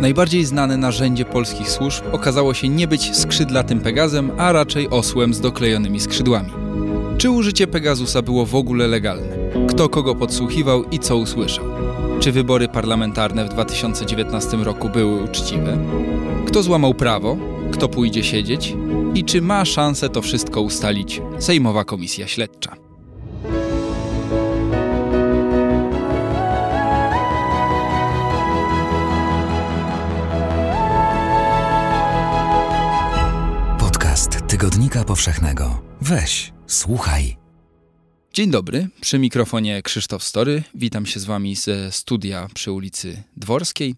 Najbardziej 0.00 0.44
znane 0.44 0.76
narzędzie 0.76 1.24
polskich 1.24 1.70
służb 1.70 2.04
okazało 2.12 2.54
się 2.54 2.68
nie 2.68 2.88
być 2.88 3.16
skrzydlatym 3.16 3.80
Pegazem, 3.80 4.30
a 4.38 4.52
raczej 4.52 4.90
osłem 4.90 5.34
z 5.34 5.40
doklejonymi 5.40 6.00
skrzydłami. 6.00 6.50
Czy 7.18 7.30
użycie 7.30 7.66
Pegasusa 7.66 8.22
było 8.22 8.46
w 8.46 8.54
ogóle 8.54 8.86
legalne? 8.86 9.36
Kto 9.68 9.88
kogo 9.88 10.14
podsłuchiwał 10.14 10.84
i 10.84 10.98
co 10.98 11.16
usłyszał? 11.16 11.64
Czy 12.20 12.32
wybory 12.32 12.68
parlamentarne 12.68 13.44
w 13.44 13.48
2019 13.48 14.56
roku 14.56 14.88
były 14.88 15.22
uczciwe? 15.22 15.78
Kto 16.46 16.62
złamał 16.62 16.94
prawo? 16.94 17.36
Kto 17.72 17.88
pójdzie 17.88 18.24
siedzieć? 18.24 18.74
I 19.14 19.24
czy 19.24 19.42
ma 19.42 19.64
szansę 19.64 20.08
to 20.08 20.22
wszystko 20.22 20.60
ustalić 20.60 21.22
Sejmowa 21.38 21.84
Komisja 21.84 22.26
Śledcza? 22.26 22.85
Tygodnika 34.56 35.04
Powszechnego. 35.04 35.82
Weź, 36.00 36.52
słuchaj. 36.66 37.36
Dzień 38.34 38.50
dobry, 38.50 38.88
przy 39.00 39.18
mikrofonie 39.18 39.82
Krzysztof 39.82 40.24
Story. 40.24 40.62
Witam 40.74 41.06
się 41.06 41.20
z 41.20 41.24
Wami 41.24 41.56
ze 41.56 41.92
studia 41.92 42.48
przy 42.54 42.72
ulicy 42.72 43.22
Dworskiej. 43.36 43.94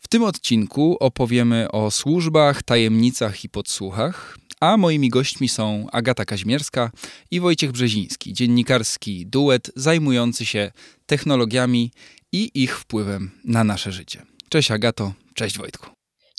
W 0.00 0.08
tym 0.08 0.22
odcinku 0.22 0.96
opowiemy 1.00 1.70
o 1.70 1.90
służbach, 1.90 2.62
tajemnicach 2.62 3.44
i 3.44 3.48
podsłuchach, 3.48 4.38
a 4.60 4.76
moimi 4.76 5.08
gośćmi 5.08 5.48
są 5.48 5.86
Agata 5.92 6.24
Kaźmierska 6.24 6.90
i 7.30 7.40
Wojciech 7.40 7.72
Brzeziński, 7.72 8.32
dziennikarski 8.32 9.26
duet 9.26 9.70
zajmujący 9.76 10.46
się 10.46 10.72
technologiami 11.06 11.92
i 12.32 12.50
ich 12.54 12.78
wpływem 12.78 13.30
na 13.44 13.64
nasze 13.64 13.92
życie. 13.92 14.22
Cześć 14.48 14.70
Agato, 14.70 15.12
cześć 15.34 15.58
Wojtku. 15.58 15.90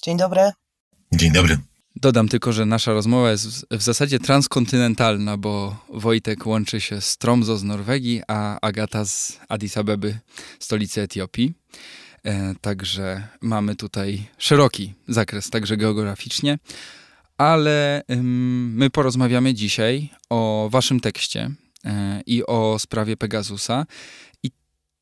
Dzień 0.03 0.17
dobry. 0.17 0.51
Dzień 1.13 1.31
dobry. 1.31 1.57
Dodam 2.01 2.27
tylko, 2.27 2.53
że 2.53 2.65
nasza 2.65 2.93
rozmowa 2.93 3.31
jest 3.31 3.65
w 3.71 3.81
zasadzie 3.81 4.19
transkontynentalna, 4.19 5.37
bo 5.37 5.75
Wojtek 5.89 6.45
łączy 6.45 6.81
się 6.81 7.01
z 7.01 7.17
Tromso 7.17 7.57
z 7.57 7.63
Norwegii, 7.63 8.21
a 8.27 8.59
Agata 8.59 9.05
z 9.05 9.39
Addis 9.49 9.77
Abeby, 9.77 10.19
stolicy 10.59 11.01
Etiopii. 11.01 11.53
E, 12.25 12.55
także 12.61 13.27
mamy 13.41 13.75
tutaj 13.75 14.23
szeroki 14.37 14.93
zakres, 15.07 15.49
także 15.49 15.77
geograficznie. 15.77 16.57
Ale 17.37 18.03
my 18.17 18.89
porozmawiamy 18.89 19.53
dzisiaj 19.53 20.09
o 20.29 20.69
waszym 20.71 20.99
tekście 20.99 21.51
e, 21.85 22.21
i 22.25 22.45
o 22.45 22.79
sprawie 22.79 23.17
Pegasusa. 23.17 23.85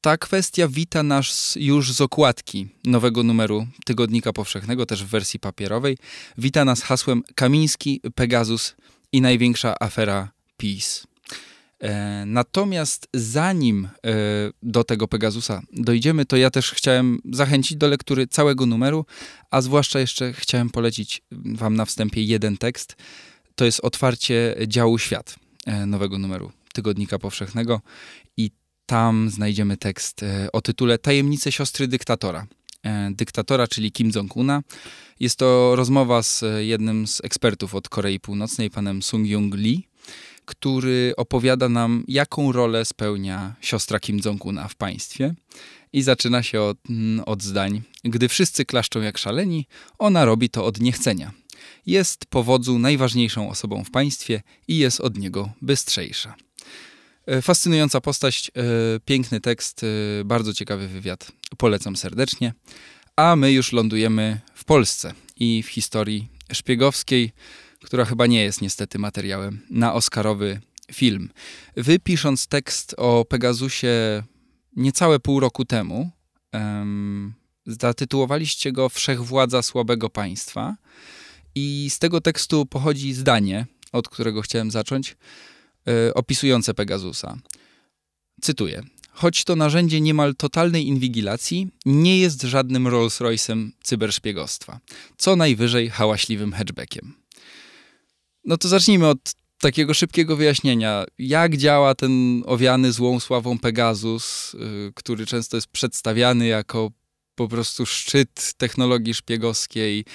Ta 0.05 0.17
kwestia 0.17 0.67
wita 0.67 1.03
nas 1.03 1.53
już 1.59 1.93
z 1.93 2.01
okładki 2.01 2.67
nowego 2.83 3.23
numeru 3.23 3.67
Tygodnika 3.85 4.33
Powszechnego, 4.33 4.85
też 4.85 5.03
w 5.03 5.07
wersji 5.07 5.39
papierowej. 5.39 5.97
Wita 6.37 6.65
nas 6.65 6.81
hasłem 6.81 7.23
Kamiński, 7.35 8.01
Pegasus 8.15 8.75
i 9.11 9.21
największa 9.21 9.75
afera 9.79 10.31
PiS. 10.57 11.07
E, 11.79 12.23
natomiast 12.25 13.07
zanim 13.13 13.85
e, 13.85 13.89
do 14.63 14.83
tego 14.83 15.07
Pegasusa 15.07 15.61
dojdziemy, 15.73 16.25
to 16.25 16.37
ja 16.37 16.49
też 16.49 16.71
chciałem 16.71 17.19
zachęcić 17.33 17.77
do 17.77 17.87
lektury 17.87 18.27
całego 18.27 18.65
numeru, 18.65 19.05
a 19.51 19.61
zwłaszcza 19.61 19.99
jeszcze 19.99 20.33
chciałem 20.33 20.69
polecić 20.69 21.21
Wam 21.31 21.75
na 21.75 21.85
wstępie 21.85 22.23
jeden 22.23 22.57
tekst. 22.57 22.95
To 23.55 23.65
jest 23.65 23.79
otwarcie 23.79 24.55
działu 24.67 24.97
Świat 24.97 25.35
e, 25.65 25.85
nowego 25.85 26.17
numeru 26.17 26.51
Tygodnika 26.73 27.19
Powszechnego 27.19 27.81
tam 28.85 29.29
znajdziemy 29.29 29.77
tekst 29.77 30.21
o 30.53 30.61
tytule 30.61 30.97
Tajemnice 30.97 31.51
siostry 31.51 31.87
dyktatora. 31.87 32.47
Dyktatora, 33.11 33.67
czyli 33.67 33.91
Kim 33.91 34.11
Jong-una. 34.15 34.61
Jest 35.19 35.39
to 35.39 35.75
rozmowa 35.75 36.23
z 36.23 36.43
jednym 36.59 37.07
z 37.07 37.21
ekspertów 37.23 37.75
od 37.75 37.89
Korei 37.89 38.19
Północnej, 38.19 38.69
panem 38.69 39.01
Sung 39.01 39.27
Jung 39.27 39.55
Lee 39.55 39.87
który 40.45 41.13
opowiada 41.17 41.69
nam, 41.69 42.03
jaką 42.07 42.51
rolę 42.51 42.85
spełnia 42.85 43.55
siostra 43.61 43.99
Kim 43.99 44.19
Jong-una 44.25 44.67
w 44.67 44.75
państwie. 44.75 45.33
I 45.93 46.01
zaczyna 46.01 46.43
się 46.43 46.61
od, 46.61 46.77
od 47.25 47.43
zdań. 47.43 47.81
Gdy 48.03 48.29
wszyscy 48.29 48.65
klaszczą 48.65 49.01
jak 49.01 49.17
szaleni, 49.17 49.67
ona 49.97 50.25
robi 50.25 50.49
to 50.49 50.65
od 50.65 50.79
niechcenia. 50.79 51.31
Jest 51.85 52.25
po 52.25 52.43
wodzu 52.43 52.79
najważniejszą 52.79 53.49
osobą 53.49 53.83
w 53.83 53.91
państwie 53.91 54.41
i 54.67 54.77
jest 54.77 55.01
od 55.01 55.17
niego 55.17 55.49
bystrzejsza. 55.61 56.35
E, 57.27 57.41
fascynująca 57.41 58.01
postać, 58.01 58.51
e, 58.55 58.61
piękny 59.05 59.41
tekst, 59.41 59.81
e, 59.83 60.25
bardzo 60.25 60.53
ciekawy 60.53 60.87
wywiad. 60.87 61.31
Polecam 61.57 61.95
serdecznie. 61.95 62.53
A 63.15 63.35
my 63.35 63.51
już 63.51 63.71
lądujemy 63.71 64.39
w 64.55 64.65
Polsce 64.65 65.13
i 65.35 65.63
w 65.63 65.67
historii 65.67 66.27
szpiegowskiej 66.53 67.31
która 67.85 68.05
chyba 68.05 68.27
nie 68.27 68.43
jest 68.43 68.61
niestety 68.61 68.99
materiałem 68.99 69.61
na 69.69 69.93
Oscarowy 69.93 70.61
film. 70.91 71.29
Wy 71.77 71.99
pisząc 71.99 72.47
tekst 72.47 72.95
o 72.97 73.25
Pegasusie 73.25 74.23
niecałe 74.75 75.19
pół 75.19 75.39
roku 75.39 75.65
temu, 75.65 76.11
um, 76.53 77.33
zatytułowaliście 77.65 78.71
go 78.71 78.89
Wszechwładza 78.89 79.61
słabego 79.61 80.09
państwa 80.09 80.75
i 81.55 81.87
z 81.89 81.99
tego 81.99 82.21
tekstu 82.21 82.65
pochodzi 82.65 83.13
zdanie, 83.13 83.65
od 83.91 84.09
którego 84.09 84.41
chciałem 84.41 84.71
zacząć, 84.71 85.15
opisujące 86.13 86.73
Pegasusa. 86.73 87.37
Cytuję. 88.41 88.83
Choć 89.11 89.43
to 89.43 89.55
narzędzie 89.55 90.01
niemal 90.01 90.35
totalnej 90.35 90.87
inwigilacji, 90.87 91.67
nie 91.85 92.19
jest 92.19 92.41
żadnym 92.41 92.87
Rolls-Royce'em 92.87 93.69
cyberszpiegostwa. 93.83 94.79
Co 95.17 95.35
najwyżej 95.35 95.89
hałaśliwym 95.89 96.53
hatchbackiem. 96.53 97.13
No 98.45 98.57
to 98.57 98.67
zacznijmy 98.67 99.07
od 99.07 99.35
takiego 99.59 99.93
szybkiego 99.93 100.35
wyjaśnienia. 100.35 101.05
Jak 101.19 101.57
działa 101.57 101.95
ten 101.95 102.43
owiany 102.45 102.91
złą 102.91 103.19
sławą 103.19 103.59
Pegasus, 103.59 104.53
yy, 104.53 104.91
który 104.95 105.25
często 105.25 105.57
jest 105.57 105.67
przedstawiany 105.67 106.47
jako 106.47 106.91
po 107.35 107.47
prostu 107.47 107.85
szczyt 107.85 108.53
technologii 108.57 109.13
szpiegowskiej, 109.13 110.05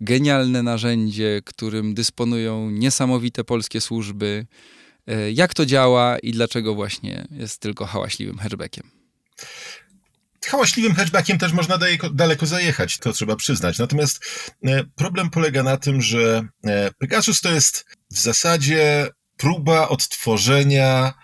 genialne 0.00 0.62
narzędzie, 0.62 1.40
którym 1.44 1.94
dysponują 1.94 2.70
niesamowite 2.70 3.44
polskie 3.44 3.80
służby. 3.80 4.46
Yy, 5.06 5.32
jak 5.32 5.54
to 5.54 5.66
działa 5.66 6.18
i 6.18 6.32
dlaczego 6.32 6.74
właśnie 6.74 7.26
jest 7.30 7.60
tylko 7.60 7.86
hałaśliwym 7.86 8.38
hatchbackiem? 8.38 9.02
hałaśliwym 10.46 10.94
hatchbackiem 10.94 11.38
też 11.38 11.52
można 11.52 11.78
daleko 12.12 12.46
zajechać, 12.46 12.98
to 12.98 13.12
trzeba 13.12 13.36
przyznać. 13.36 13.78
Natomiast 13.78 14.24
e, 14.64 14.84
problem 14.84 15.30
polega 15.30 15.62
na 15.62 15.76
tym, 15.76 16.00
że 16.00 16.42
e, 16.66 16.90
Pegasus 16.98 17.40
to 17.40 17.52
jest 17.52 17.84
w 18.10 18.18
zasadzie 18.18 19.08
próba 19.36 19.88
odtworzenia 19.88 21.14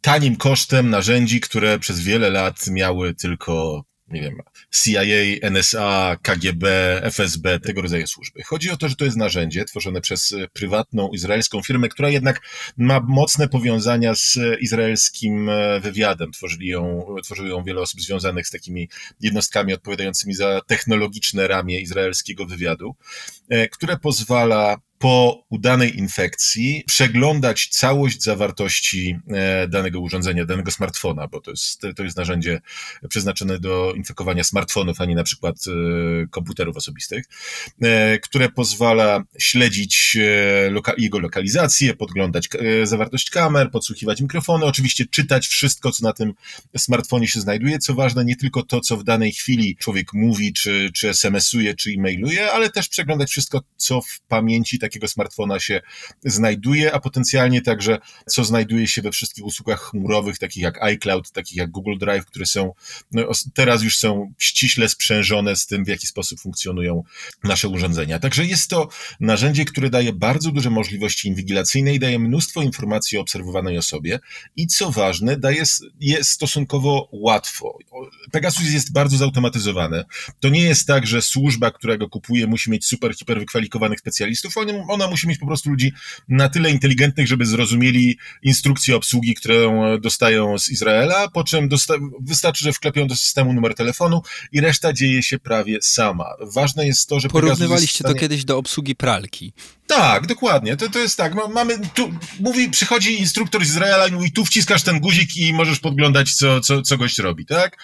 tanim 0.00 0.36
kosztem 0.36 0.90
narzędzi, 0.90 1.40
które 1.40 1.78
przez 1.78 2.00
wiele 2.00 2.30
lat 2.30 2.66
miały 2.66 3.14
tylko 3.14 3.84
nie 4.14 4.22
wiem, 4.22 4.42
CIA, 4.70 5.02
NSA, 5.50 6.16
KGB, 6.22 6.66
FSB, 7.02 7.60
tego 7.60 7.82
rodzaju 7.82 8.06
służby. 8.06 8.42
Chodzi 8.42 8.70
o 8.70 8.76
to, 8.76 8.88
że 8.88 8.96
to 8.96 9.04
jest 9.04 9.16
narzędzie 9.16 9.64
tworzone 9.64 10.00
przez 10.00 10.32
e, 10.32 10.48
prywatną 10.52 11.08
izraelską 11.08 11.62
firmę, 11.62 11.88
która 11.88 12.08
jednak 12.08 12.40
ma 12.76 13.00
mocne 13.00 13.48
powiązania 13.48 14.14
z 14.14 14.38
izraelskim 14.60 15.48
e, 15.48 15.80
wywiadem. 15.80 16.32
Tworzyli 16.32 16.68
ją, 16.68 17.06
tworzyły 17.24 17.48
ją 17.48 17.62
wiele 17.62 17.80
osób 17.80 18.00
związanych 18.00 18.46
z 18.46 18.50
takimi 18.50 18.88
jednostkami 19.20 19.74
odpowiadającymi 19.74 20.34
za 20.34 20.60
technologiczne 20.66 21.48
ramię 21.48 21.80
izraelskiego 21.80 22.46
wywiadu, 22.46 22.94
które 23.70 23.98
pozwala 23.98 24.76
po 25.04 25.44
udanej 25.50 25.98
infekcji 25.98 26.84
przeglądać 26.86 27.68
całość 27.68 28.22
zawartości 28.22 29.18
e, 29.28 29.68
danego 29.68 30.00
urządzenia, 30.00 30.44
danego 30.44 30.70
smartfona, 30.70 31.28
bo 31.28 31.40
to 31.40 31.50
jest, 31.50 31.82
to 31.96 32.02
jest 32.04 32.16
narzędzie 32.16 32.60
przeznaczone 33.08 33.58
do 33.58 33.92
infekowania 33.96 34.44
smartfonów, 34.44 35.00
a 35.00 35.04
nie 35.04 35.14
na 35.14 35.24
przykład 35.24 35.56
e, 35.66 36.26
komputerów 36.26 36.76
osobistych, 36.76 37.24
e, 37.82 38.18
które 38.18 38.48
pozwala 38.48 39.22
śledzić 39.38 40.16
jego 40.98 41.18
lokalizację, 41.18 41.94
podglądać 41.94 42.48
zawartość 42.82 43.30
kamer, 43.30 43.70
podsłuchiwać 43.70 44.20
mikrofony, 44.20 44.64
oczywiście 44.64 45.04
czytać 45.10 45.46
wszystko, 45.46 45.90
co 45.92 46.06
na 46.06 46.12
tym 46.12 46.32
smartfonie 46.76 47.28
się 47.28 47.40
znajduje. 47.40 47.78
Co 47.78 47.94
ważne, 47.94 48.24
nie 48.24 48.36
tylko 48.36 48.62
to, 48.62 48.80
co 48.80 48.96
w 48.96 49.04
danej 49.04 49.32
chwili 49.32 49.76
człowiek 49.76 50.12
mówi, 50.12 50.52
czy, 50.52 50.90
czy 50.94 51.08
SMS-uje, 51.08 51.74
czy 51.74 51.90
e-mailuje, 51.90 52.52
ale 52.52 52.70
też 52.70 52.88
przeglądać 52.88 53.30
wszystko, 53.30 53.62
co 53.76 54.00
w 54.00 54.20
pamięci 54.28 54.78
takiego 54.94 55.08
smartfona 55.08 55.60
się 55.60 55.80
znajduje, 56.24 56.92
a 56.92 57.00
potencjalnie 57.00 57.62
także 57.62 57.98
co 58.26 58.44
znajduje 58.44 58.86
się 58.86 59.02
we 59.02 59.10
wszystkich 59.10 59.44
usługach 59.44 59.80
chmurowych, 59.80 60.38
takich 60.38 60.62
jak 60.62 60.82
iCloud, 60.82 61.30
takich 61.30 61.56
jak 61.56 61.70
Google 61.70 61.98
Drive, 61.98 62.26
które 62.26 62.46
są 62.46 62.72
no, 63.12 63.22
teraz 63.54 63.82
już 63.82 63.98
są 63.98 64.32
ściśle 64.38 64.88
sprzężone 64.88 65.56
z 65.56 65.66
tym, 65.66 65.84
w 65.84 65.88
jaki 65.88 66.06
sposób 66.06 66.40
funkcjonują 66.40 67.02
nasze 67.44 67.68
urządzenia. 67.68 68.18
Także 68.18 68.46
jest 68.46 68.70
to 68.70 68.88
narzędzie, 69.20 69.64
które 69.64 69.90
daje 69.90 70.12
bardzo 70.12 70.50
duże 70.50 70.70
możliwości 70.70 71.28
inwigilacyjne 71.28 71.94
i 71.94 71.98
daje 71.98 72.18
mnóstwo 72.18 72.62
informacji 72.62 73.18
o 73.18 73.20
obserwowanej 73.20 73.78
osobie 73.78 74.20
i 74.56 74.66
co 74.66 74.90
ważne, 74.90 75.36
daje, 75.36 75.62
jest 76.00 76.30
stosunkowo 76.30 77.08
łatwo. 77.12 77.78
Pegasus 78.32 78.70
jest 78.70 78.92
bardzo 78.92 79.16
zautomatyzowany. 79.16 80.04
To 80.40 80.48
nie 80.48 80.62
jest 80.62 80.86
tak, 80.86 81.06
że 81.06 81.22
służba, 81.22 81.70
która 81.70 81.96
go 81.96 82.08
kupuje, 82.08 82.46
musi 82.46 82.70
mieć 82.70 82.86
super, 82.86 83.14
hiper 83.16 83.38
wykwalifikowanych 83.38 83.98
specjalistów. 83.98 84.54
Ona 84.88 85.08
musi 85.08 85.28
mieć 85.28 85.38
po 85.38 85.46
prostu 85.46 85.70
ludzi 85.70 85.92
na 86.28 86.48
tyle 86.48 86.70
inteligentnych, 86.70 87.28
żeby 87.28 87.46
zrozumieli 87.46 88.18
instrukcję 88.42 88.96
obsługi, 88.96 89.34
którą 89.34 89.82
dostają 90.00 90.58
z 90.58 90.70
Izraela, 90.70 91.28
po 91.28 91.44
czym 91.44 91.68
wystarczy, 92.20 92.64
że 92.64 92.72
wklepią 92.72 93.06
do 93.06 93.16
systemu 93.16 93.52
numer 93.52 93.74
telefonu 93.74 94.22
i 94.52 94.60
reszta 94.60 94.92
dzieje 94.92 95.22
się 95.22 95.38
prawie 95.38 95.78
sama. 95.82 96.26
Ważne 96.40 96.86
jest 96.86 97.08
to, 97.08 97.20
że 97.20 97.28
Porównywaliście 97.28 97.98
stanie... 97.98 98.14
to 98.14 98.20
kiedyś 98.20 98.44
do 98.44 98.58
obsługi 98.58 98.96
pralki. 98.96 99.52
Tak, 99.86 100.26
dokładnie. 100.26 100.76
To, 100.76 100.88
to 100.88 100.98
jest 100.98 101.16
tak. 101.16 101.34
Mamy 101.54 101.78
tu, 101.94 102.12
mówi, 102.40 102.70
przychodzi 102.70 103.20
instruktor 103.20 103.64
z 103.64 103.68
Izraela 103.68 104.06
i 104.06 104.12
mówi, 104.12 104.32
tu 104.32 104.44
wciskasz 104.44 104.82
ten 104.82 105.00
guzik 105.00 105.36
i 105.36 105.52
możesz 105.52 105.80
podglądać, 105.80 106.34
co, 106.34 106.60
co, 106.60 106.82
co 106.82 106.98
gość 106.98 107.18
robi, 107.18 107.46
tak? 107.46 107.78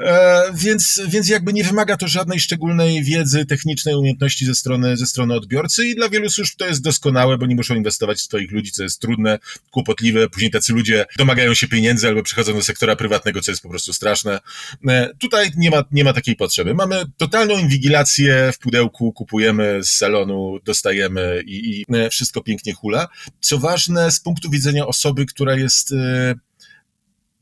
E, 0.00 0.42
więc, 0.54 1.00
więc 1.08 1.28
jakby 1.28 1.52
nie 1.52 1.64
wymaga 1.64 1.96
to 1.96 2.08
żadnej 2.08 2.40
szczególnej 2.40 3.04
wiedzy 3.04 3.46
technicznej, 3.46 3.94
umiejętności 3.94 4.46
ze 4.46 4.54
strony, 4.54 4.96
ze 4.96 5.06
strony 5.06 5.34
odbiorcy 5.34 5.86
i 5.86 5.94
dla 5.94 6.08
wielu 6.08 6.30
służb 6.30 6.54
to 6.58 6.66
jest 6.66 6.82
doskonałe, 6.82 7.38
bo 7.38 7.46
nie 7.46 7.56
muszą 7.56 7.74
inwestować 7.74 8.18
w 8.18 8.22
swoich 8.22 8.52
ludzi, 8.52 8.70
co 8.70 8.82
jest 8.82 9.00
trudne, 9.00 9.38
kłopotliwe. 9.70 10.28
Później 10.28 10.50
tacy 10.50 10.72
ludzie 10.72 11.06
domagają 11.16 11.54
się 11.54 11.68
pieniędzy 11.68 12.08
albo 12.08 12.22
przychodzą 12.22 12.54
do 12.54 12.62
sektora 12.62 12.96
prywatnego, 12.96 13.40
co 13.40 13.50
jest 13.52 13.62
po 13.62 13.68
prostu 13.68 13.92
straszne. 13.92 14.40
E, 14.88 15.10
tutaj 15.18 15.50
nie 15.56 15.70
ma, 15.70 15.84
nie 15.92 16.04
ma 16.04 16.12
takiej 16.12 16.36
potrzeby. 16.36 16.74
Mamy 16.74 17.04
totalną 17.16 17.58
inwigilację 17.58 18.52
w 18.52 18.58
pudełku, 18.58 19.12
kupujemy 19.12 19.84
z 19.84 19.90
salonu, 19.90 20.58
dostajemy 20.64 21.41
i, 21.42 21.80
i 21.80 21.96
e, 21.96 22.10
wszystko 22.10 22.42
pięknie 22.42 22.74
hula. 22.74 23.08
Co 23.40 23.58
ważne, 23.58 24.10
z 24.10 24.20
punktu 24.20 24.50
widzenia 24.50 24.86
osoby, 24.86 25.26
która 25.26 25.54
jest 25.54 25.92
e, 25.92 26.34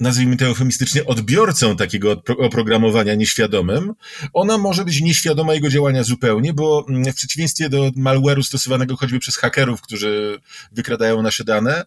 nazwijmy 0.01 0.37
to 0.37 0.47
eufemistycznie, 0.47 1.07
odbiorcą 1.07 1.77
takiego 1.77 2.23
oprogramowania 2.39 3.15
nieświadomym, 3.15 3.93
ona 4.33 4.59
może 4.59 4.85
być 4.85 5.01
nieświadoma 5.01 5.55
jego 5.55 5.69
działania 5.69 6.03
zupełnie, 6.03 6.53
bo 6.53 6.87
mm, 6.89 7.13
w 7.13 7.15
przeciwieństwie 7.15 7.69
do 7.69 7.91
malware'u 7.97 8.43
stosowanego 8.43 8.97
choćby 8.97 9.19
przez 9.19 9.37
hakerów, 9.37 9.83
którzy 9.83 10.39
wykradają 10.73 11.23
nasze 11.23 11.45
dane, 11.45 11.85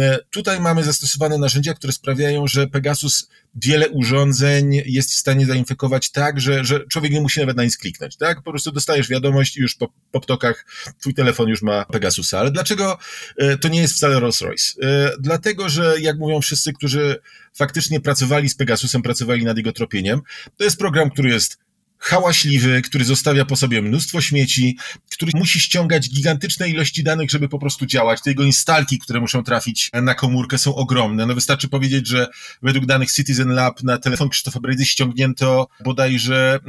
e, 0.00 0.18
tutaj 0.30 0.60
mamy 0.60 0.84
zastosowane 0.84 1.38
narzędzia, 1.38 1.74
które 1.74 1.92
sprawiają, 1.92 2.46
że 2.46 2.66
Pegasus 2.66 3.28
wiele 3.56 3.88
urządzeń 3.88 4.82
jest 4.86 5.10
w 5.10 5.14
stanie 5.14 5.46
zainfekować 5.46 6.10
tak, 6.10 6.40
że, 6.40 6.64
że 6.64 6.86
człowiek 6.86 7.12
nie 7.12 7.20
musi 7.20 7.40
nawet 7.40 7.56
na 7.56 7.64
nic 7.64 7.78
kliknąć, 7.78 8.16
tak? 8.16 8.42
Po 8.42 8.50
prostu 8.50 8.72
dostajesz 8.72 9.08
wiadomość 9.08 9.56
i 9.56 9.60
już 9.60 9.74
po, 9.74 9.88
po 10.10 10.20
ptokach 10.20 10.66
twój 11.00 11.14
telefon 11.14 11.48
już 11.48 11.62
ma 11.62 11.84
Pegasusa. 11.84 12.38
Ale 12.38 12.50
dlaczego 12.50 12.98
e, 13.36 13.58
to 13.58 13.68
nie 13.68 13.80
jest 13.80 13.94
wcale 13.94 14.20
Rolls-Royce? 14.20 14.74
E, 14.82 15.12
dlatego, 15.20 15.68
że 15.68 15.94
jak 16.00 16.18
mówią 16.18 16.40
wszyscy, 16.40 16.72
którzy 16.72 17.16
faktycznie 17.54 18.00
pracowali 18.00 18.48
z 18.48 18.54
Pegasusem, 18.54 19.02
pracowali 19.02 19.44
nad 19.44 19.56
jego 19.56 19.72
tropieniem, 19.72 20.20
to 20.56 20.64
jest 20.64 20.78
program, 20.78 21.10
który 21.10 21.28
jest 21.28 21.58
hałaśliwy, 21.98 22.82
który 22.82 23.04
zostawia 23.04 23.44
po 23.44 23.56
sobie 23.56 23.82
mnóstwo 23.82 24.20
śmieci, 24.20 24.78
który 25.10 25.32
musi 25.34 25.60
ściągać 25.60 26.10
gigantyczne 26.10 26.68
ilości 26.68 27.02
danych, 27.02 27.30
żeby 27.30 27.48
po 27.48 27.58
prostu 27.58 27.86
działać. 27.86 28.22
Te 28.22 28.30
jego 28.30 28.42
instalki, 28.42 28.98
które 28.98 29.20
muszą 29.20 29.44
trafić 29.44 29.90
na 30.02 30.14
komórkę 30.14 30.58
są 30.58 30.74
ogromne. 30.74 31.26
No 31.26 31.34
wystarczy 31.34 31.68
powiedzieć, 31.68 32.08
że 32.08 32.26
według 32.62 32.86
danych 32.86 33.12
Citizen 33.12 33.48
Lab 33.48 33.82
na 33.82 33.98
telefon 33.98 34.28
Krzysztofa 34.28 34.60
Brejdy 34.60 34.84
ściągnięto 34.84 35.68
bodajże 35.84 36.60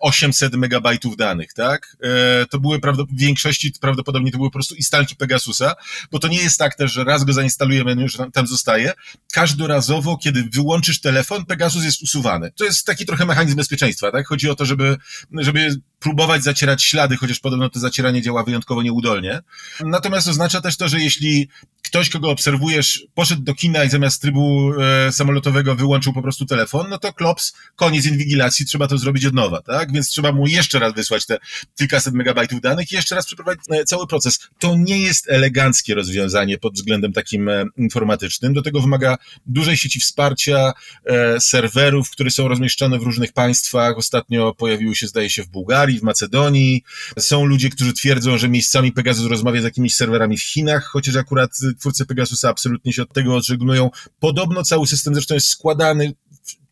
800 0.00 0.54
mm, 0.54 0.60
megabajtów 0.60 1.16
danych, 1.16 1.52
tak? 1.52 1.96
E, 2.02 2.46
to 2.46 2.60
były 2.60 2.78
w 2.78 3.18
większości 3.18 3.72
prawdopodobnie 3.80 4.32
to 4.32 4.38
były 4.38 4.50
po 4.50 4.52
prostu 4.52 4.74
instalki 4.74 5.16
Pegasusa, 5.16 5.74
bo 6.10 6.18
to 6.18 6.28
nie 6.28 6.38
jest 6.38 6.58
tak 6.58 6.74
też, 6.74 6.92
że 6.92 7.04
raz 7.04 7.24
go 7.24 7.32
zainstalujemy, 7.32 7.94
no 7.94 8.02
już 8.02 8.18
tam 8.32 8.46
zostaje. 8.46 8.92
Każdorazowo, 9.32 10.18
kiedy 10.18 10.42
wyłączysz 10.42 11.00
telefon, 11.00 11.44
Pegasus 11.44 11.84
jest 11.84 12.02
usuwany. 12.02 12.52
To 12.56 12.64
jest 12.64 12.86
taki 12.86 13.06
trochę 13.06 13.26
mechanizm 13.26 13.56
bezpieczeństwa, 13.56 14.10
tak? 14.10 14.26
Chodzi 14.26 14.50
o 14.50 14.54
to, 14.54 14.64
żeby 14.64 14.85
żeby, 14.86 15.44
żeby 15.44 15.80
próbować 16.00 16.42
zacierać 16.42 16.82
ślady, 16.82 17.16
chociaż 17.16 17.40
podobno 17.40 17.68
to 17.68 17.78
zacieranie 17.78 18.22
działa 18.22 18.44
wyjątkowo 18.44 18.82
nieudolnie. 18.82 19.40
Natomiast 19.84 20.28
oznacza 20.28 20.60
też 20.60 20.76
to, 20.76 20.88
że 20.88 21.00
jeśli 21.00 21.48
ktoś, 21.82 22.10
kogo 22.10 22.30
obserwujesz, 22.30 23.06
poszedł 23.14 23.42
do 23.42 23.54
kina 23.54 23.84
i 23.84 23.90
zamiast 23.90 24.22
trybu 24.22 24.72
e, 24.80 25.12
samolotowego 25.12 25.74
wyłączył 25.74 26.12
po 26.12 26.22
prostu 26.22 26.46
telefon, 26.46 26.86
no 26.90 26.98
to 26.98 27.12
klops, 27.12 27.54
koniec 27.76 28.06
inwigilacji, 28.06 28.66
trzeba 28.66 28.88
to 28.88 28.98
zrobić 28.98 29.24
od 29.24 29.34
nowa, 29.34 29.62
tak? 29.62 29.92
Więc 29.92 30.08
trzeba 30.08 30.32
mu 30.32 30.46
jeszcze 30.46 30.78
raz 30.78 30.94
wysłać 30.94 31.26
te 31.26 31.38
kilkaset 31.78 32.14
megabajtów 32.14 32.60
danych 32.60 32.92
i 32.92 32.94
jeszcze 32.94 33.14
raz 33.14 33.26
przeprowadzić 33.26 33.64
e, 33.70 33.84
cały 33.84 34.06
proces. 34.06 34.40
To 34.58 34.74
nie 34.76 34.98
jest 34.98 35.30
eleganckie 35.30 35.94
rozwiązanie 35.94 36.58
pod 36.58 36.74
względem 36.74 37.12
takim 37.12 37.48
e, 37.48 37.64
informatycznym. 37.76 38.54
Do 38.54 38.62
tego 38.62 38.80
wymaga 38.80 39.16
dużej 39.46 39.76
sieci 39.76 40.00
wsparcia, 40.00 40.72
e, 41.04 41.40
serwerów, 41.40 42.10
które 42.10 42.30
są 42.30 42.48
rozmieszczone 42.48 42.98
w 42.98 43.02
różnych 43.02 43.32
państwach. 43.32 43.96
Ostatnio 43.96 44.54
pojawiły 44.66 44.94
się, 44.94 45.06
zdaje 45.06 45.30
się, 45.30 45.42
w 45.42 45.48
Bułgarii, 45.48 45.98
w 45.98 46.02
Macedonii. 46.02 46.82
Są 47.18 47.44
ludzie, 47.44 47.70
którzy 47.70 47.92
twierdzą, 47.92 48.38
że 48.38 48.48
miejscami 48.48 48.92
Pegasus 48.92 49.26
rozmawia 49.26 49.60
z 49.60 49.64
jakimiś 49.64 49.94
serwerami 49.94 50.36
w 50.36 50.42
Chinach, 50.42 50.84
chociaż 50.84 51.16
akurat 51.16 51.50
twórcy 51.80 52.06
Pegasusa 52.06 52.48
absolutnie 52.48 52.92
się 52.92 53.02
od 53.02 53.12
tego 53.12 53.36
odżegnują. 53.36 53.90
Podobno 54.20 54.62
cały 54.62 54.86
system 54.86 55.14
zresztą 55.14 55.34
jest 55.34 55.46
składany 55.46 56.14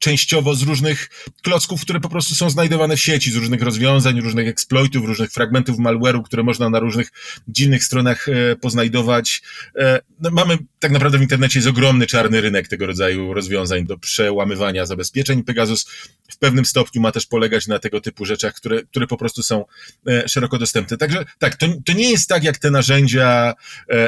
częściowo 0.05 0.55
z 0.55 0.63
różnych 0.63 1.11
klocków, 1.43 1.81
które 1.81 2.01
po 2.01 2.09
prostu 2.09 2.35
są 2.35 2.51
znajdowane 2.51 2.97
w 2.97 3.01
sieci, 3.01 3.33
z 3.33 3.37
różnych 3.37 3.63
rozwiązań, 3.63 4.21
różnych 4.21 4.49
exploitów, 4.49 5.07
różnych 5.07 5.31
fragmentów 5.31 5.79
malware'u, 5.79 6.23
które 6.23 6.43
można 6.43 6.71
na 6.71 6.79
różnych 6.79 7.13
dziwnych 7.49 7.85
stronach 7.85 8.29
e, 8.29 8.57
poznajdować. 8.57 9.43
E, 9.79 10.01
no, 10.21 10.31
mamy 10.31 10.59
tak 10.79 10.93
naprawdę 10.93 11.19
w 11.19 11.23
internecie 11.23 11.59
jest 11.59 11.69
ogromny 11.69 12.07
czarny 12.07 12.41
rynek 12.41 12.69
tego 12.69 12.87
rodzaju 12.87 13.35
rozwiązań 13.35 13.87
do 13.87 13.99
przełamywania 13.99 14.87
zabezpieczeń. 14.87 15.43
Pegasus 15.43 15.87
w 16.29 16.39
pewnym 16.39 16.65
stopniu 16.65 17.03
ma 17.03 17.13
też 17.13 17.27
polegać 17.27 17.67
na 17.67 17.79
tego 17.79 18.01
typu 18.01 18.25
rzeczach, 18.25 18.55
które, 18.55 18.83
które 18.83 19.07
po 19.07 19.17
prostu 19.17 19.43
są 19.43 19.65
e, 20.09 20.29
szeroko 20.29 20.59
dostępne. 20.59 20.97
Także 20.97 21.25
tak, 21.39 21.57
to, 21.57 21.67
to 21.85 21.93
nie 21.93 22.11
jest 22.11 22.29
tak 22.29 22.45
jak 22.45 22.59
te 22.59 22.71
narzędzia 22.71 23.55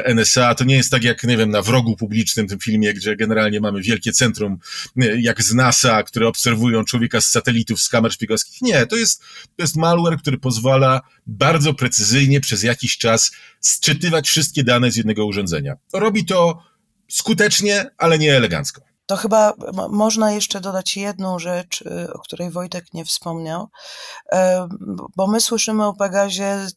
NSA, 0.05 0.55
to 0.55 0.63
nie 0.63 0.75
jest 0.75 0.91
tak 0.91 1.03
jak, 1.03 1.23
nie 1.23 1.37
wiem, 1.37 1.49
na 1.49 1.61
wrogu 1.61 1.95
publicznym, 1.95 2.47
tym 2.47 2.59
filmie, 2.59 2.93
gdzie 2.93 3.15
generalnie 3.15 3.59
mamy 3.59 3.81
wielkie 3.81 4.11
centrum, 4.11 4.57
jak 5.17 5.43
z 5.43 5.53
NASA, 5.57 6.03
które 6.03 6.27
obserwują 6.27 6.83
człowieka 6.83 7.21
z 7.21 7.25
satelitów, 7.25 7.81
z 7.81 7.89
kamer 7.89 8.11
szpiegowskich. 8.11 8.61
Nie, 8.61 8.85
to 8.85 8.95
jest, 8.95 9.21
to 9.55 9.63
jest 9.63 9.75
malware, 9.75 10.17
który 10.17 10.37
pozwala 10.37 11.01
bardzo 11.27 11.73
precyzyjnie 11.73 12.41
przez 12.41 12.63
jakiś 12.63 12.97
czas 12.97 13.31
sczytywać 13.59 14.27
wszystkie 14.27 14.63
dane 14.63 14.91
z 14.91 14.95
jednego 14.95 15.25
urządzenia. 15.25 15.75
Robi 15.93 16.25
to 16.25 16.63
skutecznie, 17.07 17.85
ale 17.97 18.19
nie 18.19 18.37
elegancko. 18.37 18.81
To 19.07 19.15
chyba 19.15 19.53
można 19.89 20.31
jeszcze 20.31 20.61
dodać 20.61 20.97
jedną 20.97 21.39
rzecz, 21.39 21.81
y, 21.81 22.13
o 22.13 22.19
której 22.19 22.51
Wojtek 22.51 22.93
nie 22.93 23.05
wspomniał, 23.05 23.67
e, 24.31 24.67
bo 25.15 25.27
my 25.27 25.41
słyszymy 25.41 25.85
o 25.85 25.93
Pegazie 25.93 26.67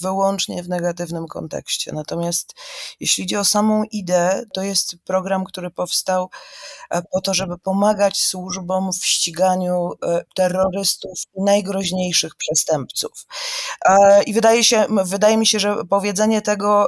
wyłącznie 0.00 0.62
w 0.62 0.68
negatywnym 0.68 1.26
kontekście. 1.26 1.92
Natomiast 1.92 2.54
jeśli 3.00 3.24
chodzi 3.24 3.36
o 3.36 3.44
samą 3.44 3.82
ideę, 3.84 4.44
to 4.52 4.62
jest 4.62 4.96
program, 5.04 5.44
który 5.44 5.70
powstał 5.70 6.30
e, 6.90 7.02
po 7.02 7.20
to, 7.20 7.34
żeby 7.34 7.58
pomagać 7.58 8.22
służbom 8.22 8.92
w 8.92 9.06
ściganiu 9.06 9.90
e, 10.02 10.24
terrorystów 10.34 11.18
i 11.34 11.42
najgroźniejszych 11.42 12.32
przestępców. 12.36 13.26
I 14.26 14.32
wydaje, 14.32 14.64
się, 14.64 14.86
wydaje 15.04 15.36
mi 15.36 15.46
się, 15.46 15.58
że 15.58 15.76
powiedzenie 15.90 16.42
tego 16.42 16.86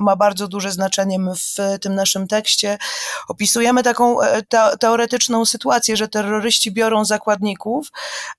ma 0.00 0.16
bardzo 0.16 0.48
duże 0.48 0.72
znaczenie. 0.72 1.18
My 1.18 1.34
w 1.34 1.78
tym 1.80 1.94
naszym 1.94 2.28
tekście 2.28 2.78
opisujemy 3.28 3.82
taką 3.82 4.05
E, 4.06 4.42
te, 4.42 4.70
teoretyczną 4.80 5.44
sytuację, 5.44 5.96
że 5.96 6.08
terroryści 6.08 6.72
biorą 6.72 7.04
zakładników 7.04 7.88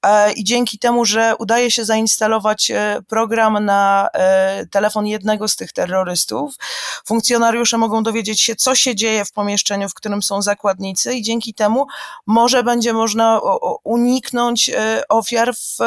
e, 0.04 0.32
i 0.34 0.44
dzięki 0.44 0.80
temu, 0.80 1.06
że 1.06 1.34
udaje 1.40 1.72
się 1.72 1.86
zainstalować 1.86 2.72
e, 2.72 3.02
program 3.08 3.66
na 3.66 4.10
telefon 4.72 5.08
jednego 5.08 5.48
z 5.48 5.56
tych 5.56 5.74
terrorystów, 5.74 6.56
funkcjonariusze 7.06 7.78
mogą 7.78 8.04
dowiedzieć 8.04 8.42
się, 8.42 8.56
co 8.56 8.76
się 8.76 8.96
dzieje 8.96 9.26
w 9.26 9.32
pomieszczeniu, 9.32 9.90
w 9.90 9.94
którym 9.94 10.24
są 10.24 10.42
zakładnicy 10.42 11.14
i 11.14 11.22
dzięki 11.22 11.54
temu 11.54 11.88
może 12.26 12.64
będzie 12.64 12.94
można 12.94 13.42
uniknąć 13.84 14.72
ofiar, 15.10 15.56
w, 15.56 15.78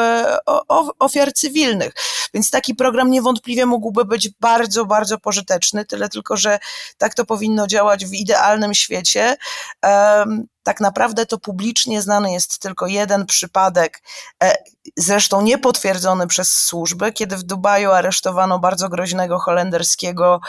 ofiar 0.99 1.33
cywilnych. 1.33 1.93
Więc 2.33 2.49
taki 2.51 2.75
program 2.75 3.11
niewątpliwie 3.11 3.65
mógłby 3.65 4.05
być 4.05 4.29
bardzo, 4.29 4.85
bardzo 4.85 5.17
pożyteczny, 5.17 5.85
tyle 5.85 6.09
tylko, 6.09 6.37
że 6.37 6.59
tak 6.97 7.13
to 7.13 7.25
powinno 7.25 7.67
działać 7.67 8.05
w 8.05 8.13
idealnym 8.13 8.73
świecie. 8.73 9.37
Um, 9.83 10.49
tak 10.63 10.81
naprawdę 10.81 11.25
to 11.25 11.37
publicznie 11.37 12.01
znany 12.01 12.31
jest 12.31 12.59
tylko 12.59 12.87
jeden 12.87 13.25
przypadek, 13.25 14.01
e, 14.43 14.55
zresztą 14.97 15.41
niepotwierdzony 15.41 16.27
przez 16.27 16.53
służby, 16.53 17.11
kiedy 17.11 17.37
w 17.37 17.43
Dubaju 17.43 17.91
aresztowano 17.91 18.59
bardzo 18.59 18.89
groźnego 18.89 19.39
holenderskiego 19.39 20.39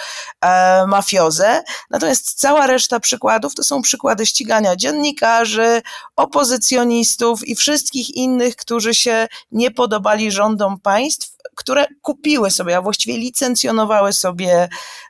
e, 0.40 0.86
mafiozę. 0.86 1.62
Natomiast 1.90 2.40
cała 2.40 2.66
reszta 2.66 3.00
przykładów 3.00 3.54
to 3.54 3.64
są 3.64 3.82
przykłady 3.82 4.26
ścigania 4.26 4.76
dziennikarzy, 4.76 5.82
opozycjonistów 6.16 7.48
i 7.48 7.54
wszystkich 7.54 8.10
innych, 8.10 8.56
którzy 8.56 8.94
się 8.94 9.28
nie 9.52 9.70
podobali 9.70 10.30
rządom 10.30 10.80
państw, 10.80 11.32
które 11.56 11.86
kupiły 12.02 12.50
sobie, 12.50 12.76
a 12.76 12.82
właściwie 12.82 13.18
licencjonowały 13.18 14.12
sobie 14.12 14.68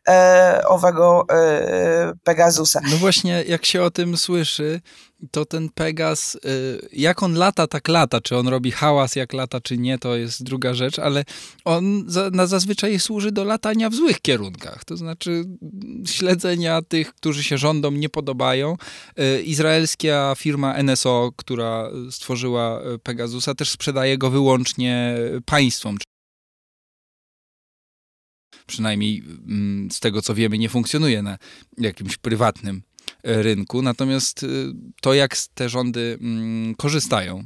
e, 0.09 0.62
owego 0.66 1.25
e, 1.30 2.12
Pegasusa. 2.25 2.80
No 2.90 2.97
właśnie, 2.97 3.44
jak 3.49 3.66
się 3.66 3.82
o 3.82 3.90
tym 3.90 4.16
słyszy, 4.16 4.80
to 5.31 5.45
ten 5.45 5.69
Pegas, 5.69 6.35
y, 6.35 6.88
jak 6.93 7.23
on 7.23 7.35
lata, 7.35 7.67
tak 7.67 7.88
lata. 7.88 8.21
Czy 8.21 8.37
on 8.37 8.49
robi 8.49 8.71
hałas, 8.71 9.17
jak 9.17 9.33
lata, 9.33 9.61
czy 9.61 9.79
nie, 9.79 9.99
to 9.99 10.17
jest 10.17 10.43
druga 10.43 10.75
rzecz, 10.75 10.99
ale 10.99 11.25
on 11.64 12.05
za, 12.07 12.31
na 12.31 12.47
zazwyczaj 12.47 13.00
służy 13.00 13.33
do 13.33 13.45
latania 13.45 13.91
w 13.91 13.95
złych 13.95 14.21
kierunkach. 14.21 14.85
To 14.85 14.97
znaczy 14.97 15.45
śledzenia 16.07 16.83
tych, 16.83 17.14
którzy 17.14 17.43
się 17.43 17.59
rządom 17.59 18.00
nie 18.00 18.09
podobają. 18.09 18.76
Y, 19.19 19.43
izraelska 19.43 20.35
firma 20.38 20.83
NSO, 20.83 21.33
która 21.37 21.91
stworzyła 22.11 22.81
Pegasusa, 23.02 23.55
też 23.55 23.71
sprzedaje 23.71 24.19
go 24.19 24.31
wyłącznie 24.31 25.14
państwom 25.45 25.97
przynajmniej 28.67 29.23
mm, 29.47 29.91
z 29.91 30.00
tego 30.00 30.23
co 30.23 30.35
wiemy, 30.35 30.59
nie 30.59 30.69
funkcjonuje 30.69 31.23
na 31.23 31.38
jakimś 31.79 32.17
prywatnym 32.17 32.83
rynku. 33.23 33.82
Natomiast 33.82 34.42
e, 34.42 34.47
to, 35.00 35.14
jak 35.14 35.37
te 35.54 35.68
rządy 35.68 36.18
mm, 36.21 36.75
korzystają 36.75 37.44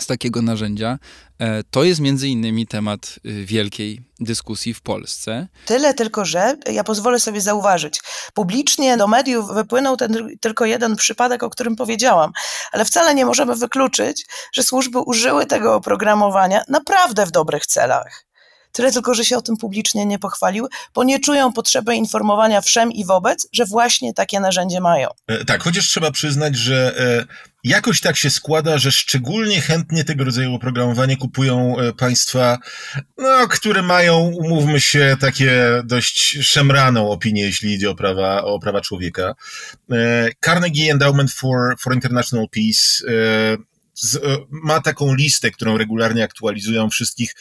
z 0.00 0.06
takiego 0.06 0.42
narzędzia, 0.42 0.98
e, 1.38 1.62
to 1.70 1.84
jest 1.84 2.00
między 2.00 2.28
innymi 2.28 2.66
temat 2.66 3.18
wielkiej 3.24 4.00
dyskusji 4.20 4.74
w 4.74 4.80
Polsce. 4.80 5.48
Tyle 5.66 5.94
tylko, 5.94 6.24
że 6.24 6.56
ja 6.72 6.84
pozwolę 6.84 7.20
sobie 7.20 7.40
zauważyć, 7.40 8.00
publicznie 8.34 8.96
do 8.96 9.08
mediów 9.08 9.54
wypłynął 9.54 9.96
ten 9.96 10.28
tylko 10.40 10.64
jeden 10.64 10.96
przypadek, 10.96 11.42
o 11.42 11.50
którym 11.50 11.76
powiedziałam, 11.76 12.32
ale 12.72 12.84
wcale 12.84 13.14
nie 13.14 13.26
możemy 13.26 13.56
wykluczyć, 13.56 14.26
że 14.52 14.62
służby 14.62 14.98
użyły 14.98 15.46
tego 15.46 15.74
oprogramowania 15.74 16.62
naprawdę 16.68 17.26
w 17.26 17.30
dobrych 17.30 17.66
celach. 17.66 18.24
Tyle 18.74 18.92
tylko, 18.92 19.14
że 19.14 19.24
się 19.24 19.36
o 19.36 19.42
tym 19.42 19.56
publicznie 19.56 20.06
nie 20.06 20.18
pochwaliły, 20.18 20.68
bo 20.94 21.04
nie 21.04 21.20
czują 21.20 21.52
potrzeby 21.52 21.94
informowania 21.94 22.60
wszem 22.60 22.92
i 22.92 23.04
wobec, 23.04 23.48
że 23.52 23.64
właśnie 23.64 24.14
takie 24.14 24.40
narzędzie 24.40 24.80
mają. 24.80 25.08
E, 25.26 25.44
tak, 25.44 25.62
chociaż 25.62 25.88
trzeba 25.88 26.10
przyznać, 26.10 26.56
że 26.56 26.98
e, 26.98 27.26
jakoś 27.64 28.00
tak 28.00 28.16
się 28.16 28.30
składa, 28.30 28.78
że 28.78 28.92
szczególnie 28.92 29.60
chętnie 29.60 30.04
tego 30.04 30.24
rodzaju 30.24 30.54
oprogramowanie 30.54 31.16
kupują 31.16 31.78
e, 31.78 31.92
państwa, 31.92 32.58
no, 33.18 33.48
które 33.48 33.82
mają, 33.82 34.18
umówmy 34.18 34.80
się, 34.80 35.16
takie 35.20 35.82
dość 35.84 36.38
szemraną 36.42 37.10
opinię, 37.10 37.42
jeśli 37.42 37.74
idzie 37.74 37.90
o 37.90 37.94
prawa, 37.94 38.44
o 38.44 38.58
prawa 38.58 38.80
człowieka. 38.80 39.34
Carnegie 40.44 40.92
Endowment 40.92 41.32
for, 41.32 41.76
for 41.80 41.94
International 41.94 42.46
Peace 42.48 43.04
z, 43.94 44.16
e, 44.16 44.20
ma 44.50 44.80
taką 44.80 45.14
listę, 45.14 45.50
którą 45.50 45.78
regularnie 45.78 46.24
aktualizują 46.24 46.90
wszystkich 46.90 47.34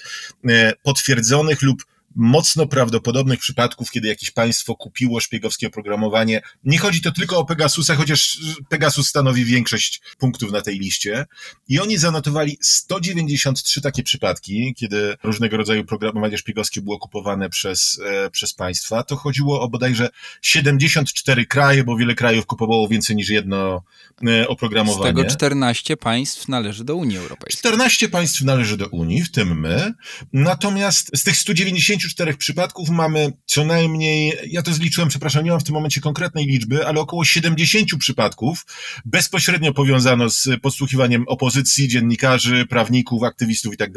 e, 0.50 0.74
potwierdzonych 0.84 1.62
lub 1.62 1.86
mocno 2.16 2.68
prawdopodobnych 2.68 3.40
przypadków, 3.40 3.92
kiedy 3.92 4.08
jakieś 4.08 4.32
państwo 4.32 4.76
kupiło 4.76 5.20
szpiegowskie 5.20 5.68
oprogramowanie. 5.68 6.42
Nie 6.64 6.78
chodzi 6.78 7.02
to 7.02 7.12
tylko 7.12 7.38
o 7.38 7.46
Pegasusa, 7.46 7.96
chociaż 7.96 8.38
Pegasus 8.70 9.08
stanowi 9.08 9.46
większość 9.46 10.02
punktów 10.18 10.52
na 10.52 10.62
tej 10.62 10.80
liście. 10.80 11.26
I 11.68 11.80
oni 11.80 11.98
zanotowali 11.98 12.58
193 12.62 13.82
takie 13.82 14.04
przypadki, 14.04 14.74
kiedy 14.78 15.18
różnego 15.24 15.58
rodzaju 15.58 15.82
oprogramowanie 15.82 16.38
szpiegowskie 16.38 16.82
było 16.82 17.00
kupowane 17.00 17.50
przez, 17.50 18.00
e, 18.06 18.30
przez 18.30 18.54
państwa. 18.54 19.04
To 19.04 19.16
chodziło 19.16 19.62
o 19.62 19.70
bodajże 19.70 20.10
74 20.42 21.46
kraje, 21.46 21.84
bo 21.84 21.98
wiele 21.98 22.16
krajów 22.16 22.46
kupowało 22.46 22.88
więcej 22.88 23.16
niż 23.16 23.30
jedno 23.30 23.84
e, 24.28 24.48
oprogramowanie. 24.48 25.12
Z 25.12 25.16
tego 25.16 25.26
14 25.26 25.98
państw 25.98 26.48
należy 26.48 26.84
do 26.84 26.96
Unii 26.96 27.18
Europejskiej. 27.18 27.60
14 27.60 28.10
państw 28.10 28.42
należy 28.42 28.78
do 28.78 28.88
Unii, 28.88 29.22
w 29.22 29.32
tym 29.32 29.60
my. 29.60 29.94
Natomiast 30.34 31.12
z 31.18 31.24
tych 31.24 31.38
190 31.38 32.03
54 32.04 32.38
przypadków 32.38 32.90
mamy 32.90 33.32
co 33.46 33.66
najmniej, 33.66 34.34
ja 34.48 34.62
to 34.62 34.74
zliczyłem, 34.74 35.10
przepraszam, 35.10 35.44
nie 35.44 35.52
mam 35.52 35.60
w 35.60 35.64
tym 35.64 35.74
momencie 35.74 36.02
konkretnej 36.02 36.46
liczby, 36.46 36.88
ale 36.88 37.00
około 37.00 37.26
70 37.26 37.90
przypadków 38.00 38.66
bezpośrednio 39.06 39.74
powiązano 39.74 40.30
z 40.30 40.50
podsłuchiwaniem 40.62 41.24
opozycji, 41.28 41.88
dziennikarzy, 41.88 42.66
prawników, 42.66 43.24
aktywistów 43.24 43.74
i 43.74 43.78
tak 43.78 43.92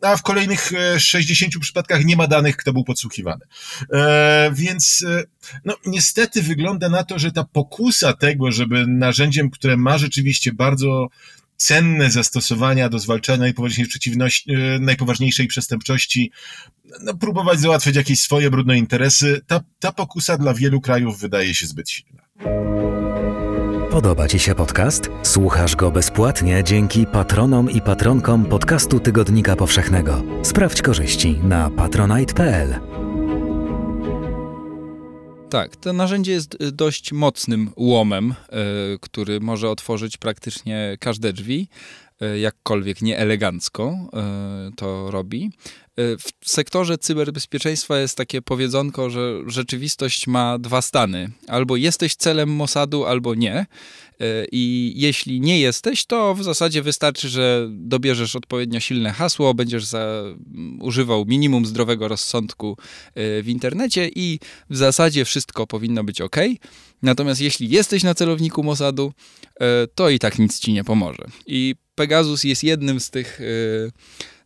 a 0.00 0.16
w 0.16 0.22
kolejnych 0.22 0.72
60 0.98 1.56
e, 1.56 1.60
przypadkach 1.60 2.04
nie 2.04 2.16
ma 2.16 2.26
danych, 2.26 2.56
kto 2.56 2.72
był 2.72 2.84
podsłuchiwany. 2.84 3.44
E, 3.92 4.50
więc 4.54 5.04
e, 5.08 5.24
no, 5.64 5.76
niestety 5.86 6.42
wygląda 6.42 6.88
na 6.88 7.04
to, 7.04 7.18
że 7.18 7.32
ta 7.32 7.44
pokusa 7.44 8.12
tego, 8.12 8.52
żeby 8.52 8.86
narzędziem, 8.86 9.50
które 9.50 9.76
ma 9.76 9.98
rzeczywiście 9.98 10.52
bardzo 10.52 11.08
cenne 11.66 12.10
zastosowania 12.10 12.88
do 12.88 12.98
zwalczania 12.98 13.46
e, 13.46 13.52
najpoważniejszej 14.80 15.46
przestępczości, 15.46 16.30
no, 17.02 17.14
próbować 17.14 17.60
załatwiać 17.60 17.96
jakieś 17.96 18.20
swoje 18.20 18.50
brudne 18.50 18.78
interesy, 18.78 19.40
ta, 19.46 19.60
ta 19.80 19.92
pokusa 19.92 20.38
dla 20.38 20.54
wielu 20.54 20.80
krajów 20.80 21.20
wydaje 21.20 21.54
się 21.54 21.66
zbyt 21.66 21.90
silna. 21.90 22.22
Podoba 23.90 24.28
Ci 24.28 24.38
się 24.38 24.54
podcast? 24.54 25.10
Słuchasz 25.22 25.76
go 25.76 25.90
bezpłatnie 25.90 26.64
dzięki 26.64 27.06
patronom 27.06 27.70
i 27.70 27.80
patronkom 27.80 28.46
podcastu 28.46 29.00
Tygodnika 29.00 29.56
Powszechnego. 29.56 30.22
Sprawdź 30.42 30.82
korzyści 30.82 31.38
na 31.42 31.70
patronite.pl. 31.70 33.01
Tak, 35.52 35.76
to 35.76 35.92
narzędzie 35.92 36.32
jest 36.32 36.62
y, 36.62 36.72
dość 36.72 37.12
mocnym 37.12 37.70
łomem, 37.76 38.34
y, 38.94 38.98
który 39.00 39.40
może 39.40 39.70
otworzyć 39.70 40.16
praktycznie 40.16 40.96
każde 41.00 41.32
drzwi, 41.32 41.68
y, 42.22 42.38
jakkolwiek 42.38 43.02
nieelegancko 43.02 43.96
to 44.76 45.10
robi. 45.10 45.50
W 45.96 46.50
sektorze 46.50 46.98
cyberbezpieczeństwa 46.98 47.98
jest 47.98 48.16
takie 48.16 48.42
powiedzonko, 48.42 49.10
że 49.10 49.40
rzeczywistość 49.46 50.26
ma 50.26 50.58
dwa 50.58 50.82
stany. 50.82 51.30
Albo 51.48 51.76
jesteś 51.76 52.14
celem 52.14 52.48
Mossadu, 52.48 53.04
albo 53.04 53.34
nie. 53.34 53.54
E, 53.54 53.66
I 54.52 54.92
jeśli 54.96 55.40
nie 55.40 55.60
jesteś, 55.60 56.04
to 56.04 56.34
w 56.34 56.42
zasadzie 56.42 56.82
wystarczy, 56.82 57.28
że 57.28 57.68
dobierzesz 57.70 58.36
odpowiednio 58.36 58.80
silne 58.80 59.12
hasło, 59.12 59.54
będziesz 59.54 59.84
za, 59.84 60.22
używał 60.80 61.24
minimum 61.26 61.66
zdrowego 61.66 62.08
rozsądku 62.08 62.76
e, 63.14 63.42
w 63.42 63.48
internecie 63.48 64.10
i 64.14 64.38
w 64.70 64.76
zasadzie 64.76 65.24
wszystko 65.24 65.66
powinno 65.66 66.04
być 66.04 66.20
ok. 66.20 66.36
Natomiast 67.02 67.40
jeśli 67.40 67.70
jesteś 67.70 68.02
na 68.02 68.14
celowniku 68.14 68.62
Mossadu, 68.62 69.12
to 69.94 70.10
i 70.10 70.18
tak 70.18 70.38
nic 70.38 70.60
ci 70.60 70.72
nie 70.72 70.84
pomoże. 70.84 71.24
I 71.46 71.74
Pegasus 71.94 72.44
jest 72.44 72.64
jednym 72.64 73.00
z 73.00 73.10
tych 73.10 73.40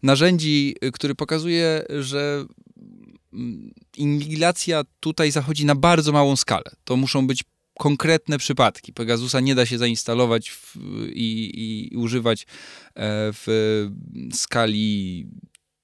narzędzi, 0.07 0.77
który 0.93 1.15
pokazuje, 1.15 1.85
że 2.01 2.45
mm, 3.33 3.71
inwigilacja 3.97 4.85
tutaj 5.01 5.31
zachodzi 5.31 5.65
na 5.65 5.75
bardzo 5.75 6.13
małą 6.13 6.37
skalę. 6.37 6.71
To 6.85 6.97
muszą 6.97 7.27
być 7.27 7.45
konkretne 7.79 8.39
przypadki. 8.39 8.93
Pegasusa 8.93 9.41
nie 9.41 9.55
da 9.55 9.67
się 9.67 9.79
zainstalować 9.79 10.51
w, 10.51 10.77
i, 11.13 11.91
i, 11.93 11.97
używać 11.97 12.43
e, 12.43 12.47
w 13.33 13.87
skali 14.33 15.27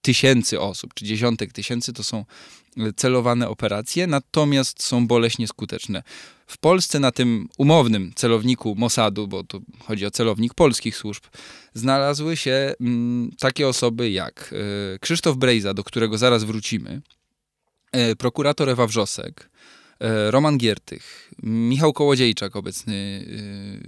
tysięcy 0.02 0.60
osób, 0.60 0.94
czy 0.94 1.04
dziesiątek 1.04 1.52
tysięcy, 1.52 1.92
to 1.92 2.04
są 2.04 2.24
celowane 2.96 3.48
operacje, 3.48 4.06
natomiast 4.06 4.82
są 4.82 5.06
boleśnie 5.06 5.48
skuteczne. 5.48 6.02
W 6.52 6.58
Polsce 6.58 7.00
na 7.00 7.12
tym 7.12 7.48
umownym 7.58 8.12
celowniku 8.14 8.74
Mossadu, 8.74 9.28
bo 9.28 9.44
to 9.44 9.60
chodzi 9.78 10.06
o 10.06 10.10
celownik 10.10 10.54
polskich 10.54 10.96
służb, 10.96 11.22
znalazły 11.74 12.36
się 12.36 12.74
mm, 12.80 13.30
takie 13.38 13.68
osoby 13.68 14.10
jak 14.10 14.54
e, 14.94 14.98
Krzysztof 14.98 15.36
Brejza, 15.36 15.74
do 15.74 15.84
którego 15.84 16.18
zaraz 16.18 16.44
wrócimy, 16.44 17.02
e, 17.92 18.16
prokurator 18.16 18.68
Ewa 18.68 18.86
Wrzosek, 18.86 19.50
E, 20.02 20.30
Roman 20.30 20.58
Giertych, 20.58 21.30
Michał 21.42 21.92
Kołodziejczak, 21.92 22.56
obecny 22.56 23.26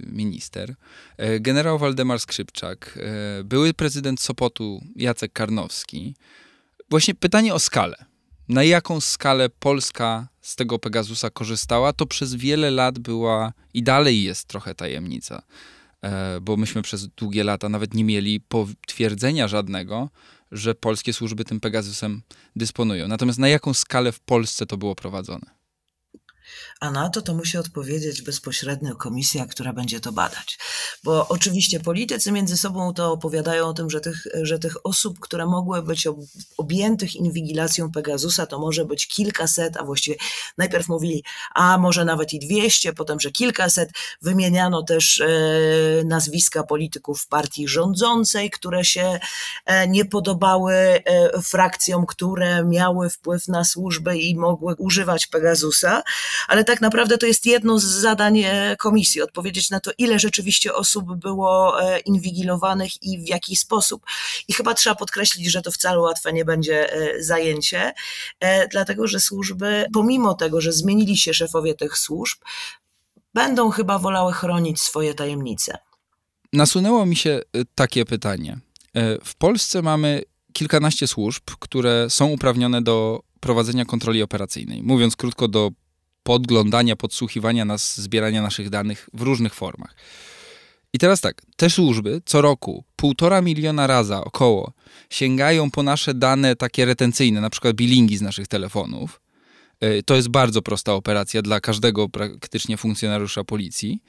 minister, 0.07 0.75
generał 1.39 1.79
Waldemar 1.79 2.19
Skrzypczak, 2.19 2.99
były 3.43 3.73
prezydent 3.73 4.21
Sopotu 4.21 4.81
Jacek 4.95 5.33
Karnowski. 5.33 6.15
Właśnie 6.89 7.15
pytanie 7.15 7.53
o 7.53 7.59
skalę. 7.59 8.05
Na 8.49 8.63
jaką 8.63 9.01
skalę 9.01 9.49
Polska 9.49 10.27
z 10.45 10.55
tego 10.55 10.79
Pegasusa 10.79 11.29
korzystała, 11.29 11.93
to 11.93 12.05
przez 12.05 12.35
wiele 12.35 12.71
lat 12.71 12.99
była 12.99 13.53
i 13.73 13.83
dalej 13.83 14.23
jest 14.23 14.47
trochę 14.47 14.75
tajemnica, 14.75 15.41
bo 16.41 16.57
myśmy 16.57 16.81
przez 16.81 17.07
długie 17.07 17.43
lata 17.43 17.69
nawet 17.69 17.93
nie 17.93 18.03
mieli 18.03 18.39
potwierdzenia 18.39 19.47
żadnego, 19.47 20.09
że 20.51 20.75
polskie 20.75 21.13
służby 21.13 21.45
tym 21.45 21.59
Pegasusem 21.59 22.21
dysponują. 22.55 23.07
Natomiast 23.07 23.39
na 23.39 23.47
jaką 23.47 23.73
skalę 23.73 24.11
w 24.11 24.19
Polsce 24.19 24.65
to 24.65 24.77
było 24.77 24.95
prowadzone? 24.95 25.54
A 26.79 26.91
na 26.91 27.09
to 27.09 27.21
to 27.21 27.33
musi 27.33 27.57
odpowiedzieć 27.57 28.21
bezpośrednio 28.21 28.95
komisja, 28.95 29.45
która 29.45 29.73
będzie 29.73 29.99
to 29.99 30.11
badać. 30.11 30.59
Bo 31.03 31.27
oczywiście 31.27 31.79
politycy 31.79 32.31
między 32.31 32.57
sobą 32.57 32.93
to 32.93 33.11
opowiadają 33.11 33.65
o 33.65 33.73
tym, 33.73 33.89
że 33.89 34.01
tych, 34.01 34.27
że 34.41 34.59
tych 34.59 34.85
osób, 34.85 35.19
które 35.19 35.45
mogły 35.45 35.81
być 35.81 36.07
objętych 36.57 37.15
inwigilacją 37.15 37.91
Pegasusa, 37.91 38.45
to 38.45 38.59
może 38.59 38.85
być 38.85 39.07
kilkaset, 39.07 39.77
a 39.77 39.83
właściwie 39.83 40.17
najpierw 40.57 40.87
mówili, 40.87 41.23
a 41.55 41.77
może 41.77 42.05
nawet 42.05 42.33
i 42.33 42.39
dwieście, 42.39 42.93
potem, 42.93 43.19
że 43.19 43.31
kilkaset. 43.31 43.89
Wymieniano 44.21 44.83
też 44.83 45.21
e, 45.21 45.27
nazwiska 46.05 46.63
polityków 46.63 47.27
partii 47.27 47.67
rządzącej, 47.67 48.49
które 48.49 48.85
się 48.85 49.19
e, 49.65 49.87
nie 49.87 50.05
podobały 50.05 50.73
e, 50.73 51.01
frakcjom, 51.41 52.05
które 52.05 52.65
miały 52.65 53.09
wpływ 53.09 53.47
na 53.47 53.63
służbę 53.63 54.17
i 54.17 54.35
mogły 54.35 54.75
używać 54.77 55.27
Pegasusa, 55.27 56.03
ale 56.47 56.63
tak 56.63 56.81
naprawdę 56.81 57.17
to 57.17 57.25
jest 57.25 57.45
jedno 57.45 57.79
z 57.79 57.83
zadań 57.83 58.39
e, 58.39 58.75
komisji, 58.79 59.21
odpowiedzieć 59.21 59.69
na 59.69 59.79
to, 59.79 59.91
ile 59.97 60.19
rzeczywiście 60.19 60.73
osób 60.73 61.15
było 61.15 61.81
e, 61.83 61.99
inwigilowanych 61.99 63.03
i 63.03 63.19
w 63.19 63.27
jaki 63.27 63.55
sposób. 63.55 64.05
I 64.47 64.53
chyba 64.53 64.73
trzeba 64.73 64.95
podkreślić, 64.95 65.51
że 65.51 65.61
to 65.61 65.71
wcale 65.71 65.99
łatwe 65.99 66.33
nie 66.33 66.45
będzie 66.45 66.93
e, 66.93 67.23
zajęcie, 67.23 67.93
dlatego 68.71 69.07
że 69.07 69.19
służby, 69.19 69.85
pomimo 69.93 70.33
tego, 70.33 70.61
że 70.61 70.73
zmienili 70.73 71.17
się 71.17 71.33
szefowie 71.33 71.73
tych 71.73 71.97
służb, 71.97 72.37
będą 73.33 73.69
chyba 73.69 73.99
wolały 73.99 74.33
chronić 74.33 74.81
swoje 74.81 75.13
tajemnice. 75.13 75.77
Nasunęło 76.53 77.05
mi 77.05 77.15
się 77.15 77.41
takie 77.75 78.05
pytanie. 78.05 78.59
W 79.23 79.35
Polsce 79.35 79.81
mamy 79.81 80.21
kilkanaście 80.53 81.07
służb, 81.07 81.43
które 81.59 82.09
są 82.09 82.27
uprawnione 82.27 82.81
do 82.81 83.19
prowadzenia 83.39 83.85
kontroli 83.85 84.21
operacyjnej. 84.21 84.83
Mówiąc 84.83 85.15
krótko, 85.15 85.47
do 85.47 85.71
podglądania, 86.25 86.95
podsłuchiwania 86.95 87.65
nas, 87.65 88.01
zbierania 88.01 88.41
naszych 88.41 88.69
danych 88.69 89.09
w 89.13 89.21
różnych 89.21 89.53
formach. 89.53 89.95
I 90.93 90.97
teraz 90.99 91.21
tak, 91.21 91.41
te 91.55 91.69
służby 91.69 92.21
co 92.25 92.41
roku 92.41 92.83
półtora 92.95 93.41
miliona 93.41 93.87
raza 93.87 94.23
około 94.23 94.73
sięgają 95.09 95.71
po 95.71 95.83
nasze 95.83 96.13
dane 96.13 96.55
takie 96.55 96.85
retencyjne, 96.85 97.41
na 97.41 97.49
przykład 97.49 97.75
bilingi 97.75 98.17
z 98.17 98.21
naszych 98.21 98.47
telefonów. 98.47 99.21
E, 99.79 100.03
to 100.03 100.15
jest 100.15 100.29
bardzo 100.29 100.61
prosta 100.61 100.93
operacja 100.93 101.41
dla 101.41 101.59
każdego 101.59 102.09
praktycznie 102.09 102.77
funkcjonariusza 102.77 103.43
policji. 103.43 103.99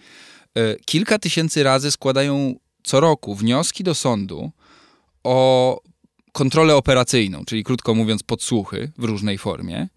E, 0.55 0.77
kilka 0.77 1.19
tysięcy 1.19 1.63
razy 1.63 1.91
składają 1.91 2.55
co 2.83 3.01
roku 3.01 3.35
wnioski 3.35 3.85
do 3.85 3.95
sądu 3.95 4.51
o 5.25 5.81
kontrolę 6.33 6.77
operacyjną, 6.77 7.45
czyli 7.45 7.65
krótko 7.65 7.95
mówiąc 7.95 8.23
podsłuchy 8.23 8.93
w 8.99 9.05
różnej 9.05 9.39
formie. 9.39 9.89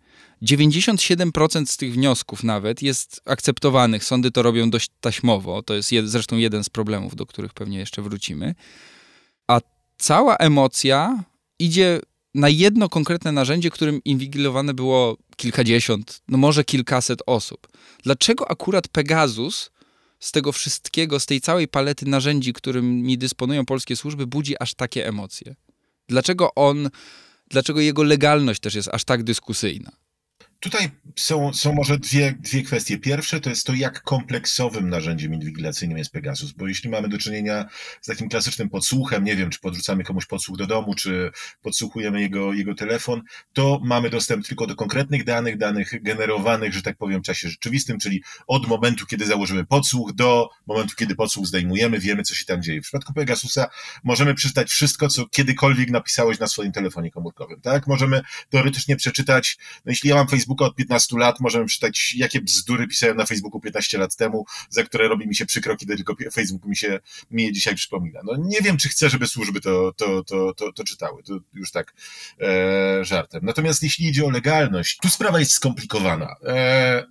97% 0.44 1.66
z 1.66 1.78
tych 1.78 1.94
wniosków 1.94 2.44
nawet 2.44 2.82
jest 2.82 3.22
akceptowanych. 3.26 4.04
Sądy 4.04 4.32
to 4.32 4.42
robią 4.42 4.70
dość 4.70 4.92
taśmowo. 5.02 5.64
To 5.64 5.74
jest 5.74 5.92
jed, 5.92 6.10
zresztą 6.10 6.38
jeden 6.38 6.64
z 6.64 6.70
problemów, 6.70 7.16
do 7.16 7.26
których 7.26 7.54
pewnie 7.54 7.80
jeszcze 7.80 8.02
wrócimy. 8.02 8.56
A 9.48 9.60
cała 9.98 10.36
emocja 10.36 11.24
idzie 11.60 12.02
na 12.36 12.50
jedno 12.50 12.90
konkretne 12.90 13.32
narzędzie, 13.32 13.70
którym 13.70 14.04
inwigilowane 14.06 14.74
było 14.74 15.18
kilkadziesiąt, 15.36 16.22
no 16.28 16.38
może 16.38 16.64
kilkaset 16.64 17.22
osób. 17.26 17.68
Dlaczego 18.04 18.52
akurat 18.52 18.88
Pegasus 18.88 19.72
z 20.20 20.32
tego 20.32 20.52
wszystkiego, 20.52 21.20
z 21.20 21.26
tej 21.26 21.42
całej 21.42 21.68
palety 21.68 22.06
narzędzi, 22.06 22.54
którymi 22.54 23.18
dysponują 23.18 23.66
polskie 23.66 23.96
służby, 23.96 24.28
budzi 24.28 24.56
aż 24.60 24.74
takie 24.74 25.08
emocje? 25.08 25.56
Dlaczego 26.08 26.56
on, 26.56 26.90
dlaczego 27.50 27.80
jego 27.80 28.04
legalność 28.04 28.60
też 28.60 28.76
jest 28.76 28.88
aż 28.88 29.04
tak 29.04 29.24
dyskusyjna? 29.24 29.92
Tutaj 30.60 30.90
są, 31.16 31.54
są 31.54 31.74
może 31.74 31.98
dwie, 31.98 32.36
dwie 32.40 32.64
kwestie. 32.64 32.98
Pierwsze 32.98 33.40
to 33.40 33.50
jest 33.50 33.66
to, 33.66 33.74
jak 33.74 34.02
kompleksowym 34.02 34.90
narzędziem 34.90 35.34
inwigilacyjnym 35.34 35.98
jest 35.98 36.12
Pegasus, 36.12 36.52
bo 36.52 36.68
jeśli 36.68 36.90
mamy 36.90 37.10
do 37.10 37.18
czynienia 37.18 37.66
z 38.02 38.08
takim 38.08 38.30
klasycznym 38.30 38.70
podsłuchem, 38.70 39.24
nie 39.24 39.36
wiem, 39.36 39.50
czy 39.50 39.60
podrzucamy 39.60 40.04
komuś 40.04 40.26
podsłuch 40.26 40.58
do 40.58 40.68
domu, 40.68 40.96
czy 40.96 41.32
podsłuchujemy 41.62 42.22
jego, 42.22 42.54
jego 42.54 42.76
telefon, 42.76 43.22
to 43.54 43.80
mamy 43.84 44.10
dostęp 44.10 44.48
tylko 44.48 44.68
do 44.68 44.76
konkretnych 44.76 45.24
danych, 45.24 45.58
danych 45.58 46.04
generowanych, 46.04 46.74
że 46.74 46.82
tak 46.82 46.98
powiem, 46.98 47.22
w 47.22 47.26
czasie 47.26 47.50
rzeczywistym, 47.50 48.00
czyli 48.00 48.24
od 48.48 48.68
momentu, 48.68 49.06
kiedy 49.06 49.26
założymy 49.26 49.66
podsłuch, 49.66 50.14
do 50.14 50.50
momentu, 50.68 50.96
kiedy 50.96 51.16
podsłuch 51.16 51.46
zdejmujemy, 51.46 52.00
wiemy, 52.00 52.24
co 52.24 52.36
się 52.36 52.46
tam 52.46 52.62
dzieje. 52.62 52.80
W 52.80 52.84
przypadku 52.84 53.14
Pegasusa 53.14 53.68
możemy 54.04 54.34
przeczytać 54.34 54.70
wszystko, 54.70 55.08
co 55.08 55.28
kiedykolwiek 55.28 55.90
napisałeś 55.90 56.40
na 56.40 56.48
swoim 56.48 56.72
telefonie 56.72 57.12
komórkowym, 57.12 57.62
tak? 57.62 57.88
Możemy 57.88 58.22
teoretycznie 58.50 58.96
przeczytać, 58.96 59.58
no 59.86 59.92
jeśli 59.92 60.10
ja 60.10 60.16
mam 60.16 60.28
Facebook 60.28 60.49
Facebooka 60.50 60.66
od 60.66 60.76
15 60.76 61.18
lat, 61.18 61.40
możemy 61.40 61.66
przeczytać, 61.66 62.16
jakie 62.16 62.42
bzdury 62.42 62.88
pisałem 62.88 63.18
na 63.18 63.26
Facebooku 63.26 63.60
15 63.60 63.98
lat 63.98 64.16
temu, 64.16 64.46
za 64.70 64.84
które 64.84 65.08
robi 65.08 65.28
mi 65.28 65.36
się 65.36 65.46
przykro, 65.46 65.78
kiedy 65.78 65.96
tylko 65.96 66.16
Facebook 66.34 66.66
mi 66.66 66.76
się 66.76 67.00
mi 67.32 67.44
je 67.44 67.54
dzisiaj 67.54 67.76
przypomina. 67.76 68.20
No 68.24 68.36
nie 68.38 68.62
wiem, 68.62 68.78
czy 68.78 68.90
chcę, 68.90 69.10
żeby 69.10 69.28
służby 69.28 69.62
to, 69.62 69.94
to, 69.98 70.24
to, 70.24 70.54
to, 70.54 70.72
to 70.72 70.84
czytały. 70.84 71.24
To 71.24 71.40
już 71.54 71.72
tak 71.72 71.94
e, 72.42 73.06
żartem. 73.06 73.42
Natomiast 73.44 73.84
jeśli 73.84 74.08
idzie 74.08 74.26
o 74.26 74.30
legalność, 74.30 74.98
tu 74.98 75.10
sprawa 75.10 75.40
jest 75.40 75.52
skomplikowana. 75.52 76.36
E, 76.46 77.06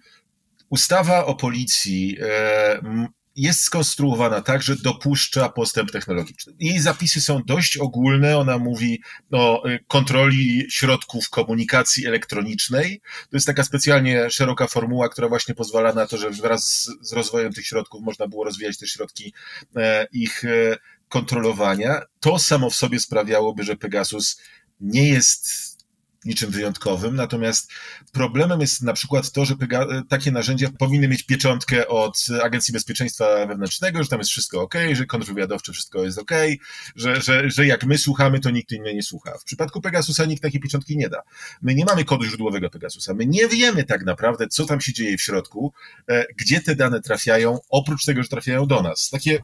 ustawa 0.70 1.24
o 1.24 1.34
policji 1.34 2.16
e, 2.20 3.08
jest 3.38 3.60
skonstruowana 3.60 4.40
tak, 4.40 4.62
że 4.62 4.76
dopuszcza 4.76 5.48
postęp 5.48 5.90
technologiczny. 5.90 6.52
Jej 6.58 6.80
zapisy 6.80 7.20
są 7.20 7.42
dość 7.46 7.76
ogólne. 7.76 8.38
Ona 8.38 8.58
mówi 8.58 9.02
o 9.32 9.68
y, 9.68 9.84
kontroli 9.88 10.66
środków 10.70 11.30
komunikacji 11.30 12.06
elektronicznej. 12.06 13.00
To 13.30 13.36
jest 13.36 13.46
taka 13.46 13.64
specjalnie 13.64 14.30
szeroka 14.30 14.66
formuła, 14.66 15.08
która 15.08 15.28
właśnie 15.28 15.54
pozwala 15.54 15.92
na 15.92 16.06
to, 16.06 16.16
że 16.16 16.30
wraz 16.30 16.90
z 17.00 17.12
rozwojem 17.12 17.52
tych 17.52 17.66
środków 17.66 18.02
można 18.02 18.28
było 18.28 18.44
rozwijać 18.44 18.78
te 18.78 18.86
środki 18.86 19.32
e, 19.76 20.06
ich 20.12 20.44
e, 20.44 20.76
kontrolowania. 21.08 22.00
To 22.20 22.38
samo 22.38 22.70
w 22.70 22.76
sobie 22.76 23.00
sprawiałoby, 23.00 23.64
że 23.64 23.76
Pegasus 23.76 24.40
nie 24.80 25.08
jest 25.08 25.67
niczym 26.24 26.50
wyjątkowym, 26.50 27.16
natomiast 27.16 27.70
problemem 28.12 28.60
jest 28.60 28.82
na 28.82 28.92
przykład 28.92 29.32
to, 29.32 29.44
że 29.44 29.54
takie 30.08 30.30
narzędzia 30.30 30.68
powinny 30.78 31.08
mieć 31.08 31.22
pieczątkę 31.22 31.88
od 31.88 32.26
Agencji 32.42 32.72
Bezpieczeństwa 32.72 33.46
Wewnętrznego, 33.46 34.02
że 34.02 34.08
tam 34.08 34.18
jest 34.18 34.30
wszystko 34.30 34.60
ok, 34.60 34.74
że 34.92 35.06
kontrwywiadowcze 35.06 35.72
wszystko 35.72 36.04
jest 36.04 36.18
ok, 36.18 36.30
że, 36.96 37.20
że, 37.20 37.50
że 37.50 37.66
jak 37.66 37.84
my 37.84 37.98
słuchamy, 37.98 38.40
to 38.40 38.50
nikt 38.50 38.72
inny 38.72 38.94
nie 38.94 39.02
słucha. 39.02 39.38
W 39.38 39.44
przypadku 39.44 39.80
Pegasusa 39.80 40.24
nikt 40.24 40.42
takiej 40.42 40.60
pieczątki 40.60 40.96
nie 40.96 41.08
da. 41.08 41.22
My 41.62 41.74
nie 41.74 41.84
mamy 41.84 42.04
kodu 42.04 42.24
źródłowego 42.24 42.70
Pegasusa, 42.70 43.14
my 43.14 43.26
nie 43.26 43.48
wiemy 43.48 43.84
tak 43.84 44.04
naprawdę, 44.04 44.48
co 44.48 44.64
tam 44.64 44.80
się 44.80 44.92
dzieje 44.92 45.16
w 45.16 45.22
środku, 45.22 45.72
e, 46.08 46.26
gdzie 46.36 46.60
te 46.60 46.76
dane 46.76 47.00
trafiają, 47.00 47.58
oprócz 47.70 48.04
tego, 48.04 48.22
że 48.22 48.28
trafiają 48.28 48.66
do 48.66 48.82
nas. 48.82 49.10
Takie 49.10 49.42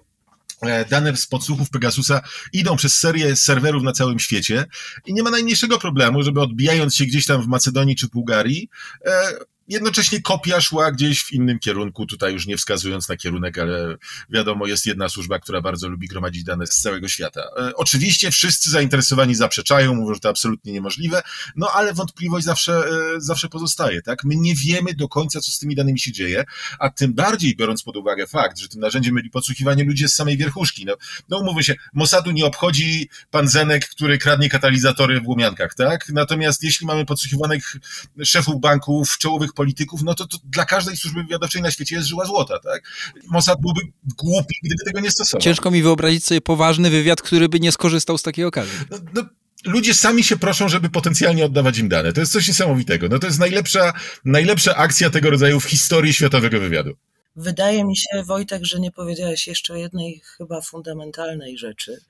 dane 0.90 1.16
z 1.16 1.26
podsłuchów 1.26 1.70
Pegasusa 1.70 2.20
idą 2.52 2.76
przez 2.76 2.94
serię 2.94 3.36
serwerów 3.36 3.82
na 3.82 3.92
całym 3.92 4.18
świecie 4.18 4.64
i 5.06 5.14
nie 5.14 5.22
ma 5.22 5.30
najmniejszego 5.30 5.78
problemu, 5.78 6.22
żeby 6.22 6.40
odbijając 6.40 6.94
się 6.94 7.04
gdzieś 7.04 7.26
tam 7.26 7.42
w 7.42 7.46
Macedonii 7.46 7.96
czy 7.96 8.08
Bułgarii, 8.08 8.68
e, 9.06 9.32
Jednocześnie 9.68 10.22
kopia 10.22 10.60
szła 10.60 10.92
gdzieś 10.92 11.24
w 11.24 11.32
innym 11.32 11.58
kierunku, 11.58 12.06
tutaj 12.06 12.32
już 12.32 12.46
nie 12.46 12.56
wskazując 12.56 13.08
na 13.08 13.16
kierunek, 13.16 13.58
ale 13.58 13.96
wiadomo, 14.30 14.66
jest 14.66 14.86
jedna 14.86 15.08
służba, 15.08 15.38
która 15.38 15.60
bardzo 15.60 15.88
lubi 15.88 16.08
gromadzić 16.08 16.44
dane 16.44 16.66
z 16.66 16.70
całego 16.70 17.08
świata. 17.08 17.40
E, 17.40 17.74
oczywiście 17.74 18.30
wszyscy 18.30 18.70
zainteresowani 18.70 19.34
zaprzeczają, 19.34 19.94
mówią, 19.94 20.14
że 20.14 20.20
to 20.20 20.28
absolutnie 20.28 20.72
niemożliwe, 20.72 21.22
no 21.56 21.70
ale 21.74 21.94
wątpliwość 21.94 22.44
zawsze, 22.44 22.72
e, 23.16 23.20
zawsze 23.20 23.48
pozostaje, 23.48 24.02
tak? 24.02 24.24
My 24.24 24.36
nie 24.36 24.54
wiemy 24.54 24.94
do 24.94 25.08
końca, 25.08 25.40
co 25.40 25.52
z 25.52 25.58
tymi 25.58 25.74
danymi 25.74 26.00
się 26.00 26.12
dzieje, 26.12 26.44
a 26.78 26.90
tym 26.90 27.14
bardziej 27.14 27.56
biorąc 27.56 27.82
pod 27.82 27.96
uwagę 27.96 28.26
fakt, 28.26 28.58
że 28.58 28.68
tym 28.68 28.80
narzędziem 28.80 29.14
byli 29.14 29.30
podsłuchiwanie 29.30 29.84
ludzi 29.84 30.08
z 30.08 30.14
samej 30.14 30.36
wierchuszki. 30.36 30.84
No, 30.84 30.94
no 31.28 31.38
umówmy 31.38 31.64
się, 31.64 31.74
Mossadu 31.92 32.30
nie 32.30 32.46
obchodzi 32.46 33.08
pan 33.30 33.48
Zenek, 33.48 33.88
który 33.88 34.18
kradnie 34.18 34.48
katalizatory 34.48 35.20
w 35.20 35.28
Łomiankach, 35.28 35.74
tak? 35.74 36.08
Natomiast 36.08 36.62
jeśli 36.62 36.86
mamy 36.86 37.06
podsłuchiwanych 37.06 37.76
szefów 38.24 38.60
banków, 38.60 39.18
czołowych 39.18 39.53
polityków, 39.54 40.02
no 40.02 40.14
to, 40.14 40.26
to 40.26 40.38
dla 40.44 40.64
każdej 40.64 40.96
służby 40.96 41.22
wywiadowczej 41.22 41.62
na 41.62 41.70
świecie 41.70 41.96
jest 41.96 42.08
żyła 42.08 42.24
złota, 42.24 42.58
tak? 42.58 42.82
Mossad 43.26 43.60
byłby 43.60 43.80
głupi, 44.16 44.54
gdyby 44.62 44.84
tego 44.84 45.00
nie 45.00 45.10
stosował. 45.10 45.42
Ciężko 45.42 45.70
mi 45.70 45.82
wyobrazić 45.82 46.24
sobie 46.24 46.40
poważny 46.40 46.90
wywiad, 46.90 47.22
który 47.22 47.48
by 47.48 47.60
nie 47.60 47.72
skorzystał 47.72 48.18
z 48.18 48.22
takiej 48.22 48.44
okazji. 48.44 48.78
No, 48.90 48.98
no, 49.14 49.22
ludzie 49.64 49.94
sami 49.94 50.24
się 50.24 50.36
proszą, 50.36 50.68
żeby 50.68 50.90
potencjalnie 50.90 51.44
oddawać 51.44 51.78
im 51.78 51.88
dane. 51.88 52.12
To 52.12 52.20
jest 52.20 52.32
coś 52.32 52.48
niesamowitego. 52.48 53.08
No 53.08 53.18
to 53.18 53.26
jest 53.26 53.38
najlepsza, 53.38 53.92
najlepsza 54.24 54.76
akcja 54.76 55.10
tego 55.10 55.30
rodzaju 55.30 55.60
w 55.60 55.64
historii 55.64 56.14
światowego 56.14 56.60
wywiadu. 56.60 56.96
Wydaje 57.36 57.84
mi 57.84 57.96
się, 57.96 58.22
Wojtek, 58.26 58.64
że 58.64 58.80
nie 58.80 58.92
powiedziałeś 58.92 59.46
jeszcze 59.46 59.72
o 59.72 59.76
jednej 59.76 60.22
chyba 60.36 60.60
fundamentalnej 60.60 61.58
rzeczy. 61.58 62.00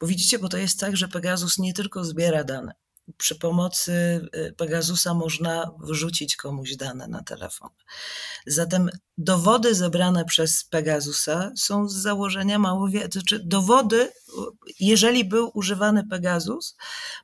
Bo 0.00 0.06
widzicie, 0.06 0.38
bo 0.38 0.48
to 0.48 0.56
jest 0.56 0.80
tak, 0.80 0.96
że 0.96 1.08
Pegasus 1.08 1.58
nie 1.58 1.72
tylko 1.72 2.04
zbiera 2.04 2.44
dane, 2.44 2.74
przy 3.16 3.34
pomocy 3.34 3.92
y, 4.36 4.54
Pegasusa 4.56 5.14
można 5.14 5.70
wrzucić 5.80 6.36
komuś 6.36 6.76
dane 6.76 7.08
na 7.08 7.22
telefon. 7.22 7.70
Zatem 8.46 8.90
dowody 9.18 9.74
zebrane 9.74 10.24
przez 10.24 10.64
Pegasusa 10.64 11.52
są 11.56 11.88
z 11.88 11.94
założenia 11.94 12.58
mało 12.58 12.88
znaczy 13.12 13.40
dowody, 13.44 14.12
jeżeli 14.80 15.24
był 15.24 15.50
używany 15.54 16.06
Pegasus, 16.10 16.76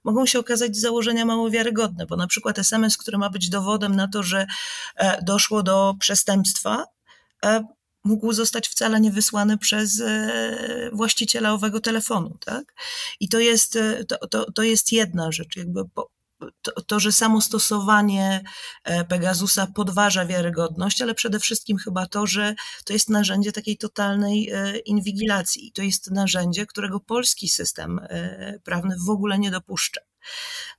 mogą 0.05 0.27
się 0.27 0.39
okazać 0.39 0.77
z 0.77 0.81
założenia 0.81 1.25
mało 1.25 1.51
wiarygodne, 1.51 2.07
bo 2.07 2.17
na 2.17 2.27
przykład 2.27 2.59
SMS, 2.59 2.97
który 2.97 3.19
ma 3.19 3.31
być 3.31 3.49
dowodem 3.49 3.97
na 3.97 4.09
to, 4.09 4.23
że 4.23 4.47
e, 4.97 5.23
doszło 5.23 5.63
do 5.63 5.95
przestępstwa, 6.01 6.85
e, 7.45 7.65
mógł 8.05 8.33
zostać 8.33 8.69
wcale 8.69 9.01
nie 9.01 9.11
wysłany 9.11 9.59
przez 9.59 10.01
e, 10.01 10.91
właściciela 10.93 11.53
owego 11.53 11.81
telefonu. 11.81 12.39
Tak? 12.45 12.75
I 13.21 13.29
to 13.29 13.39
jest, 13.39 13.77
e, 13.77 14.05
to, 14.05 14.27
to, 14.29 14.53
to 14.53 14.63
jest 14.63 14.93
jedna 14.93 15.33
rzecz. 15.33 15.57
Jakby 15.57 15.89
po, 15.89 16.11
to, 16.63 16.83
to, 16.83 17.01
że 17.01 17.13
samo 17.13 17.41
stosowanie 17.41 18.43
e, 18.85 19.05
Pegasusa 19.05 19.67
podważa 19.67 20.27
wiarygodność, 20.27 21.03
ale 21.03 21.15
przede 21.15 21.41
wszystkim 21.41 21.79
chyba 21.79 22.07
to, 22.07 22.27
że 22.27 22.55
to 22.85 22.93
jest 22.93 23.09
narzędzie 23.09 23.53
takiej 23.53 23.77
totalnej 23.77 24.53
inwigilacji. 24.85 25.73
To 25.73 25.83
jest 25.83 26.11
narzędzie, 26.11 26.67
którego 26.67 27.01
polski 27.01 27.49
system 27.49 28.01
prawny 28.65 28.97
w 29.07 29.11
ogóle 29.11 29.39
nie 29.39 29.51
dopuszcza. 29.51 30.01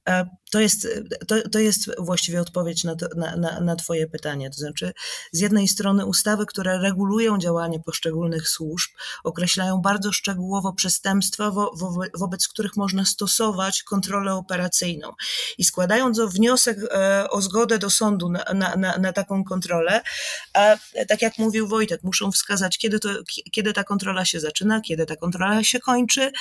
E, 0.09 0.25
to 0.51 0.59
jest, 0.59 0.87
to, 1.27 1.49
to 1.49 1.59
jest 1.59 1.91
właściwie 1.99 2.41
odpowiedź 2.41 2.83
na, 2.83 2.95
to, 2.95 3.07
na, 3.15 3.35
na, 3.35 3.59
na 3.59 3.75
Twoje 3.75 4.07
pytanie. 4.07 4.49
To 4.49 4.55
znaczy, 4.55 4.91
z 5.31 5.39
jednej 5.39 5.67
strony 5.67 6.05
ustawy, 6.05 6.45
które 6.45 6.77
regulują 6.77 7.37
działanie 7.37 7.79
poszczególnych 7.85 8.49
służb, 8.49 8.89
określają 9.23 9.81
bardzo 9.81 10.11
szczegółowo 10.11 10.73
przestępstwa, 10.73 11.51
wo, 11.51 11.71
wo, 11.75 12.01
wobec 12.13 12.47
których 12.47 12.75
można 12.75 13.05
stosować 13.05 13.83
kontrolę 13.83 14.33
operacyjną. 14.33 15.11
I 15.57 15.63
składając 15.63 16.19
wniosek 16.19 16.77
e, 16.91 17.29
o 17.29 17.41
zgodę 17.41 17.79
do 17.79 17.89
sądu 17.89 18.29
na, 18.29 18.45
na, 18.53 18.75
na, 18.75 18.97
na 18.97 19.13
taką 19.13 19.43
kontrolę, 19.43 20.01
a, 20.53 20.75
tak 21.07 21.21
jak 21.21 21.37
mówił 21.37 21.67
Wojtek, 21.67 22.03
muszą 22.03 22.31
wskazać, 22.31 22.77
kiedy, 22.77 22.99
to, 22.99 23.09
kiedy 23.51 23.73
ta 23.73 23.83
kontrola 23.83 24.25
się 24.25 24.39
zaczyna, 24.39 24.81
kiedy 24.81 25.05
ta 25.05 25.15
kontrola 25.15 25.63
się 25.63 25.79
kończy. 25.79 26.31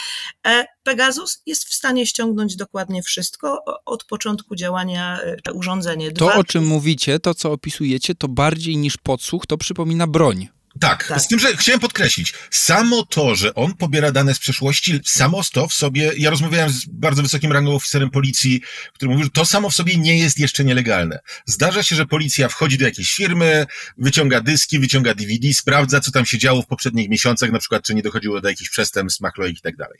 E, 0.46 0.66
Pegasus 0.82 1.42
jest 1.46 1.64
w 1.64 1.74
stanie 1.74 2.06
ściągnąć 2.06 2.56
dokładnie 2.56 3.02
wszystko 3.02 3.49
od 3.84 4.04
początku 4.04 4.56
działania 4.56 5.20
e, 5.48 5.52
urządzenia. 5.52 6.10
To, 6.10 6.34
o 6.34 6.44
czym 6.44 6.66
mówicie, 6.66 7.18
to 7.18 7.34
co 7.34 7.52
opisujecie, 7.52 8.14
to 8.14 8.28
bardziej 8.28 8.76
niż 8.76 8.96
podsłuch, 8.96 9.46
to 9.46 9.58
przypomina 9.58 10.06
broń. 10.06 10.48
Tak, 10.80 11.06
tak, 11.06 11.20
z 11.20 11.28
tym, 11.28 11.38
że 11.38 11.56
chciałem 11.56 11.80
podkreślić, 11.80 12.34
samo 12.50 13.02
to, 13.04 13.34
że 13.34 13.54
on 13.54 13.74
pobiera 13.74 14.12
dane 14.12 14.34
z 14.34 14.38
przeszłości, 14.38 15.00
samo 15.04 15.42
to 15.52 15.68
w 15.68 15.72
sobie, 15.72 16.12
ja 16.16 16.30
rozmawiałem 16.30 16.70
z 16.70 16.86
bardzo 16.86 17.22
wysokim 17.22 17.52
rangą 17.52 17.74
oficerem 17.74 18.10
policji, 18.10 18.60
który 18.94 19.10
mówił, 19.10 19.24
że 19.24 19.30
to 19.30 19.44
samo 19.44 19.70
w 19.70 19.74
sobie 19.74 19.96
nie 19.96 20.18
jest 20.18 20.38
jeszcze 20.38 20.64
nielegalne. 20.64 21.18
Zdarza 21.46 21.82
się, 21.82 21.96
że 21.96 22.06
policja 22.06 22.48
wchodzi 22.48 22.78
do 22.78 22.84
jakiejś 22.84 23.12
firmy, 23.12 23.66
wyciąga 23.98 24.40
dyski, 24.40 24.78
wyciąga 24.78 25.14
DVD, 25.14 25.52
sprawdza, 25.52 26.00
co 26.00 26.10
tam 26.10 26.26
się 26.26 26.38
działo 26.38 26.62
w 26.62 26.66
poprzednich 26.66 27.08
miesiącach, 27.08 27.52
na 27.52 27.58
przykład, 27.58 27.84
czy 27.84 27.94
nie 27.94 28.02
dochodziło 28.02 28.40
do 28.40 28.48
jakichś 28.48 28.70
przestępstw, 28.70 29.20
machloik 29.20 29.58
i 29.58 29.62
tak 29.62 29.76
dalej. 29.76 29.98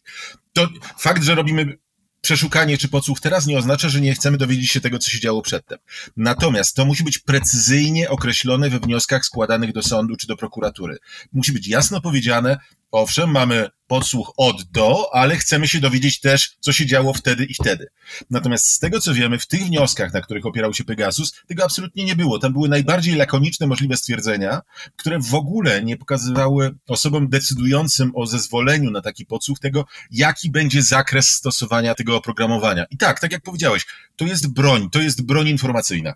To 0.53 0.69
fakt, 0.99 1.23
że 1.23 1.35
robimy 1.35 1.79
przeszukanie 2.21 2.79
czy 2.79 2.89
podsłuch 2.89 3.21
teraz 3.21 3.47
nie 3.47 3.59
oznacza, 3.59 3.89
że 3.89 4.01
nie 4.01 4.15
chcemy 4.15 4.39
dowiedzieć 4.39 4.71
się 4.71 4.81
tego, 4.81 4.99
co 4.99 5.11
się 5.11 5.21
działo 5.21 5.43
przedtem. 5.43 5.79
Natomiast 6.17 6.77
to 6.77 6.85
musi 6.85 7.05
być 7.05 7.19
precyzyjnie 7.19 8.11
określone 8.11 8.71
we 8.71 8.81
wnioskach 8.81 9.25
składanych 9.25 9.73
do 9.73 9.83
sądu 9.83 10.17
czy 10.17 10.27
do 10.27 10.37
prokuratury. 10.37 10.99
Musi 11.33 11.53
być 11.53 11.69
jasno 11.69 12.01
powiedziane, 12.01 12.59
owszem, 12.91 13.31
mamy 13.31 13.69
podsłuch 13.87 14.33
od 14.37 14.63
do, 14.63 15.15
ale 15.15 15.37
chcemy 15.37 15.69
się 15.69 15.81
dowiedzieć 15.81 16.21
też, 16.21 16.57
co 16.61 16.73
się 16.73 16.87
działo 16.87 17.15
wtedy 17.15 17.45
i 17.45 17.55
wtedy. 17.55 17.87
Natomiast 18.31 18.67
z 18.67 18.79
tego, 18.79 19.01
co 19.01 19.15
wiemy, 19.15 19.39
w 19.39 19.47
tych 19.47 19.63
wnioskach, 19.67 20.13
na 20.13 20.21
których 20.21 20.47
opierał 20.47 20.75
się 20.75 20.85
Pegasus, 20.85 21.33
tego 21.47 21.65
absolutnie 21.65 22.05
nie 22.05 22.17
było. 22.17 22.39
Tam 22.39 22.53
były 22.53 22.69
najbardziej 22.69 23.15
lakoniczne 23.15 23.67
możliwe 23.67 23.97
stwierdzenia, 23.97 24.61
które 24.97 25.19
w 25.19 25.35
ogóle 25.35 25.83
nie 25.83 25.97
pokazywały 25.97 26.75
osobom 26.89 27.29
decydującym 27.29 28.13
o 28.15 28.27
zezwoleniu 28.27 28.91
na 28.91 29.01
taki 29.01 29.27
podsłuch 29.27 29.59
tego, 29.59 29.85
jaki 30.11 30.51
będzie 30.51 30.83
zakres 30.83 31.29
stosowania 31.29 31.95
tego 31.95 32.17
oprogramowania. 32.17 32.85
I 32.91 32.97
tak, 32.97 33.21
tak 33.21 33.33
jak 33.33 33.43
powiedziałeś, 33.43 33.87
to 34.17 34.25
jest 34.25 34.53
broń, 34.53 34.91
to 34.91 35.01
jest 35.01 35.23
broń 35.23 35.49
informacyjna. 35.49 36.15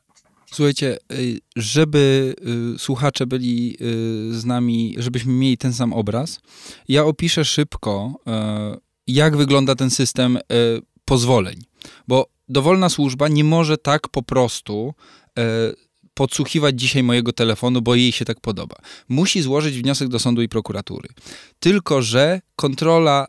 Słuchajcie, 0.54 0.98
y, 1.12 1.40
żeby 1.56 2.34
y, 2.74 2.78
słuchacze 2.78 3.26
byli 3.26 3.76
y, 3.80 4.40
z 4.40 4.44
nami, 4.44 4.94
żebyśmy 4.98 5.32
mieli 5.32 5.58
ten 5.58 5.72
sam 5.72 5.92
obraz, 5.92 6.40
ja 6.88 7.04
opiszę 7.04 7.44
szybko, 7.44 8.20
jak 9.06 9.36
wygląda 9.36 9.74
ten 9.74 9.90
system 9.90 10.38
pozwoleń. 11.04 11.60
Bo 12.08 12.26
dowolna 12.48 12.88
służba 12.88 13.28
nie 13.28 13.44
może 13.44 13.78
tak 13.78 14.08
po 14.08 14.22
prostu 14.22 14.94
podsłuchiwać 16.14 16.80
dzisiaj 16.80 17.02
mojego 17.02 17.32
telefonu, 17.32 17.82
bo 17.82 17.94
jej 17.94 18.12
się 18.12 18.24
tak 18.24 18.40
podoba. 18.40 18.76
Musi 19.08 19.42
złożyć 19.42 19.78
wniosek 19.78 20.08
do 20.08 20.18
sądu 20.18 20.42
i 20.42 20.48
prokuratury. 20.48 21.08
Tylko, 21.58 22.02
że 22.02 22.40
kontrola 22.56 23.26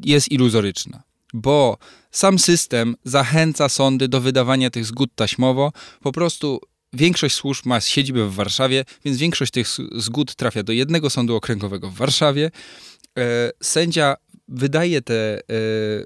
jest 0.00 0.32
iluzoryczna 0.32 1.02
bo 1.34 1.78
sam 2.10 2.38
system 2.38 2.96
zachęca 3.04 3.68
sądy 3.68 4.08
do 4.08 4.20
wydawania 4.20 4.70
tych 4.70 4.84
zgód 4.84 5.10
taśmowo. 5.14 5.72
Po 6.00 6.12
prostu 6.12 6.60
większość 6.92 7.34
służb 7.34 7.66
ma 7.66 7.80
siedzibę 7.80 8.26
w 8.26 8.34
Warszawie, 8.34 8.84
więc 9.04 9.18
większość 9.18 9.52
tych 9.52 9.68
zgód 9.92 10.34
trafia 10.34 10.62
do 10.62 10.72
jednego 10.72 11.10
sądu 11.10 11.36
okręgowego 11.36 11.90
w 11.90 11.94
Warszawie. 11.94 12.50
E, 13.18 13.50
sędzia 13.62 14.16
wydaje 14.48 15.02
te 15.02 15.38
e, 15.38 15.40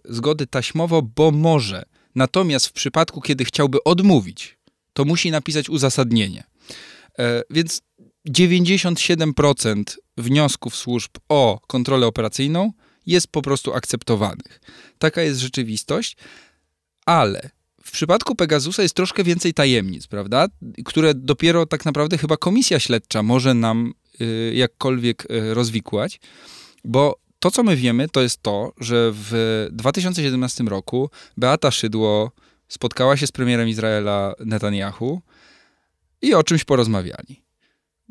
zgody 0.05 0.47
taśmowo, 0.47 1.03
bo 1.03 1.31
może. 1.31 1.83
Natomiast 2.15 2.67
w 2.67 2.73
przypadku, 2.73 3.21
kiedy 3.21 3.45
chciałby 3.45 3.85
odmówić, 3.85 4.59
to 4.93 5.05
musi 5.05 5.31
napisać 5.31 5.69
uzasadnienie. 5.69 6.45
E, 7.19 7.43
więc 7.51 7.83
97% 8.29 9.83
wniosków 10.17 10.77
służb 10.77 11.11
o 11.29 11.61
kontrolę 11.67 12.07
operacyjną 12.07 12.73
jest 13.09 13.29
po 13.29 13.43
prostu 13.43 13.75
akceptowanych. 13.75 14.61
Taka 14.99 15.23
jest 15.23 15.41
rzeczywistość, 15.41 16.17
ale 17.07 17.51
w 17.85 17.91
przypadku 17.91 18.35
Pegasusa 18.35 18.83
jest 18.83 18.95
troszkę 18.95 19.25
więcej 19.25 19.55
tajemnic, 19.55 20.07
prawda? 20.07 20.47
Które 20.85 21.15
dopiero 21.15 21.67
tak 21.67 21.85
naprawdę 21.85 22.19
chyba 22.19 22.37
komisja 22.37 22.81
śledcza 22.81 23.23
może 23.23 23.55
nam 23.55 23.95
y, 24.21 24.53
jakkolwiek 24.55 25.31
y, 25.31 25.55
rozwikłać, 25.55 26.21
bo 26.85 27.19
to, 27.39 27.51
co 27.51 27.63
my 27.63 27.77
wiemy, 27.77 28.09
to 28.09 28.21
jest 28.21 28.43
to, 28.43 28.73
że 28.81 29.11
w 29.13 29.67
2017 29.73 30.65
roku 30.65 31.11
Beata 31.37 31.71
Szydło 31.71 32.33
spotkała 32.69 33.17
się 33.17 33.27
z 33.27 33.33
premierem 33.33 33.69
Izraela 33.69 34.35
Netanyahu 34.45 35.23
i 36.23 36.35
o 36.35 36.43
czymś 36.43 36.65
porozmawiali. 36.65 37.43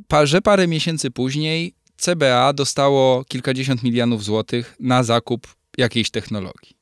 Pa, 0.08 0.26
że 0.26 0.42
parę 0.42 0.68
miesięcy 0.68 1.12
później 1.12 1.74
CBA 1.98 2.54
dostało 2.54 3.24
kilkadziesiąt 3.24 3.84
milionów 3.84 4.24
złotych 4.24 4.76
na 4.80 5.04
zakup 5.04 5.48
jakiejś 5.78 6.12
technologii. 6.12 6.78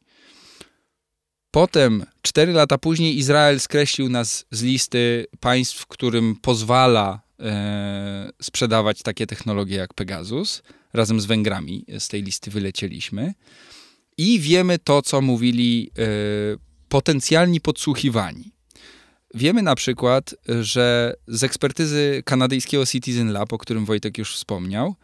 Potem, 1.52 2.06
cztery 2.22 2.54
lata 2.54 2.78
później, 2.78 3.18
Izrael 3.18 3.60
skreślił 3.60 4.10
nas 4.10 4.46
z 4.52 4.64
listy 4.64 5.26
państw, 5.40 5.88
którym 5.88 6.36
pozwala 6.42 7.22
e, 7.40 8.30
sprzedawać 8.42 9.02
takie 9.02 9.28
technologie 9.28 9.76
jak 9.76 9.94
Pegasus. 9.94 10.64
Razem 10.94 11.22
z 11.22 11.26
Węgrami 11.26 11.86
z 12.00 12.08
tej 12.08 12.24
listy 12.24 12.52
wylecieliśmy. 12.52 13.34
I 14.18 14.40
wiemy 14.40 14.80
to, 14.80 15.02
co 15.02 15.22
mówili 15.22 15.92
e, 15.98 16.04
potencjalni 16.90 17.62
podsłuchiwani. 17.62 18.55
Wiemy 19.36 19.62
na 19.62 19.76
przykład, 19.76 20.36
że 20.62 21.16
z 21.28 21.44
ekspertyzy 21.44 22.24
kanadyjskiego 22.26 22.86
Citizen 22.86 23.32
Lab, 23.32 23.54
o 23.54 23.58
którym 23.58 23.86
Wojtek 23.86 24.18
już 24.18 24.36
wspomniał, 24.36 24.96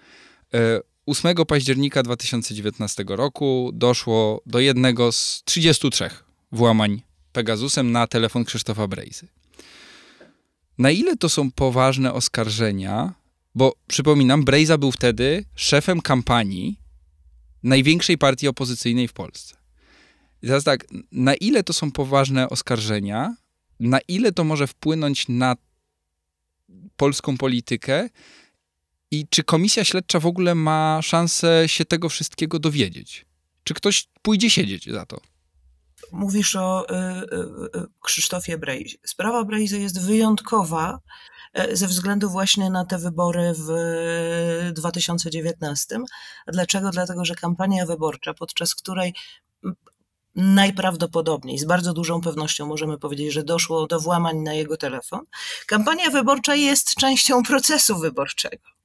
8 1.06 1.32
e, 1.38 1.46
października 1.46 2.04
2019 2.04 3.04
roku 3.08 3.72
doszło 3.74 4.42
do 4.46 4.60
jednego 4.60 5.12
z 5.12 5.42
33 5.46 6.10
włamań 6.52 7.02
Pegasusem 7.34 7.92
na 7.92 8.08
telefon 8.08 8.46
Krzysztofa 8.46 8.88
Brejzy. 8.88 9.28
Na 10.78 10.92
ile 10.92 11.18
to 11.18 11.30
są 11.30 11.52
poważne 11.52 12.14
oskarżenia? 12.14 13.14
Bo 13.56 13.74
przypominam, 13.88 14.46
Brejza 14.46 14.78
był 14.78 14.92
wtedy 14.92 15.46
szefem 15.56 16.02
kampanii 16.02 16.80
największej 17.64 18.18
partii 18.18 18.48
opozycyjnej 18.48 19.08
w 19.08 19.14
Polsce. 19.14 19.56
I 20.44 20.48
teraz 20.48 20.64
tak, 20.64 20.88
na 21.12 21.36
ile 21.36 21.64
to 21.64 21.74
są 21.74 21.92
poważne 21.92 22.50
oskarżenia, 22.50 23.36
na 23.88 24.00
ile 24.08 24.32
to 24.32 24.44
może 24.44 24.68
wpłynąć 24.68 25.28
na 25.28 25.56
polską 26.98 27.38
politykę 27.38 28.10
i 29.12 29.28
czy 29.30 29.44
komisja 29.44 29.84
śledcza 29.84 30.20
w 30.20 30.26
ogóle 30.26 30.56
ma 30.56 31.00
szansę 31.02 31.64
się 31.68 31.86
tego 31.86 32.10
wszystkiego 32.10 32.60
dowiedzieć? 32.60 33.26
Czy 33.64 33.74
ktoś 33.74 34.08
pójdzie 34.22 34.50
siedzieć 34.50 34.92
za 34.92 35.06
to? 35.06 35.22
Mówisz 36.12 36.56
o 36.56 36.90
y, 36.90 36.96
y, 36.96 37.82
y 37.82 37.88
Krzysztofie 38.02 38.58
Brejzie. 38.58 38.98
Sprawa 39.06 39.46
Brejzy 39.46 39.80
jest 39.80 40.06
wyjątkowa 40.06 41.00
e, 41.54 41.76
ze 41.76 41.88
względu 41.88 42.30
właśnie 42.30 42.70
na 42.70 42.86
te 42.86 42.98
wybory 42.98 43.54
w 43.58 43.70
2019. 44.74 46.00
Dlaczego? 46.48 46.92
Dlatego, 46.92 47.26
że 47.26 47.36
kampania 47.36 47.86
wyborcza, 47.86 48.34
podczas 48.34 48.76
której 48.76 49.14
najprawdopodobniej, 50.36 51.60
z 51.60 51.66
bardzo 51.66 51.94
dużą 51.94 52.22
pewnością 52.22 52.66
możemy 52.66 52.98
powiedzieć, 52.98 53.34
że 53.34 53.44
doszło 53.44 53.88
do 53.88 54.00
włamań 54.00 54.38
na 54.38 54.54
jego 54.54 54.78
telefon. 54.78 55.22
Kampania 55.68 56.10
wyborcza 56.10 56.56
jest 56.56 56.96
częścią 56.96 57.44
procesu 57.44 58.00
wyborczego. 58.00 58.82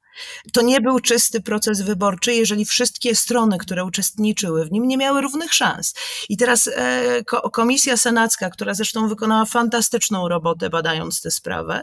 To 0.52 0.62
nie 0.62 0.80
był 0.80 1.00
czysty 1.00 1.40
proces 1.40 1.82
wyborczy, 1.82 2.35
jeżeli 2.35 2.64
wszystkie 2.64 3.14
strony, 3.14 3.59
które 3.59 3.85
uczestniczyły 3.85 4.64
w 4.64 4.72
nim, 4.72 4.88
nie 4.88 4.96
miały 4.96 5.20
równych 5.20 5.54
szans. 5.54 5.94
I 6.28 6.37
teraz 6.37 6.70
e, 6.74 7.24
Komisja 7.52 7.96
Senacka, 7.96 8.50
która 8.50 8.74
zresztą 8.74 9.09
wykonała 9.09 9.44
fantastyczną 9.44 10.28
robotę 10.28 10.70
badając 10.70 11.22
tę 11.22 11.30
sprawę, 11.30 11.82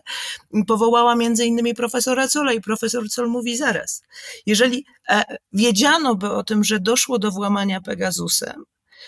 powołała 0.68 1.16
między 1.16 1.46
innymi 1.46 1.74
profesora 1.74 2.28
Cola 2.28 2.54
i 2.54 2.62
profesor 2.62 3.04
Col 3.10 3.30
mówi 3.30 3.58
zaraz, 3.58 4.02
jeżeli 4.46 4.86
e, 5.10 5.38
wiedziano 5.54 6.16
by 6.16 6.32
o 6.32 6.44
tym, 6.44 6.64
że 6.64 6.80
doszło 6.80 7.20
do 7.20 7.32
włamania 7.32 7.82
Pegasusem, 7.82 8.64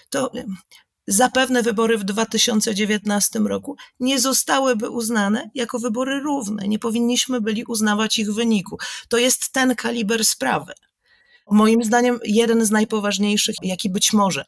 to 0.09 0.31
zapewne 1.07 1.63
wybory 1.63 1.97
w 1.97 2.03
2019 2.03 3.39
roku 3.39 3.75
nie 3.99 4.19
zostałyby 4.19 4.89
uznane 4.89 5.49
jako 5.53 5.79
wybory 5.79 6.19
równe. 6.19 6.67
Nie 6.67 6.79
powinniśmy 6.79 7.41
byli 7.41 7.63
uznawać 7.65 8.19
ich 8.19 8.33
wyniku. 8.33 8.77
To 9.09 9.17
jest 9.17 9.51
ten 9.51 9.75
kaliber 9.75 10.25
sprawy. 10.25 10.73
Moim 11.51 11.83
zdaniem 11.83 12.19
jeden 12.23 12.65
z 12.65 12.71
najpoważniejszych, 12.71 13.55
jaki 13.61 13.89
być 13.89 14.13
może 14.13 14.45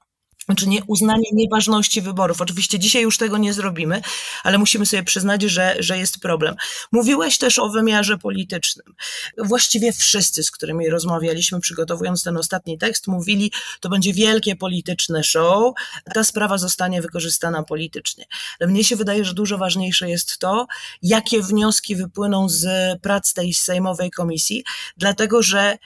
znaczy 0.47 0.69
nie 0.69 0.83
uznanie 0.87 1.29
nieważności 1.33 2.01
wyborów. 2.01 2.41
Oczywiście 2.41 2.79
dzisiaj 2.79 3.03
już 3.03 3.17
tego 3.17 3.37
nie 3.37 3.53
zrobimy, 3.53 4.01
ale 4.43 4.57
musimy 4.57 4.85
sobie 4.85 5.03
przyznać, 5.03 5.41
że, 5.41 5.75
że 5.79 5.97
jest 5.97 6.19
problem. 6.19 6.55
Mówiłeś 6.91 7.37
też 7.37 7.59
o 7.59 7.69
wymiarze 7.69 8.17
politycznym. 8.17 8.95
Właściwie 9.37 9.93
wszyscy, 9.93 10.43
z 10.43 10.51
którymi 10.51 10.89
rozmawialiśmy, 10.89 11.59
przygotowując 11.59 12.23
ten 12.23 12.37
ostatni 12.37 12.77
tekst, 12.77 13.07
mówili, 13.07 13.51
to 13.79 13.89
będzie 13.89 14.13
wielkie 14.13 14.55
polityczne 14.55 15.23
show, 15.23 15.73
ta 16.13 16.23
sprawa 16.23 16.57
zostanie 16.57 17.01
wykorzystana 17.01 17.63
politycznie. 17.63 18.25
Ale 18.59 18.69
mnie 18.69 18.83
się 18.83 18.95
wydaje, 18.95 19.25
że 19.25 19.33
dużo 19.33 19.57
ważniejsze 19.57 20.09
jest 20.09 20.37
to, 20.37 20.67
jakie 21.01 21.41
wnioski 21.41 21.95
wypłyną 21.95 22.49
z 22.49 22.67
prac 23.01 23.33
tej 23.33 23.53
sejmowej 23.53 24.11
komisji, 24.11 24.63
dlatego 24.97 25.43
że 25.43 25.77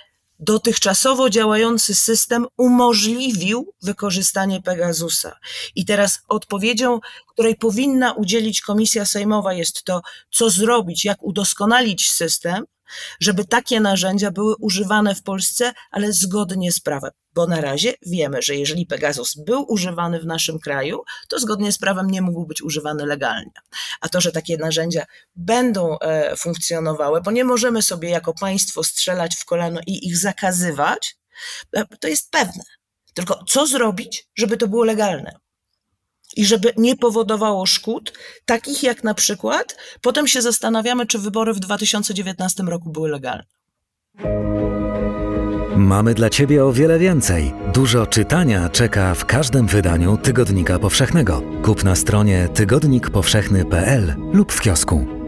dotychczasowo 0.42 1.30
działający 1.30 1.96
system 1.96 2.46
umożliwił 2.58 3.74
wykorzystanie 3.82 4.62
Pegasusa. 4.62 5.40
I 5.76 5.86
teraz 5.86 6.22
odpowiedzią, 6.28 7.00
której 7.28 7.56
powinna 7.56 8.14
udzielić 8.14 8.62
Komisja 8.62 9.06
Sejmowa, 9.06 9.54
jest 9.54 9.84
to, 9.84 10.02
co 10.32 10.50
zrobić, 10.50 11.06
jak 11.06 11.24
udoskonalić 11.24 12.10
system, 12.10 12.66
żeby 13.20 13.46
takie 13.46 13.80
narzędzia 13.80 14.32
były 14.32 14.56
używane 14.60 15.16
w 15.16 15.24
Polsce, 15.24 15.74
ale 15.92 16.14
zgodnie 16.14 16.72
z 16.72 16.80
prawem. 16.80 17.12
Bo 17.34 17.48
na 17.48 17.62
razie 17.62 17.94
wiemy, 18.06 18.42
że 18.42 18.56
jeżeli 18.56 18.86
Pegasus 18.86 19.36
był 19.36 19.66
używany 19.68 20.20
w 20.20 20.26
naszym 20.26 20.60
kraju, 20.60 21.02
to 21.30 21.40
zgodnie 21.40 21.72
z 21.72 21.78
prawem 21.78 22.08
nie 22.08 22.22
mógł 22.22 22.46
być 22.46 22.62
używany 22.62 23.06
legalnie. 23.06 23.52
A 24.02 24.10
to, 24.10 24.22
że 24.22 24.32
takie 24.32 24.58
narzędzia 24.58 25.06
będą 25.36 26.00
e, 26.00 26.36
funkcjonowały, 26.36 27.22
bo 27.22 27.32
nie 27.32 27.44
możemy 27.44 27.82
sobie 27.82 28.10
jako 28.10 28.34
państwo 28.34 28.84
strzelać 28.84 29.36
w 29.36 29.46
kolano 29.46 29.80
i 29.88 30.08
ich 30.08 30.18
zakazywać, 30.18 31.16
e, 31.76 31.86
to 32.00 32.08
jest 32.08 32.32
pewne. 32.32 32.64
Tylko 33.14 33.44
co 33.48 33.68
zrobić, 33.68 34.28
żeby 34.36 34.58
to 34.58 34.68
było 34.68 34.84
legalne? 34.84 35.40
I 36.38 36.46
żeby 36.46 36.74
nie 36.78 36.96
powodowało 36.96 37.66
szkód, 37.66 38.14
takich 38.46 38.84
jak 38.84 39.04
na 39.04 39.14
przykład, 39.14 39.78
potem 40.02 40.28
się 40.28 40.42
zastanawiamy, 40.42 41.06
czy 41.06 41.20
wybory 41.20 41.54
w 41.54 41.60
2019 41.60 42.64
roku 42.64 42.90
były 42.90 43.10
legalne. 43.10 43.44
Mamy 45.76 46.14
dla 46.14 46.30
Ciebie 46.30 46.66
o 46.66 46.74
wiele 46.74 47.00
więcej. 47.00 47.54
Dużo 47.74 48.08
czytania 48.08 48.70
czeka 48.70 49.16
w 49.16 49.26
każdym 49.26 49.68
wydaniu 49.68 50.18
Tygodnika 50.18 50.80
Powszechnego. 50.80 51.42
Kup 51.64 51.84
na 51.84 51.96
stronie 51.96 52.50
tygodnikpowszechny.pl 52.54 54.16
lub 54.34 54.52
w 54.52 54.62
kiosku. 54.62 55.21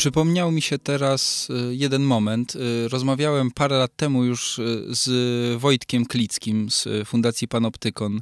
Przypomniał 0.00 0.52
mi 0.52 0.62
się 0.62 0.78
teraz 0.78 1.50
y, 1.50 1.76
jeden 1.76 2.02
moment. 2.02 2.56
Y, 2.56 2.88
rozmawiałem 2.88 3.50
parę 3.50 3.78
lat 3.78 3.96
temu 3.96 4.24
już 4.24 4.58
y, 4.58 4.84
z 4.88 5.60
Wojtkiem 5.60 6.06
Klickim 6.06 6.70
z 6.70 6.88
Fundacji 7.04 7.48
Panoptykon, 7.48 8.20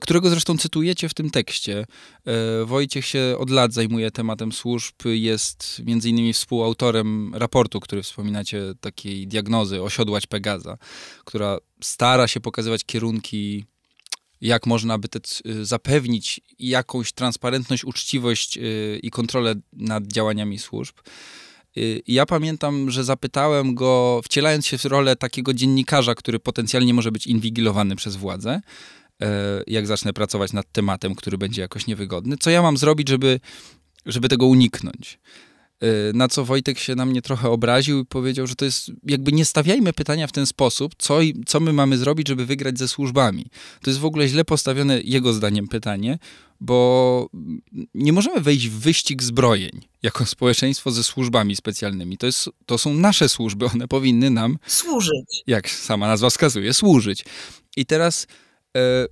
którego 0.00 0.30
zresztą 0.30 0.58
cytujecie 0.58 1.08
w 1.08 1.14
tym 1.14 1.30
tekście. 1.30 1.86
Wojciech 2.64 3.06
się 3.06 3.36
od 3.38 3.50
lat 3.50 3.72
zajmuje 3.72 4.10
tematem 4.10 4.52
służb, 4.52 4.94
jest 5.04 5.82
między 5.84 6.08
innymi 6.08 6.32
współautorem 6.32 7.34
raportu, 7.34 7.80
który 7.80 8.02
wspominacie, 8.02 8.62
takiej 8.80 9.26
diagnozy 9.26 9.82
Osiodłać 9.82 10.26
Pegaza, 10.26 10.78
która 11.24 11.58
stara 11.80 12.28
się 12.28 12.40
pokazywać 12.40 12.84
kierunki 12.84 13.64
jak 14.42 14.66
można 14.66 14.98
by 14.98 15.08
te, 15.08 15.20
y, 15.46 15.64
zapewnić 15.64 16.40
jakąś 16.58 17.12
transparentność, 17.12 17.84
uczciwość 17.84 18.58
y, 18.58 19.00
i 19.02 19.10
kontrolę 19.10 19.54
nad 19.72 20.06
działaniami 20.06 20.58
służb. 20.58 20.94
Y, 21.76 22.02
ja 22.06 22.26
pamiętam, 22.26 22.90
że 22.90 23.04
zapytałem 23.04 23.74
go, 23.74 24.20
wcielając 24.24 24.66
się 24.66 24.78
w 24.78 24.84
rolę 24.84 25.16
takiego 25.16 25.54
dziennikarza, 25.54 26.14
który 26.14 26.38
potencjalnie 26.38 26.94
może 26.94 27.12
być 27.12 27.26
inwigilowany 27.26 27.96
przez 27.96 28.16
władzę, 28.16 28.60
jak 29.66 29.86
zacznę 29.86 30.12
pracować 30.12 30.52
nad 30.52 30.72
tematem, 30.72 31.14
który 31.14 31.38
będzie 31.38 31.62
jakoś 31.62 31.86
niewygodny, 31.86 32.36
co 32.36 32.50
ja 32.50 32.62
mam 32.62 32.76
zrobić, 32.76 33.08
żeby, 33.08 33.40
żeby 34.06 34.28
tego 34.28 34.46
uniknąć. 34.46 35.18
Y, 35.84 36.12
na 36.14 36.28
co 36.28 36.44
Wojtek 36.44 36.78
się 36.78 36.94
na 36.94 37.06
mnie 37.06 37.22
trochę 37.22 37.50
obraził 37.50 38.00
i 38.00 38.04
powiedział, 38.04 38.46
że 38.46 38.54
to 38.54 38.64
jest, 38.64 38.90
jakby 39.04 39.32
nie 39.32 39.44
stawiajmy 39.44 39.92
pytania 39.92 40.26
w 40.26 40.32
ten 40.32 40.46
sposób, 40.46 40.94
co, 40.98 41.18
co 41.46 41.60
my 41.60 41.72
mamy 41.72 41.98
zrobić, 41.98 42.28
żeby 42.28 42.46
wygrać 42.46 42.78
ze 42.78 42.88
służbami. 42.88 43.46
To 43.82 43.90
jest 43.90 44.00
w 44.00 44.04
ogóle 44.04 44.28
źle 44.28 44.44
postawione, 44.44 45.00
jego 45.00 45.32
zdaniem, 45.32 45.68
pytanie, 45.68 46.18
bo 46.60 47.28
nie 47.94 48.12
możemy 48.12 48.40
wejść 48.40 48.68
w 48.68 48.78
wyścig 48.78 49.22
zbrojeń 49.22 49.80
jako 50.02 50.26
społeczeństwo 50.26 50.90
ze 50.90 51.04
służbami 51.04 51.56
specjalnymi. 51.56 52.18
To, 52.18 52.26
jest, 52.26 52.50
to 52.66 52.78
są 52.78 52.94
nasze 52.94 53.28
służby, 53.28 53.66
one 53.74 53.88
powinny 53.88 54.30
nam 54.30 54.58
służyć. 54.66 55.42
Jak 55.46 55.70
sama 55.70 56.06
nazwa 56.06 56.30
wskazuje, 56.30 56.74
służyć. 56.74 57.24
I 57.76 57.86
teraz 57.86 58.26
e, 58.76 59.06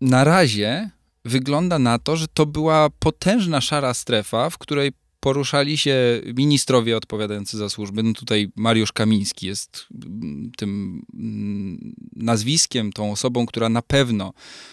na 0.00 0.24
razie 0.24 0.90
wygląda 1.24 1.78
na 1.78 1.98
to, 1.98 2.16
że 2.16 2.28
to 2.28 2.46
była 2.46 2.90
potężna 2.90 3.60
szara 3.60 3.94
strefa, 3.94 4.50
w 4.50 4.58
której 4.58 4.92
poruszali 5.22 5.78
się 5.78 6.20
ministrowie 6.34 6.96
odpowiadający 6.96 7.56
za 7.56 7.68
służby. 7.68 8.02
No 8.02 8.12
tutaj 8.12 8.52
Mariusz 8.56 8.92
Kamiński 8.92 9.46
jest 9.46 9.86
mm, 10.04 10.52
tym 10.56 11.02
mm, 11.14 11.94
nazwiskiem, 12.16 12.92
tą 12.92 13.12
osobą, 13.12 13.46
która 13.46 13.68
na 13.68 13.82
pewno 13.82 14.32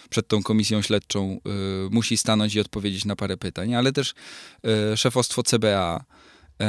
przed 0.09 0.27
tą 0.27 0.43
komisją 0.43 0.81
śledczą 0.81 1.39
y, 1.87 1.89
musi 1.91 2.17
stanąć 2.17 2.55
i 2.55 2.59
odpowiedzieć 2.59 3.05
na 3.05 3.15
parę 3.15 3.37
pytań, 3.37 3.75
ale 3.75 3.91
też 3.91 4.13
y, 4.93 4.97
szefostwo 4.97 5.43
CBA. 5.43 6.05
Y, 6.61 6.65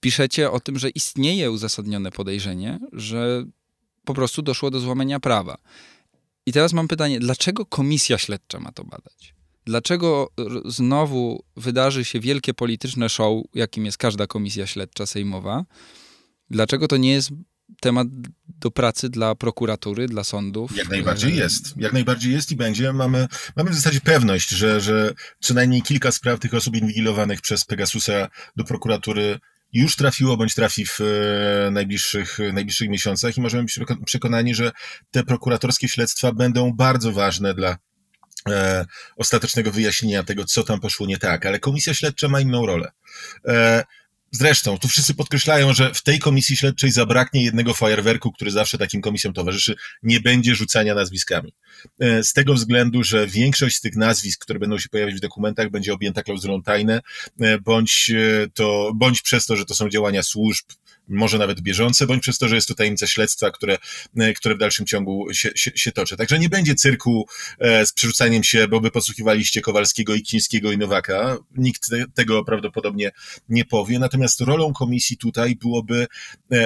piszecie 0.00 0.50
o 0.50 0.60
tym, 0.60 0.78
że 0.78 0.90
istnieje 0.90 1.50
uzasadnione 1.50 2.10
podejrzenie, 2.10 2.78
że 2.92 3.44
po 4.04 4.14
prostu 4.14 4.42
doszło 4.42 4.70
do 4.70 4.80
złamania 4.80 5.20
prawa. 5.20 5.58
I 6.46 6.52
teraz 6.52 6.72
mam 6.72 6.88
pytanie, 6.88 7.20
dlaczego 7.20 7.66
komisja 7.66 8.18
śledcza 8.18 8.60
ma 8.60 8.72
to 8.72 8.84
badać? 8.84 9.34
Dlaczego 9.66 10.30
znowu 10.64 11.44
wydarzy 11.56 12.04
się 12.04 12.20
wielkie 12.20 12.54
polityczne 12.54 13.08
show, 13.08 13.44
jakim 13.54 13.84
jest 13.84 13.98
każda 13.98 14.26
komisja 14.26 14.66
śledcza 14.66 15.06
sejmowa? 15.06 15.64
Dlaczego 16.50 16.88
to 16.88 16.96
nie 16.96 17.12
jest 17.12 17.30
temat 17.80 18.08
do 18.48 18.70
pracy 18.70 19.08
dla 19.08 19.34
prokuratury, 19.34 20.06
dla 20.06 20.24
sądów? 20.24 20.76
Jak 20.76 20.88
najbardziej 20.88 21.36
jest. 21.36 21.74
Jak 21.76 21.92
najbardziej 21.92 22.32
jest 22.32 22.52
i 22.52 22.56
będzie. 22.56 22.92
Mamy, 22.92 23.28
mamy 23.56 23.70
w 23.70 23.74
zasadzie 23.74 24.00
pewność, 24.00 24.48
że, 24.48 24.80
że 24.80 25.14
co 25.40 25.54
najmniej 25.54 25.82
kilka 25.82 26.12
spraw 26.12 26.40
tych 26.40 26.54
osób 26.54 26.76
inwigilowanych 26.76 27.40
przez 27.40 27.64
Pegasusa 27.64 28.28
do 28.56 28.64
prokuratury 28.64 29.38
już 29.72 29.96
trafiło 29.96 30.36
bądź 30.36 30.54
trafi 30.54 30.86
w 30.86 31.00
e, 31.00 31.70
najbliższych, 31.70 32.38
najbliższych 32.52 32.88
miesiącach 32.88 33.36
i 33.36 33.40
możemy 33.40 33.64
być 33.64 33.78
przekonani, 34.06 34.54
że 34.54 34.72
te 35.10 35.24
prokuratorskie 35.24 35.88
śledztwa 35.88 36.32
będą 36.32 36.72
bardzo 36.72 37.12
ważne 37.12 37.54
dla 37.54 37.76
e, 38.48 38.86
ostatecznego 39.16 39.72
wyjaśnienia 39.72 40.22
tego, 40.22 40.44
co 40.44 40.64
tam 40.64 40.80
poszło 40.80 41.06
nie 41.06 41.18
tak, 41.18 41.46
ale 41.46 41.58
komisja 41.58 41.94
śledcza 41.94 42.28
ma 42.28 42.40
inną 42.40 42.66
rolę. 42.66 42.90
E, 43.48 43.84
Zresztą, 44.36 44.78
tu 44.78 44.88
wszyscy 44.88 45.14
podkreślają, 45.14 45.72
że 45.72 45.94
w 45.94 46.02
tej 46.02 46.18
komisji 46.18 46.56
śledczej 46.56 46.90
zabraknie 46.90 47.44
jednego 47.44 47.74
fajerwerku, 47.74 48.32
który 48.32 48.50
zawsze 48.50 48.78
takim 48.78 49.00
komisjom 49.00 49.32
towarzyszy, 49.32 49.74
nie 50.02 50.20
będzie 50.20 50.54
rzucania 50.54 50.94
nazwiskami. 50.94 51.54
E, 52.00 52.24
z 52.24 52.32
tego 52.32 52.54
względu, 52.54 53.04
że 53.04 53.26
większość 53.26 53.76
z 53.76 53.80
tych 53.80 53.96
nazwisk, 53.96 54.42
które 54.42 54.58
będą 54.58 54.78
się 54.78 54.88
pojawiać 54.88 55.14
w 55.14 55.20
dokumentach, 55.20 55.70
będzie 55.70 55.92
objęta 55.92 56.22
klauzulą 56.22 56.62
tajne, 56.62 57.00
e, 57.40 57.58
bądź, 57.58 58.10
e, 58.10 58.48
to, 58.54 58.92
bądź 58.94 59.22
przez 59.22 59.46
to, 59.46 59.56
że 59.56 59.64
to 59.64 59.74
są 59.74 59.88
działania 59.88 60.22
służb, 60.22 60.64
może 61.08 61.38
nawet 61.38 61.60
bieżące, 61.60 62.06
bądź 62.06 62.22
przez 62.22 62.38
to, 62.38 62.48
że 62.48 62.54
jest 62.54 62.68
to 62.68 62.74
tajemnica 62.74 63.06
śledztwa, 63.06 63.50
które, 63.50 63.78
które 64.36 64.54
w 64.54 64.58
dalszym 64.58 64.86
ciągu 64.86 65.26
się, 65.32 65.50
się, 65.54 65.70
się 65.74 65.92
toczy. 65.92 66.16
Także 66.16 66.38
nie 66.38 66.48
będzie 66.48 66.74
cyrku 66.74 67.26
z 67.84 67.92
przerzucaniem 67.92 68.44
się, 68.44 68.68
bo 68.68 68.80
wy 68.80 68.90
podsłuchiwaliście 68.90 69.60
Kowalskiego 69.60 70.14
i 70.14 70.22
Kińskiego 70.22 70.72
i 70.72 70.78
Nowaka. 70.78 71.36
Nikt 71.56 71.88
te, 71.88 72.04
tego 72.14 72.44
prawdopodobnie 72.44 73.10
nie 73.48 73.64
powie. 73.64 73.98
Natomiast 73.98 74.40
rolą 74.40 74.72
komisji 74.72 75.16
tutaj 75.16 75.56
byłoby 75.56 76.06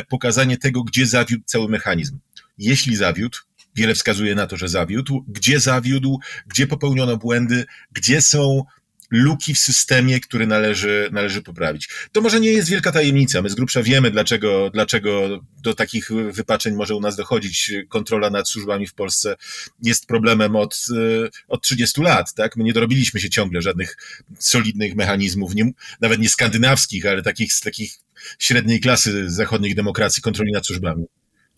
pokazanie 0.09 0.57
tego, 0.57 0.85
gdzie 0.85 1.07
zawiódł 1.07 1.45
cały 1.47 1.69
mechanizm. 1.69 2.19
Jeśli 2.59 2.97
zawiódł, 2.97 3.39
wiele 3.75 3.95
wskazuje 3.95 4.35
na 4.35 4.47
to, 4.47 4.57
że 4.57 4.69
zawiódł. 4.69 5.25
Gdzie 5.29 5.61
zawiódł, 5.61 6.21
gdzie 6.47 6.67
popełniono 6.67 7.17
błędy, 7.17 7.65
gdzie 7.93 8.23
są 8.23 8.65
luki 9.11 9.55
w 9.55 9.59
systemie, 9.59 10.21
który 10.21 10.47
należy, 10.47 11.09
należy 11.13 11.43
poprawić. 11.43 11.89
To 12.13 12.21
może 12.21 12.41
nie 12.41 12.53
jest 12.53 12.69
wielka 12.69 12.93
tajemnica. 12.93 13.43
My 13.43 13.51
z 13.51 13.55
grubsza 13.55 13.83
wiemy, 13.83 14.11
dlaczego, 14.11 14.71
dlaczego 14.71 15.41
do 15.63 15.75
takich 15.75 16.11
wypaczeń 16.33 16.75
może 16.75 16.97
u 16.97 17.01
nas 17.01 17.17
dochodzić. 17.17 17.73
Kontrola 17.89 18.31
nad 18.31 18.49
służbami 18.49 18.87
w 18.87 18.95
Polsce 18.95 19.37
jest 19.83 20.07
problemem 20.07 20.57
od, 20.57 20.87
e, 21.25 21.29
od 21.49 21.63
30 21.63 22.03
lat. 22.03 22.35
Tak? 22.35 22.57
My 22.57 22.65
nie 22.65 22.73
dorobiliśmy 22.73 23.21
się 23.21 23.31
ciągle 23.31 23.63
żadnych 23.63 23.97
solidnych 24.39 24.95
mechanizmów, 24.95 25.55
nie, 25.55 25.71
nawet 26.01 26.21
nie 26.21 26.29
skandynawskich, 26.29 27.07
ale 27.07 27.23
takich 27.23 27.53
z 27.53 27.61
takich 27.61 27.93
średniej 28.39 28.81
klasy 28.81 29.31
zachodnich 29.31 29.75
demokracji 29.75 30.23
kontroli 30.23 30.53
nad 30.53 30.67
służbami. 30.67 31.05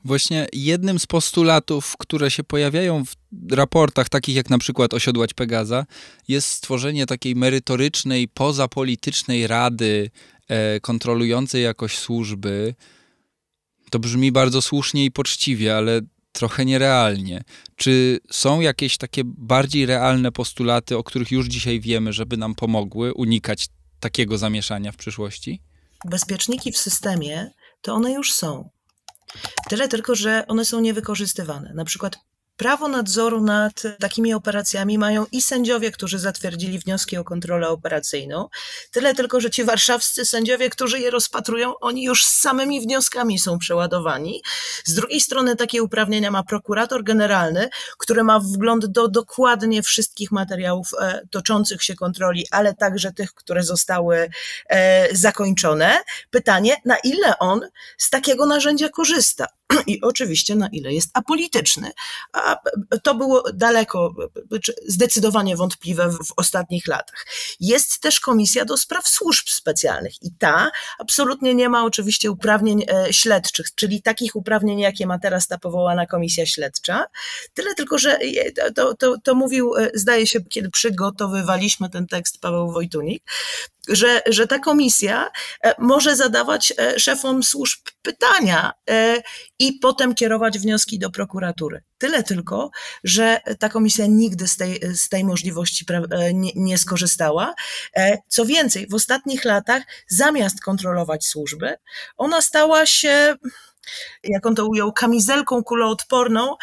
Właśnie 0.04 0.46
jednym 0.52 0.98
z 0.98 1.06
postulatów, 1.06 1.96
które 1.98 2.30
się 2.30 2.44
pojawiają 2.44 3.04
w 3.04 3.52
raportach, 3.52 4.08
takich 4.08 4.36
jak 4.36 4.50
na 4.50 4.58
przykład 4.58 4.94
Osiodłać 4.94 5.34
Pegaza, 5.34 5.86
jest 6.28 6.48
stworzenie 6.48 7.06
takiej 7.06 7.36
merytorycznej, 7.36 8.28
pozapolitycznej 8.28 9.46
rady 9.46 10.10
e, 10.48 10.80
kontrolującej 10.80 11.62
jakość 11.62 11.98
służby. 11.98 12.74
To 13.90 13.98
brzmi 13.98 14.32
bardzo 14.32 14.62
słusznie 14.62 15.04
i 15.04 15.10
poczciwie, 15.10 15.76
ale 15.76 16.00
trochę 16.32 16.64
nierealnie. 16.64 17.42
Czy 17.76 18.18
są 18.30 18.60
jakieś 18.60 18.96
takie 18.96 19.22
bardziej 19.24 19.86
realne 19.86 20.32
postulaty, 20.32 20.96
o 20.96 21.04
których 21.04 21.30
już 21.30 21.46
dzisiaj 21.46 21.80
wiemy, 21.80 22.12
żeby 22.12 22.36
nam 22.36 22.54
pomogły 22.54 23.14
unikać 23.14 23.68
takiego 24.00 24.38
zamieszania 24.38 24.92
w 24.92 24.96
przyszłości? 24.96 25.62
Bezpieczniki 26.04 26.72
w 26.72 26.78
systemie 26.78 27.50
to 27.82 27.94
one 27.94 28.12
już 28.12 28.32
są. 28.32 28.70
Tyle 29.68 29.88
tylko, 29.88 30.14
że 30.14 30.44
one 30.46 30.64
są 30.64 30.80
niewykorzystywane. 30.80 31.72
Na 31.74 31.84
przykład 31.84 32.18
Prawo 32.60 32.88
nadzoru 32.88 33.40
nad 33.40 33.82
takimi 34.00 34.34
operacjami 34.34 34.98
mają 34.98 35.26
i 35.32 35.42
sędziowie, 35.42 35.90
którzy 35.90 36.18
zatwierdzili 36.18 36.78
wnioski 36.78 37.16
o 37.16 37.24
kontrolę 37.24 37.68
operacyjną. 37.68 38.48
Tyle 38.90 39.14
tylko, 39.14 39.40
że 39.40 39.50
ci 39.50 39.64
warszawscy 39.64 40.24
sędziowie, 40.24 40.70
którzy 40.70 40.98
je 40.98 41.10
rozpatrują, 41.10 41.78
oni 41.78 42.04
już 42.04 42.24
z 42.24 42.40
samymi 42.40 42.80
wnioskami 42.80 43.38
są 43.38 43.58
przeładowani. 43.58 44.42
Z 44.84 44.94
drugiej 44.94 45.20
strony 45.20 45.56
takie 45.56 45.82
uprawnienia 45.82 46.30
ma 46.30 46.42
prokurator 46.42 47.04
generalny, 47.04 47.68
który 47.98 48.24
ma 48.24 48.40
wgląd 48.40 48.86
do 48.86 49.08
dokładnie 49.08 49.82
wszystkich 49.82 50.32
materiałów 50.32 50.88
e, 51.00 51.22
toczących 51.30 51.82
się 51.82 51.94
kontroli, 51.94 52.46
ale 52.50 52.74
także 52.74 53.12
tych, 53.12 53.34
które 53.34 53.62
zostały 53.62 54.30
e, 54.68 55.16
zakończone. 55.16 55.98
Pytanie, 56.30 56.76
na 56.84 56.96
ile 57.04 57.38
on 57.38 57.60
z 57.98 58.10
takiego 58.10 58.46
narzędzia 58.46 58.88
korzysta? 58.88 59.59
I 59.86 60.00
oczywiście 60.00 60.56
na 60.56 60.68
ile 60.68 60.92
jest 60.92 61.10
apolityczny. 61.14 61.90
A 62.32 62.56
to 63.02 63.14
było 63.14 63.44
daleko, 63.54 64.14
zdecydowanie 64.86 65.56
wątpliwe 65.56 66.10
w 66.10 66.32
ostatnich 66.36 66.86
latach. 66.86 67.26
Jest 67.60 68.00
też 68.00 68.20
Komisja 68.20 68.64
do 68.64 68.76
Spraw 68.76 69.08
Służb 69.08 69.48
Specjalnych 69.48 70.22
i 70.22 70.30
ta 70.38 70.70
absolutnie 70.98 71.54
nie 71.54 71.68
ma 71.68 71.84
oczywiście 71.84 72.30
uprawnień 72.30 72.84
e, 72.88 73.12
śledczych, 73.12 73.74
czyli 73.74 74.02
takich 74.02 74.36
uprawnień, 74.36 74.78
jakie 74.78 75.06
ma 75.06 75.18
teraz 75.18 75.48
ta 75.48 75.58
powołana 75.58 76.06
Komisja 76.06 76.46
Śledcza. 76.46 77.04
Tyle 77.54 77.74
tylko, 77.74 77.98
że 77.98 78.18
to, 78.74 78.94
to, 78.94 79.16
to 79.24 79.34
mówił, 79.34 79.76
e, 79.76 79.90
zdaje 79.94 80.26
się, 80.26 80.40
kiedy 80.40 80.70
przygotowywaliśmy 80.70 81.90
ten 81.90 82.06
tekst 82.06 82.40
Paweł 82.40 82.72
Wojtunik, 82.72 83.22
że, 83.88 84.22
że 84.26 84.46
ta 84.46 84.58
komisja 84.58 85.30
e, 85.64 85.74
może 85.78 86.16
zadawać 86.16 86.72
e, 86.78 86.98
szefom 86.98 87.42
służb 87.42 87.80
pytania 88.02 88.72
e, 88.90 89.22
i 89.58 89.72
potem 89.72 90.14
kierować 90.14 90.58
wnioski 90.58 90.98
do 90.98 91.10
prokuratury. 91.10 91.82
Tyle 91.98 92.22
tylko, 92.22 92.70
że 93.04 93.40
ta 93.58 93.68
komisja 93.68 94.06
nigdy 94.06 94.48
z 94.48 94.56
tej, 94.56 94.80
z 94.94 95.08
tej 95.08 95.24
możliwości 95.24 95.84
nie, 96.34 96.50
nie 96.56 96.78
skorzystała. 96.78 97.54
Co 98.28 98.44
więcej, 98.44 98.86
w 98.86 98.94
ostatnich 98.94 99.44
latach 99.44 99.82
zamiast 100.08 100.60
kontrolować 100.60 101.26
służby, 101.26 101.74
ona 102.16 102.40
stała 102.40 102.86
się 102.86 103.34
jak 104.22 104.46
on 104.46 104.54
to 104.54 104.66
ujął, 104.66 104.92
kamizelką 104.92 105.64
kuloodporną 105.64 106.56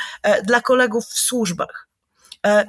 dla 0.43 0.62
kolegów 0.62 1.06
w 1.06 1.19
służbach. 1.19 1.89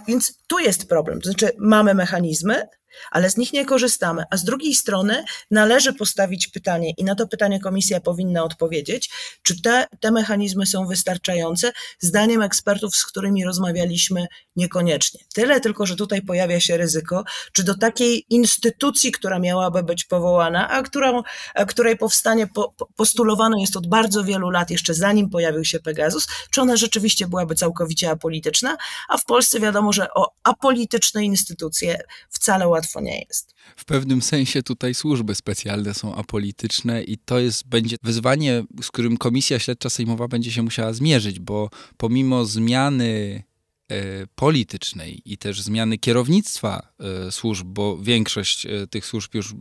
Więc 0.09 0.39
tu 0.47 0.59
jest 0.59 0.89
problem. 0.89 1.21
To 1.21 1.31
znaczy, 1.31 1.51
mamy 1.59 1.95
mechanizmy, 1.95 2.69
ale 3.11 3.31
z 3.31 3.37
nich 3.37 3.53
nie 3.53 3.65
korzystamy. 3.65 4.25
A 4.31 4.37
z 4.37 4.45
drugiej 4.45 4.75
strony 4.75 5.25
należy 5.51 5.93
postawić 5.93 6.49
pytanie, 6.49 6.93
i 6.97 7.05
na 7.05 7.15
to 7.15 7.29
pytanie 7.29 7.61
komisja 7.61 8.01
powinna 8.01 8.45
odpowiedzieć, 8.45 9.11
czy 9.43 9.63
te, 9.63 9.87
te 10.01 10.11
mechanizmy 10.11 10.67
są 10.67 10.87
wystarczające. 10.87 11.73
Zdaniem 11.99 12.43
ekspertów, 12.43 12.97
z 12.97 13.07
którymi 13.07 13.45
rozmawialiśmy, 13.45 14.27
niekoniecznie. 14.57 15.21
Tyle 15.35 15.61
tylko, 15.61 15.87
że 15.87 15.97
tutaj 15.97 16.23
pojawia 16.23 16.61
się 16.61 16.77
ryzyko, 16.77 17.25
czy 17.53 17.65
do 17.65 17.75
takiej 17.75 18.25
instytucji, 18.31 19.13
która 19.13 19.39
miałaby 19.39 19.83
być 19.83 20.05
powołana, 20.05 20.69
a 20.69 20.83
którą, 20.83 21.23
a 21.55 21.65
której 21.65 21.97
powstanie 21.97 22.47
po, 22.47 22.75
postulowane 22.97 23.61
jest 23.61 23.77
od 23.77 23.87
bardzo 23.87 24.25
wielu 24.25 24.51
lat, 24.51 24.71
jeszcze 24.71 24.95
zanim 24.95 25.31
pojawił 25.31 25.65
się 25.65 25.81
Pegasus, 25.81 26.27
czy 26.51 26.61
ona 26.61 26.77
rzeczywiście 26.77 27.27
byłaby 27.27 27.55
całkowicie 27.55 28.11
apolityczna, 28.11 28.77
a 29.09 29.17
w 29.17 29.25
Polsce 29.25 29.61
wiadomo, 29.61 29.93
że 29.93 30.15
o 30.15 30.33
apolityczne 30.43 31.25
instytucje 31.25 32.03
wcale 32.31 32.69
łatwo 32.69 32.88
nie 32.97 33.25
jest. 33.29 33.55
W 33.77 33.85
pewnym 33.85 34.23
sensie 34.23 34.63
tutaj 34.63 34.95
służby 34.95 35.35
specjalne 35.35 35.95
są 35.95 36.15
apolityczne 36.15 37.03
i 37.03 37.19
to 37.19 37.39
jest, 37.39 37.69
będzie 37.69 37.97
wyzwanie, 38.03 38.65
z 38.83 38.89
którym 38.89 39.17
Komisja 39.17 39.59
Śledcza 39.59 39.91
Sejmowa 39.91 40.29
będzie 40.29 40.53
się 40.53 40.63
musiała 40.63 40.93
zmierzyć, 40.93 41.41
bo 41.41 41.71
pomimo 41.97 42.45
zmiany 42.45 43.43
e, 43.89 44.27
politycznej 44.35 45.23
i 45.25 45.39
też 45.39 45.61
zmiany 45.63 45.99
kierownictwa 45.99 46.93
e, 47.27 47.33
służb, 47.33 47.67
bo 47.67 47.99
większość 47.99 48.67
e, 48.67 48.87
tych 48.87 49.07
służb 49.07 49.35
już, 49.35 49.55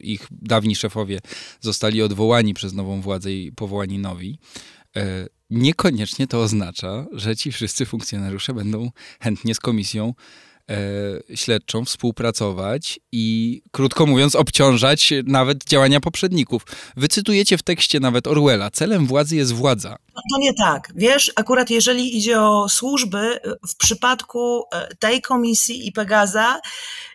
ich 0.00 0.26
dawni 0.30 0.76
szefowie 0.76 1.20
zostali 1.60 2.02
odwołani 2.02 2.54
przez 2.54 2.72
nową 2.72 3.00
władzę 3.00 3.32
i 3.32 3.52
powołani 3.52 3.98
nowi, 3.98 4.38
niekoniecznie 5.50 6.26
to 6.26 6.42
oznacza, 6.42 7.06
że 7.12 7.36
ci 7.36 7.52
wszyscy 7.52 7.86
funkcjonariusze 7.86 8.54
będą 8.54 8.90
chętnie 9.20 9.54
z 9.54 9.60
komisją 9.60 10.14
śledczą 11.34 11.84
współpracować 11.84 13.00
i, 13.12 13.62
krótko 13.72 14.06
mówiąc, 14.06 14.34
obciążać 14.34 15.12
nawet 15.24 15.64
działania 15.64 16.00
poprzedników. 16.00 16.62
Wycytujecie 16.96 17.58
w 17.58 17.62
tekście 17.62 18.00
nawet 18.00 18.26
Orwella. 18.26 18.70
Celem 18.70 19.06
władzy 19.06 19.36
jest 19.36 19.52
władza. 19.52 19.96
No 20.14 20.22
to 20.32 20.38
nie 20.38 20.54
tak. 20.54 20.92
Wiesz, 20.94 21.32
akurat 21.36 21.70
jeżeli 21.70 22.16
idzie 22.16 22.40
o 22.40 22.68
służby, 22.68 23.40
w 23.68 23.76
przypadku 23.76 24.64
e, 24.72 24.94
tej 24.96 25.22
komisji 25.22 25.88
i 25.88 25.92
Pegaza, 25.92 26.60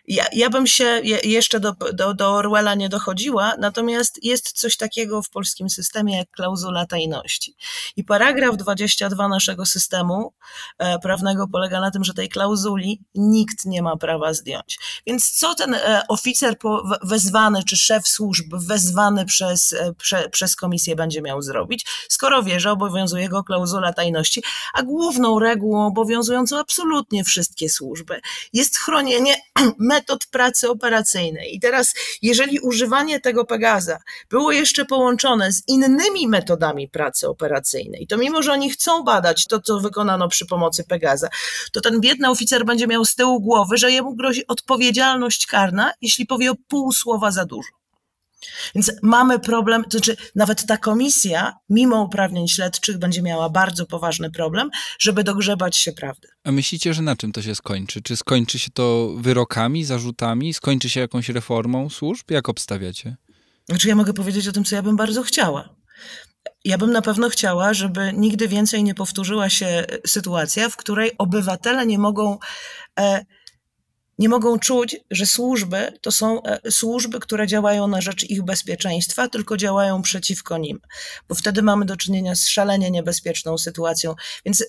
ja, 0.08 0.24
ja 0.32 0.50
bym 0.50 0.66
się 0.66 1.00
jeszcze 1.24 1.60
do, 1.60 1.72
do, 1.92 2.14
do 2.14 2.32
Orwella 2.32 2.74
nie 2.74 2.88
dochodziła, 2.88 3.54
natomiast 3.58 4.24
jest 4.24 4.52
coś 4.52 4.76
takiego 4.76 5.22
w 5.22 5.30
polskim 5.30 5.70
systemie 5.70 6.16
jak 6.16 6.30
klauzula 6.30 6.86
tajności. 6.86 7.56
I 7.96 8.04
paragraf 8.04 8.56
22 8.56 9.28
naszego 9.28 9.66
systemu 9.66 10.32
e, 10.78 10.98
prawnego 10.98 11.48
polega 11.48 11.80
na 11.80 11.90
tym, 11.90 12.04
że 12.04 12.14
tej 12.14 12.28
klauzuli 12.28 13.00
nikt 13.14 13.64
nie 13.64 13.82
ma 13.82 13.96
prawa 13.96 14.34
zdjąć. 14.34 14.78
Więc 15.06 15.30
co 15.30 15.54
ten 15.54 15.74
e, 15.74 16.02
oficer 16.08 16.56
wezwany, 17.02 17.64
czy 17.64 17.76
szef 17.76 18.08
służb 18.08 18.46
wezwany 18.52 19.26
przez, 19.26 19.74
prze, 19.98 20.28
przez 20.28 20.56
komisję 20.56 20.96
będzie 20.96 21.22
miał 21.22 21.42
zrobić, 21.42 21.86
skoro 22.08 22.42
wie, 22.42 22.60
że 22.60 22.72
obowiązuje 22.72 22.89
go 23.30 23.44
klauzula 23.44 23.92
tajności, 23.92 24.42
a 24.74 24.82
główną 24.82 25.38
regułą 25.38 25.86
obowiązującą 25.86 26.58
absolutnie 26.58 27.24
wszystkie 27.24 27.68
służby 27.68 28.20
jest 28.52 28.78
chronienie 28.78 29.36
metod 29.78 30.26
pracy 30.26 30.70
operacyjnej. 30.70 31.54
I 31.54 31.60
teraz, 31.60 31.94
jeżeli 32.22 32.60
używanie 32.60 33.20
tego 33.20 33.44
Pegaza 33.44 33.98
było 34.30 34.52
jeszcze 34.52 34.84
połączone 34.84 35.52
z 35.52 35.62
innymi 35.68 36.28
metodami 36.28 36.88
pracy 36.88 37.28
operacyjnej, 37.28 38.06
to 38.06 38.16
mimo, 38.16 38.42
że 38.42 38.52
oni 38.52 38.70
chcą 38.70 39.02
badać 39.02 39.46
to, 39.46 39.60
co 39.60 39.80
wykonano 39.80 40.28
przy 40.28 40.46
pomocy 40.46 40.84
Pegaza, 40.84 41.28
to 41.72 41.80
ten 41.80 42.00
biedny 42.00 42.30
oficer 42.30 42.64
będzie 42.64 42.86
miał 42.86 43.04
z 43.04 43.14
tyłu 43.14 43.40
głowy, 43.40 43.76
że 43.76 43.92
jemu 43.92 44.16
grozi 44.16 44.46
odpowiedzialność 44.46 45.46
karna, 45.46 45.92
jeśli 46.00 46.26
powie 46.26 46.50
o 46.50 46.54
pół 46.68 46.92
słowa 46.92 47.30
za 47.30 47.44
dużo. 47.44 47.79
Więc 48.74 48.92
mamy 49.02 49.38
problem, 49.38 49.84
to 49.84 49.90
znaczy 49.90 50.16
nawet 50.34 50.66
ta 50.66 50.76
komisja, 50.76 51.52
mimo 51.68 52.02
uprawnień 52.02 52.48
śledczych, 52.48 52.98
będzie 52.98 53.22
miała 53.22 53.50
bardzo 53.50 53.86
poważny 53.86 54.30
problem, 54.30 54.70
żeby 54.98 55.24
dogrzebać 55.24 55.76
się 55.76 55.92
prawdy. 55.92 56.28
A 56.44 56.52
myślicie, 56.52 56.94
że 56.94 57.02
na 57.02 57.16
czym 57.16 57.32
to 57.32 57.42
się 57.42 57.54
skończy? 57.54 58.02
Czy 58.02 58.16
skończy 58.16 58.58
się 58.58 58.70
to 58.70 59.14
wyrokami, 59.16 59.84
zarzutami? 59.84 60.54
Skończy 60.54 60.88
się 60.88 61.00
jakąś 61.00 61.28
reformą 61.28 61.90
służb? 61.90 62.30
Jak 62.30 62.48
obstawiacie? 62.48 63.16
Znaczy 63.68 63.88
ja 63.88 63.94
mogę 63.94 64.12
powiedzieć 64.12 64.48
o 64.48 64.52
tym, 64.52 64.64
co 64.64 64.76
ja 64.76 64.82
bym 64.82 64.96
bardzo 64.96 65.22
chciała. 65.22 65.68
Ja 66.64 66.78
bym 66.78 66.92
na 66.92 67.02
pewno 67.02 67.28
chciała, 67.28 67.74
żeby 67.74 68.12
nigdy 68.16 68.48
więcej 68.48 68.84
nie 68.84 68.94
powtórzyła 68.94 69.50
się 69.50 69.84
sytuacja, 70.06 70.68
w 70.68 70.76
której 70.76 71.10
obywatele 71.18 71.86
nie 71.86 71.98
mogą... 71.98 72.38
E, 73.00 73.24
nie 74.20 74.28
mogą 74.28 74.58
czuć, 74.58 74.96
że 75.10 75.26
służby 75.26 75.92
to 76.00 76.10
są 76.10 76.42
e, 76.42 76.70
służby, 76.70 77.20
które 77.20 77.46
działają 77.46 77.86
na 77.88 78.00
rzecz 78.00 78.30
ich 78.30 78.42
bezpieczeństwa, 78.42 79.28
tylko 79.28 79.56
działają 79.56 80.02
przeciwko 80.02 80.58
nim, 80.58 80.80
bo 81.28 81.34
wtedy 81.34 81.62
mamy 81.62 81.84
do 81.84 81.96
czynienia 81.96 82.34
z 82.34 82.48
szalenie 82.48 82.90
niebezpieczną 82.90 83.58
sytuacją. 83.58 84.14
Więc 84.44 84.64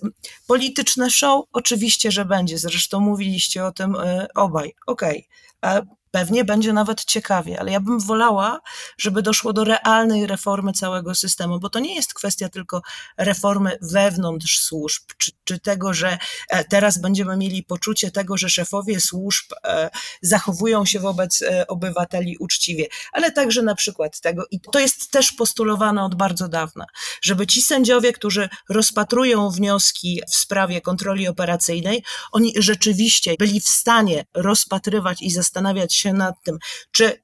polityczne 0.47 1.09
show 1.09 1.45
oczywiście, 1.53 2.11
że 2.11 2.25
będzie. 2.25 2.57
Zresztą 2.57 2.99
mówiliście 2.99 3.65
o 3.65 3.71
tym 3.71 3.95
e, 3.95 4.27
obaj. 4.35 4.73
Okej. 4.87 5.27
Okay. 5.61 6.00
Pewnie 6.11 6.45
będzie 6.45 6.73
nawet 6.73 7.05
ciekawie, 7.05 7.59
ale 7.59 7.71
ja 7.71 7.79
bym 7.79 7.99
wolała, 7.99 8.59
żeby 8.97 9.21
doszło 9.21 9.53
do 9.53 9.63
realnej 9.63 10.27
reformy 10.27 10.73
całego 10.73 11.15
systemu, 11.15 11.59
bo 11.59 11.69
to 11.69 11.79
nie 11.79 11.95
jest 11.95 12.13
kwestia 12.13 12.49
tylko 12.49 12.81
reformy 13.17 13.77
wewnątrz 13.81 14.59
służb, 14.59 15.03
czy, 15.17 15.31
czy 15.43 15.59
tego, 15.59 15.93
że 15.93 16.17
e, 16.49 16.63
teraz 16.63 16.97
będziemy 16.97 17.37
mieli 17.37 17.63
poczucie 17.63 18.11
tego, 18.11 18.37
że 18.37 18.49
szefowie 18.49 18.99
służb 18.99 19.45
e, 19.63 19.89
zachowują 20.21 20.85
się 20.85 20.99
wobec 20.99 21.41
e, 21.41 21.67
obywateli 21.67 22.37
uczciwie, 22.37 22.87
ale 23.11 23.31
także 23.31 23.61
na 23.61 23.75
przykład 23.75 24.21
tego, 24.21 24.43
i 24.51 24.59
to 24.59 24.79
jest 24.79 25.11
też 25.11 25.31
postulowane 25.31 26.03
od 26.03 26.15
bardzo 26.15 26.47
dawna, 26.47 26.85
żeby 27.21 27.47
ci 27.47 27.61
sędziowie, 27.61 28.13
którzy 28.13 28.49
rozpatrują 28.69 29.49
wnioski 29.49 30.21
w 30.29 30.35
sprawie 30.35 30.81
kontroli 30.81 31.27
operacyjnej, 31.27 32.03
oni 32.31 32.53
rzeczywiście 32.57 33.35
byli 33.39 33.61
w 33.61 33.67
stanie 33.67 34.25
rozpatrywać 34.33 35.21
i 35.21 35.31
zastanawiać 35.31 35.93
się 35.93 36.00
nad 36.05 36.35
tym, 36.43 36.57
czy 36.91 37.21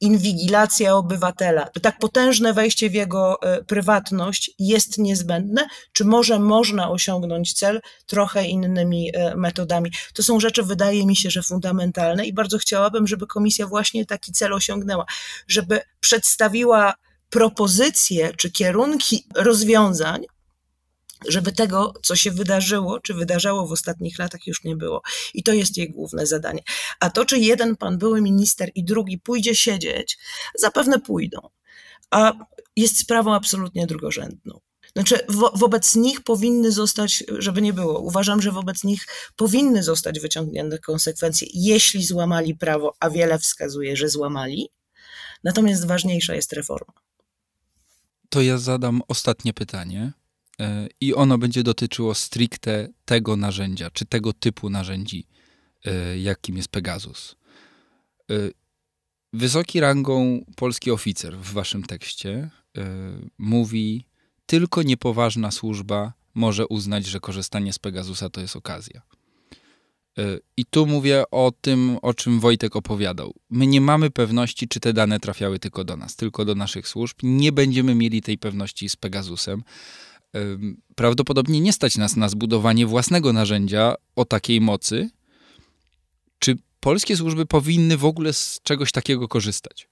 inwigilacja 0.00 0.94
obywatela, 0.94 1.68
tak 1.82 1.98
potężne 1.98 2.52
wejście 2.52 2.90
w 2.90 2.94
jego 2.94 3.42
e, 3.42 3.64
prywatność 3.64 4.50
jest 4.58 4.98
niezbędne, 4.98 5.68
czy 5.92 6.04
może 6.04 6.38
można 6.38 6.90
osiągnąć 6.90 7.52
cel 7.52 7.80
trochę 8.06 8.46
innymi 8.46 9.10
e, 9.14 9.36
metodami. 9.36 9.90
To 10.14 10.22
są 10.22 10.40
rzeczy, 10.40 10.62
wydaje 10.62 11.06
mi 11.06 11.16
się, 11.16 11.30
że 11.30 11.42
fundamentalne 11.42 12.26
i 12.26 12.32
bardzo 12.32 12.58
chciałabym, 12.58 13.06
żeby 13.06 13.26
komisja 13.26 13.66
właśnie 13.66 14.06
taki 14.06 14.32
cel 14.32 14.52
osiągnęła, 14.52 15.04
żeby 15.48 15.80
przedstawiła 16.00 16.94
propozycje 17.30 18.32
czy 18.36 18.50
kierunki 18.50 19.26
rozwiązań, 19.34 20.24
żeby 21.28 21.52
tego, 21.52 21.94
co 22.02 22.16
się 22.16 22.30
wydarzyło, 22.30 23.00
czy 23.00 23.14
wydarzało 23.14 23.66
w 23.66 23.72
ostatnich 23.72 24.18
latach, 24.18 24.46
już 24.46 24.64
nie 24.64 24.76
było. 24.76 25.02
I 25.34 25.42
to 25.42 25.52
jest 25.52 25.76
jej 25.76 25.90
główne 25.90 26.26
zadanie. 26.26 26.62
A 27.00 27.10
to, 27.10 27.24
czy 27.24 27.38
jeden 27.38 27.76
pan 27.76 27.98
były 27.98 28.20
minister 28.20 28.70
i 28.74 28.84
drugi 28.84 29.18
pójdzie 29.18 29.54
siedzieć, 29.54 30.18
zapewne 30.54 31.00
pójdą. 31.00 31.48
A 32.10 32.32
jest 32.76 32.98
sprawą 32.98 33.34
absolutnie 33.34 33.86
drugorzędną. 33.86 34.60
Znaczy, 34.92 35.18
wo 35.28 35.52
wobec 35.56 35.96
nich 35.96 36.20
powinny 36.20 36.72
zostać, 36.72 37.24
żeby 37.38 37.62
nie 37.62 37.72
było, 37.72 37.98
uważam, 37.98 38.42
że 38.42 38.52
wobec 38.52 38.84
nich 38.84 39.06
powinny 39.36 39.82
zostać 39.82 40.20
wyciągnięte 40.20 40.78
konsekwencje, 40.78 41.48
jeśli 41.54 42.04
złamali 42.04 42.54
prawo, 42.54 42.94
a 43.00 43.10
wiele 43.10 43.38
wskazuje, 43.38 43.96
że 43.96 44.08
złamali. 44.08 44.70
Natomiast 45.44 45.86
ważniejsza 45.86 46.34
jest 46.34 46.52
reforma. 46.52 46.92
To 48.28 48.42
ja 48.42 48.58
zadam 48.58 49.02
ostatnie 49.08 49.52
pytanie. 49.52 50.12
E, 50.60 50.88
i 51.00 51.14
ono 51.14 51.38
będzie 51.38 51.62
dotyczyło 51.62 52.14
stricte 52.14 52.88
tego 53.04 53.36
narzędzia, 53.36 53.90
czy 53.90 54.04
tego 54.04 54.32
typu 54.32 54.70
narzędzi, 54.70 55.26
e, 55.84 56.18
jakim 56.18 56.56
jest 56.56 56.68
Pegasus. 56.68 57.36
E, 58.30 58.34
wysoki 59.32 59.80
rangą 59.80 60.44
polski 60.56 60.90
oficer 60.90 61.38
w 61.38 61.52
waszym 61.52 61.82
tekście 61.82 62.50
mówi, 63.38 64.06
tylko 64.46 64.82
niepoważna 64.82 65.50
służba 65.50 66.12
może 66.34 66.66
uznać, 66.66 67.06
że 67.06 67.20
korzystanie 67.20 67.72
z 67.72 67.78
Pegasusa 67.78 68.30
to 68.30 68.40
jest 68.40 68.56
okazja. 68.56 69.02
I 70.56 70.64
tu 70.64 70.86
mówię 70.86 71.24
o 71.30 71.52
tym, 71.60 71.98
o 72.02 72.14
czym 72.14 72.40
Wojtek 72.40 72.76
opowiadał. 72.76 73.34
My 73.50 73.66
nie 73.66 73.80
mamy 73.80 74.10
pewności, 74.10 74.68
czy 74.68 74.80
te 74.80 74.92
dane 74.92 75.20
trafiały 75.20 75.58
tylko 75.58 75.84
do 75.84 75.96
nas, 75.96 76.16
tylko 76.16 76.44
do 76.44 76.54
naszych 76.54 76.88
służb. 76.88 77.16
Nie 77.22 77.52
będziemy 77.52 77.94
mieli 77.94 78.22
tej 78.22 78.38
pewności 78.38 78.88
z 78.88 78.96
Pegasusem 78.96 79.62
prawdopodobnie 80.94 81.60
nie 81.60 81.72
stać 81.72 81.96
nas 81.96 82.16
na 82.16 82.28
zbudowanie 82.28 82.86
własnego 82.86 83.32
narzędzia 83.32 83.94
o 84.16 84.24
takiej 84.24 84.60
mocy. 84.60 85.10
Czy 86.38 86.56
polskie 86.80 87.16
służby 87.16 87.46
powinny 87.46 87.96
w 87.96 88.04
ogóle 88.04 88.32
z 88.32 88.60
czegoś 88.62 88.92
takiego 88.92 89.28
korzystać? 89.28 89.89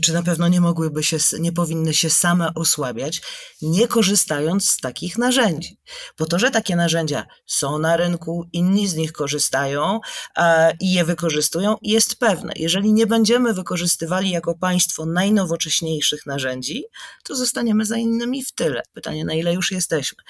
Czy 0.00 0.12
na 0.12 0.22
pewno 0.22 0.48
nie 0.48 0.60
mogłyby 0.60 1.02
się, 1.02 1.16
nie 1.40 1.52
powinny 1.52 1.94
się 1.94 2.10
same 2.10 2.54
osłabiać, 2.54 3.22
nie 3.62 3.88
korzystając 3.88 4.70
z 4.70 4.76
takich 4.76 5.18
narzędzi. 5.18 5.78
Po 6.16 6.26
to, 6.26 6.38
że 6.38 6.50
takie 6.50 6.76
narzędzia 6.76 7.26
są 7.46 7.78
na 7.78 7.96
rynku, 7.96 8.48
inni 8.52 8.88
z 8.88 8.94
nich 8.94 9.12
korzystają 9.12 10.00
e, 10.36 10.76
i 10.80 10.92
je 10.92 11.04
wykorzystują, 11.04 11.76
jest 11.82 12.16
pewne. 12.16 12.52
Jeżeli 12.56 12.92
nie 12.92 13.06
będziemy 13.06 13.54
wykorzystywali 13.54 14.30
jako 14.30 14.54
państwo 14.54 15.06
najnowocześniejszych 15.06 16.26
narzędzi, 16.26 16.84
to 17.22 17.36
zostaniemy 17.36 17.86
za 17.86 17.96
innymi 17.96 18.44
w 18.44 18.52
tyle. 18.52 18.82
Pytanie, 18.92 19.24
na 19.24 19.34
ile 19.34 19.54
już 19.54 19.72
jesteśmy. 19.72 20.22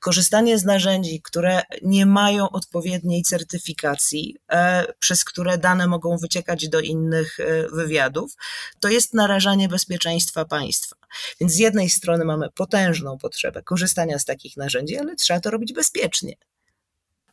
Korzystanie 0.00 0.58
z 0.58 0.64
narzędzi, 0.64 1.22
które 1.22 1.62
nie 1.82 2.06
mają 2.06 2.50
odpowiedniej 2.50 3.22
certyfikacji, 3.22 4.36
e, 4.50 4.92
przez 4.98 5.24
które 5.24 5.58
dane 5.58 5.86
mogą 5.86 6.16
wyciekać 6.16 6.68
do 6.68 6.80
innych 6.80 7.40
e, 7.40 7.68
wywiadów, 7.68 8.32
to 8.80 8.88
jest 8.88 9.03
jest 9.04 9.14
narażanie 9.14 9.68
bezpieczeństwa 9.68 10.44
państwa. 10.44 10.96
Więc 11.40 11.52
z 11.52 11.58
jednej 11.58 11.90
strony 11.90 12.24
mamy 12.24 12.50
potężną 12.54 13.18
potrzebę 13.18 13.62
korzystania 13.62 14.18
z 14.18 14.24
takich 14.24 14.56
narzędzi, 14.56 14.96
ale 14.96 15.16
trzeba 15.16 15.40
to 15.40 15.50
robić 15.50 15.72
bezpiecznie. 15.72 16.34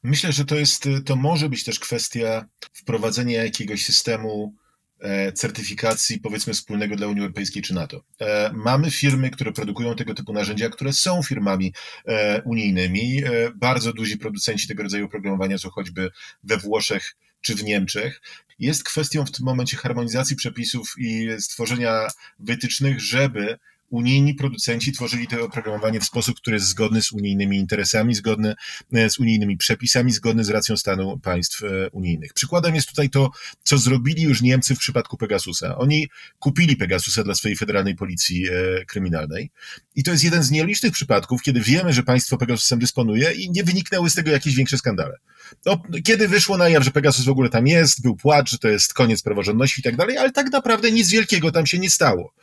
Myślę, 0.03 0.31
że 0.31 0.45
to 0.45 0.55
jest, 0.55 0.83
to 1.05 1.15
może 1.15 1.49
być 1.49 1.63
też 1.63 1.79
kwestia 1.79 2.45
wprowadzenia 2.73 3.43
jakiegoś 3.43 3.85
systemu 3.85 4.55
e, 4.99 5.31
certyfikacji, 5.31 6.19
powiedzmy, 6.19 6.53
wspólnego 6.53 6.95
dla 6.95 7.07
Unii 7.07 7.21
Europejskiej 7.21 7.61
czy 7.61 7.73
NATO. 7.73 8.03
E, 8.21 8.51
mamy 8.53 8.91
firmy, 8.91 9.29
które 9.29 9.51
produkują 9.51 9.95
tego 9.95 10.13
typu 10.13 10.33
narzędzia, 10.33 10.69
które 10.69 10.93
są 10.93 11.23
firmami 11.23 11.73
e, 12.05 12.41
unijnymi. 12.41 13.21
Bardzo 13.55 13.93
duzi 13.93 14.17
producenci 14.17 14.67
tego 14.67 14.83
rodzaju 14.83 15.05
oprogramowania 15.05 15.57
są 15.57 15.69
choćby 15.69 16.09
we 16.43 16.57
Włoszech 16.57 17.15
czy 17.41 17.55
w 17.55 17.63
Niemczech 17.63 18.21
jest 18.59 18.83
kwestią 18.83 19.25
w 19.25 19.31
tym 19.31 19.45
momencie 19.45 19.77
harmonizacji 19.77 20.35
przepisów 20.35 20.93
i 20.97 21.27
stworzenia 21.39 22.07
wytycznych, 22.39 23.01
żeby 23.01 23.59
unijni 23.91 24.33
producenci 24.33 24.91
tworzyli 24.91 25.27
to 25.27 25.43
oprogramowanie 25.43 25.99
w 25.99 26.03
sposób, 26.03 26.37
który 26.37 26.55
jest 26.55 26.67
zgodny 26.67 27.01
z 27.01 27.11
unijnymi 27.11 27.57
interesami, 27.57 28.15
zgodny 28.15 28.55
e, 28.93 29.09
z 29.09 29.19
unijnymi 29.19 29.57
przepisami, 29.57 30.11
zgodny 30.11 30.43
z 30.43 30.49
racją 30.49 30.77
stanu 30.77 31.19
państw 31.19 31.63
e, 31.63 31.89
unijnych. 31.89 32.33
Przykładem 32.33 32.75
jest 32.75 32.87
tutaj 32.87 33.09
to, 33.09 33.31
co 33.63 33.77
zrobili 33.77 34.23
już 34.23 34.41
Niemcy 34.41 34.75
w 34.75 34.79
przypadku 34.79 35.17
Pegasusa. 35.17 35.77
Oni 35.77 36.07
kupili 36.39 36.75
Pegasusa 36.75 37.23
dla 37.23 37.35
swojej 37.35 37.57
federalnej 37.57 37.95
policji 37.95 38.47
e, 38.47 38.85
kryminalnej 38.85 39.51
i 39.95 40.03
to 40.03 40.11
jest 40.11 40.23
jeden 40.23 40.43
z 40.43 40.51
nielicznych 40.51 40.91
przypadków, 40.91 41.41
kiedy 41.41 41.61
wiemy, 41.61 41.93
że 41.93 42.03
państwo 42.03 42.37
Pegasusem 42.37 42.79
dysponuje 42.79 43.31
i 43.31 43.51
nie 43.51 43.63
wyniknęły 43.63 44.09
z 44.09 44.15
tego 44.15 44.31
jakieś 44.31 44.55
większe 44.55 44.77
skandale. 44.77 45.17
No, 45.65 45.81
kiedy 46.03 46.27
wyszło 46.27 46.57
na 46.57 46.69
jaw, 46.69 46.83
że 46.83 46.91
Pegasus 46.91 47.25
w 47.25 47.29
ogóle 47.29 47.49
tam 47.49 47.67
jest, 47.67 48.01
był 48.01 48.15
płacz, 48.15 48.51
że 48.51 48.57
to 48.57 48.67
jest 48.67 48.93
koniec 48.93 49.21
praworządności 49.21 49.79
i 49.79 49.83
tak 49.83 49.95
dalej, 49.95 50.17
ale 50.17 50.31
tak 50.31 50.51
naprawdę 50.51 50.91
nic 50.91 51.09
wielkiego 51.09 51.51
tam 51.51 51.65
się 51.65 51.79
nie 51.79 51.89
stało. 51.89 52.33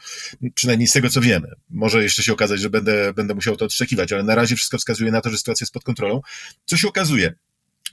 Przynajmniej 0.55 0.89
z 0.89 0.93
tego, 0.93 1.11
co 1.11 1.21
wiemy. 1.41 1.55
Może 1.71 2.03
jeszcze 2.03 2.23
się 2.23 2.33
okazać, 2.33 2.61
że 2.61 2.71
będę, 2.71 3.13
będę 3.15 3.35
musiał 3.35 3.57
to 3.57 3.65
odszczekiwać, 3.65 4.13
ale 4.13 4.23
na 4.23 4.35
razie 4.35 4.57
wszystko 4.57 4.79
wskazuje 4.79 5.11
na 5.11 5.21
to, 5.21 5.31
że 5.31 5.39
sytuacja 5.39 5.65
jest 5.65 5.75
pod 5.75 5.85
kontrolą. 5.85 6.21
Co 6.65 6.77
się 6.77 6.89
okazuje? 6.89 7.35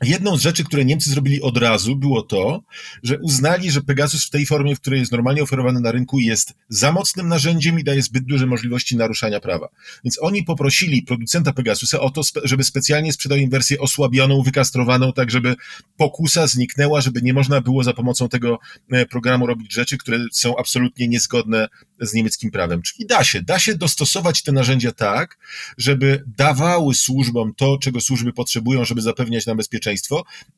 Jedną 0.03 0.37
z 0.37 0.41
rzeczy, 0.41 0.63
które 0.63 0.85
Niemcy 0.85 1.09
zrobili 1.09 1.41
od 1.41 1.57
razu, 1.57 1.95
było 1.95 2.21
to, 2.21 2.63
że 3.03 3.19
uznali, 3.19 3.71
że 3.71 3.81
Pegasus 3.81 4.25
w 4.25 4.29
tej 4.29 4.45
formie, 4.45 4.75
w 4.75 4.79
której 4.79 4.99
jest 4.99 5.11
normalnie 5.11 5.43
oferowany 5.43 5.81
na 5.81 5.91
rynku, 5.91 6.19
jest 6.19 6.53
za 6.69 6.91
mocnym 6.91 7.27
narzędziem 7.27 7.79
i 7.79 7.83
daje 7.83 8.01
zbyt 8.01 8.25
duże 8.25 8.45
możliwości 8.45 8.97
naruszania 8.97 9.39
prawa. 9.39 9.69
Więc 10.03 10.17
oni 10.21 10.43
poprosili 10.43 11.01
producenta 11.01 11.53
Pegasusa 11.53 11.99
o 11.99 12.09
to, 12.09 12.21
żeby 12.43 12.63
specjalnie 12.63 13.13
sprzedał 13.13 13.37
im 13.37 13.49
wersję 13.49 13.79
osłabioną, 13.79 14.41
wykastrowaną, 14.41 15.13
tak 15.13 15.31
żeby 15.31 15.55
pokusa 15.97 16.47
zniknęła, 16.47 17.01
żeby 17.01 17.21
nie 17.21 17.33
można 17.33 17.61
było 17.61 17.83
za 17.83 17.93
pomocą 17.93 18.29
tego 18.29 18.59
e, 18.91 19.05
programu 19.05 19.45
robić 19.45 19.73
rzeczy, 19.73 19.97
które 19.97 20.19
są 20.31 20.57
absolutnie 20.57 21.07
niezgodne 21.07 21.67
z 21.99 22.13
niemieckim 22.13 22.51
prawem. 22.51 22.81
Czyli 22.81 23.07
da 23.07 23.23
się, 23.23 23.41
da 23.41 23.59
się 23.59 23.75
dostosować 23.75 24.43
te 24.43 24.51
narzędzia 24.51 24.91
tak, 24.91 25.37
żeby 25.77 26.23
dawały 26.37 26.95
służbom 26.95 27.53
to, 27.53 27.77
czego 27.77 28.01
służby 28.01 28.33
potrzebują, 28.33 28.85
żeby 28.85 29.01
zapewniać 29.01 29.45
nam 29.45 29.57
bezpieczeństwo, 29.57 29.84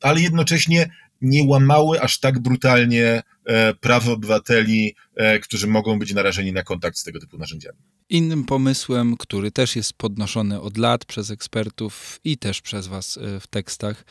ale 0.00 0.20
jednocześnie 0.20 0.90
nie 1.20 1.44
łamały 1.44 2.00
aż 2.00 2.20
tak 2.20 2.38
brutalnie 2.38 3.22
e, 3.44 3.74
praw 3.74 4.08
obywateli, 4.08 4.94
e, 5.14 5.38
którzy 5.38 5.66
mogą 5.66 5.98
być 5.98 6.14
narażeni 6.14 6.52
na 6.52 6.62
kontakt 6.62 6.98
z 6.98 7.04
tego 7.04 7.20
typu 7.20 7.38
narzędziami. 7.38 7.78
Innym 8.08 8.44
pomysłem, 8.44 9.16
który 9.16 9.50
też 9.50 9.76
jest 9.76 9.92
podnoszony 9.92 10.60
od 10.60 10.76
lat 10.76 11.04
przez 11.04 11.30
ekspertów 11.30 12.20
i 12.24 12.38
też 12.38 12.60
przez 12.60 12.86
Was 12.86 13.16
e, 13.16 13.40
w 13.40 13.46
tekstach, 13.46 14.04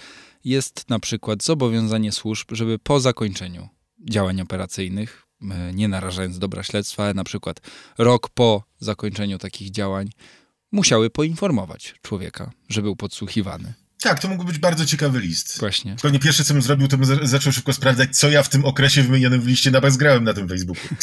jest 0.44 0.90
na 0.90 1.00
przykład 1.00 1.44
zobowiązanie 1.44 2.12
służb, 2.12 2.48
żeby 2.52 2.80
po 2.80 3.00
zakończeniu 3.00 3.70
działań 4.10 4.42
operacyjnych, 4.42 5.24
nie 5.74 5.88
narażając 5.88 6.40
dobra 6.40 6.64
śledztwa, 6.64 7.04
ale 7.04 7.14
na 7.14 7.24
przykład 7.24 7.62
rok 7.98 8.30
po 8.30 8.64
zakończeniu 8.80 9.38
takich 9.38 9.72
działań 9.72 10.10
musiały 10.72 11.10
poinformować 11.10 11.96
człowieka, 12.02 12.52
że 12.70 12.82
był 12.82 12.96
podsłuchiwany. 12.96 13.74
Tak, 14.02 14.20
to 14.20 14.28
mógł 14.28 14.44
być 14.44 14.58
bardzo 14.58 14.86
ciekawy 14.86 15.20
list. 15.20 15.60
Właśnie. 15.60 15.96
Pewnie 16.02 16.20
pierwsze, 16.20 16.44
co 16.44 16.54
bym 16.54 16.64
zrobił, 16.64 16.88
to 16.88 16.98
bym 16.98 17.06
za- 17.06 17.26
zaczął 17.28 17.54
szybko 17.54 17.74
sprawdzać, 17.74 18.18
co 18.18 18.30
ja 18.30 18.44
w 18.44 18.50
tym 18.50 18.66
okresie 18.66 19.04
wymienionym 19.04 19.42
w 19.42 19.48
liście 19.48 19.72
na 19.72 19.82
grałem 19.82 20.24
na 20.24 20.34
tym 20.34 20.50
Facebooku. 20.50 20.88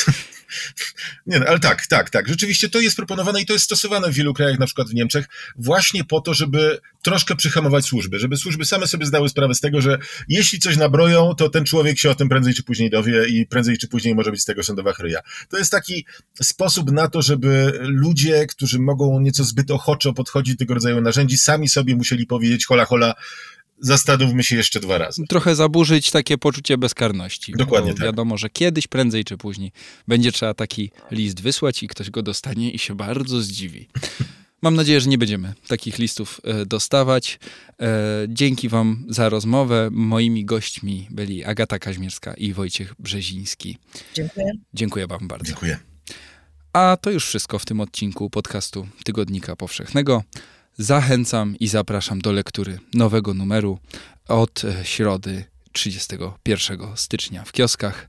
Nie 1.27 1.39
no, 1.39 1.47
ale 1.47 1.61
tak, 1.61 1.87
tak, 1.87 2.11
tak. 2.11 2.29
Rzeczywiście 2.29 2.69
to 2.69 2.81
jest 2.81 2.97
proponowane 2.97 3.41
i 3.41 3.47
to 3.47 3.53
jest 3.53 3.65
stosowane 3.65 4.11
w 4.11 4.15
wielu 4.15 4.35
krajach, 4.35 4.59
na 4.59 4.67
przykład 4.67 4.89
w 4.89 4.95
Niemczech, 4.95 5.27
właśnie 5.57 6.05
po 6.05 6.21
to, 6.21 6.35
żeby 6.35 6.79
troszkę 7.03 7.37
przyhamować 7.37 7.85
służby, 7.85 8.19
żeby 8.19 8.37
służby 8.37 8.65
same 8.65 8.87
sobie 8.87 9.07
zdały 9.07 9.29
sprawę 9.29 9.55
z 9.55 9.61
tego, 9.61 9.81
że 9.81 9.99
jeśli 10.29 10.59
coś 10.59 10.77
nabroją, 10.77 11.35
to 11.35 11.49
ten 11.49 11.65
człowiek 11.65 11.99
się 11.99 12.11
o 12.11 12.15
tym 12.15 12.29
prędzej 12.29 12.55
czy 12.55 12.63
później 12.63 12.91
dowie 12.91 13.29
i 13.29 13.47
prędzej 13.47 13.79
czy 13.79 13.89
później 13.89 14.15
może 14.15 14.31
być 14.31 14.43
z 14.43 14.45
tego 14.45 14.63
sądowa 14.63 14.93
chryja. 14.93 15.21
To 15.49 15.59
jest 15.59 15.71
taki 15.71 16.07
sposób 16.43 16.93
na 16.93 17.09
to, 17.09 17.23
żeby 17.23 17.79
ludzie, 17.83 18.47
którzy 18.47 18.79
mogą 18.79 19.21
nieco 19.21 19.45
zbyt 19.45 19.71
ochoczo 19.71 20.13
podchodzić 20.13 20.55
do 20.55 20.59
tego 20.59 20.75
rodzaju 20.75 21.01
narzędzi, 21.01 21.39
sami 21.39 21.69
sobie 21.69 21.97
musieli 21.97 22.27
powiedzieć 22.27 22.67
hola, 22.67 22.84
hola, 22.85 23.15
zastanówmy 23.79 24.45
się 24.45 24.57
jeszcze 24.57 24.81
dwa 24.81 24.99
razy. 24.99 25.23
Trochę 25.29 25.55
zaburzyć 25.55 26.11
takie 26.11 26.39
poczucie 26.39 26.79
bezkarności. 26.79 27.53
Dokładnie 27.59 27.93
bo 27.93 27.99
tak. 27.99 28.07
Wiadomo, 28.07 28.39
że 28.39 28.51
kiedyś, 28.51 28.87
prędzej 28.87 29.25
czy 29.25 29.37
później 29.37 29.73
będzie 30.09 30.33
trzeba 30.33 30.55
taki 30.55 30.91
list 31.11 31.41
wysłać 31.43 31.83
i 31.83 31.89
ktoś 31.89 32.11
go 32.11 32.23
dostanie 32.23 32.71
i 32.71 32.79
się 32.79 32.95
bardzo 32.95 33.41
zdziwi. 33.41 33.89
Mam 34.63 34.75
nadzieję, 34.75 35.01
że 35.01 35.11
nie 35.11 35.19
będziemy 35.19 35.55
takich 35.69 35.99
listów 35.99 36.41
e, 36.45 36.67
dostawać. 36.67 37.39
E, 37.81 37.87
Dzięki 38.29 38.69
Wam 38.69 39.05
za 39.09 39.29
rozmowę. 39.29 39.89
Moimi 39.93 40.45
gośćmi 40.45 41.09
byli 41.11 41.45
Agata 41.45 41.79
Kaźmierska 41.79 42.35
i 42.35 42.53
Wojciech 42.53 42.95
Brzeziński. 42.99 43.79
Dziękuję. 44.15 44.53
Dziękuję 44.75 45.07
Wam 45.07 45.29
bardzo. 45.29 45.47
Dziękuję. 45.47 45.79
A 46.73 46.97
to 47.01 47.11
już 47.11 47.27
wszystko 47.27 47.59
w 47.59 47.65
tym 47.65 47.81
odcinku 47.81 48.31
podcastu 48.31 48.89
Tygodnika 49.05 49.57
Powszechnego. 49.57 50.23
Zachęcam 50.79 51.57
i 51.61 51.69
zapraszam 51.69 52.21
do 52.21 52.33
lektury 52.33 52.79
nowego 52.95 53.35
numeru 53.35 53.79
od 54.29 54.65
e, 54.65 54.85
środy 54.85 55.45
31 55.73 56.79
stycznia 56.95 57.45
w 57.45 57.53
kioskach, 57.53 58.09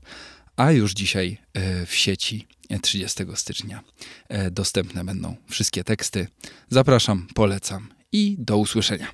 a 0.56 0.72
już 0.72 0.92
dzisiaj 0.92 1.38
e, 1.52 1.86
w 1.86 1.94
sieci 1.94 2.46
e, 2.70 2.78
30 2.78 3.24
stycznia 3.34 3.82
e, 4.28 4.50
dostępne 4.50 5.04
będą 5.04 5.36
wszystkie 5.48 5.84
teksty. 5.84 6.26
Zapraszam, 6.68 7.26
polecam 7.34 7.88
i 8.12 8.36
do 8.38 8.58
usłyszenia. 8.58 9.06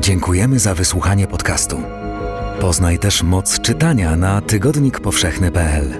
Dziękujemy 0.00 0.58
za 0.58 0.74
wysłuchanie 0.74 1.26
podcastu. 1.26 1.82
Poznaj 2.60 2.98
też 2.98 3.22
moc 3.22 3.60
czytania 3.60 4.16
na 4.16 4.40
tygodnikpowszechny.pl. 4.40 5.94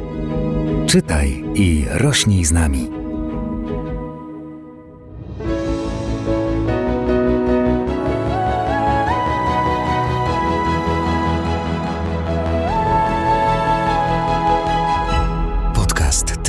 Czytaj 0.86 1.44
i 1.55 1.84
rośnij 1.90 2.44
z 2.44 2.53
nami. 2.53 3.06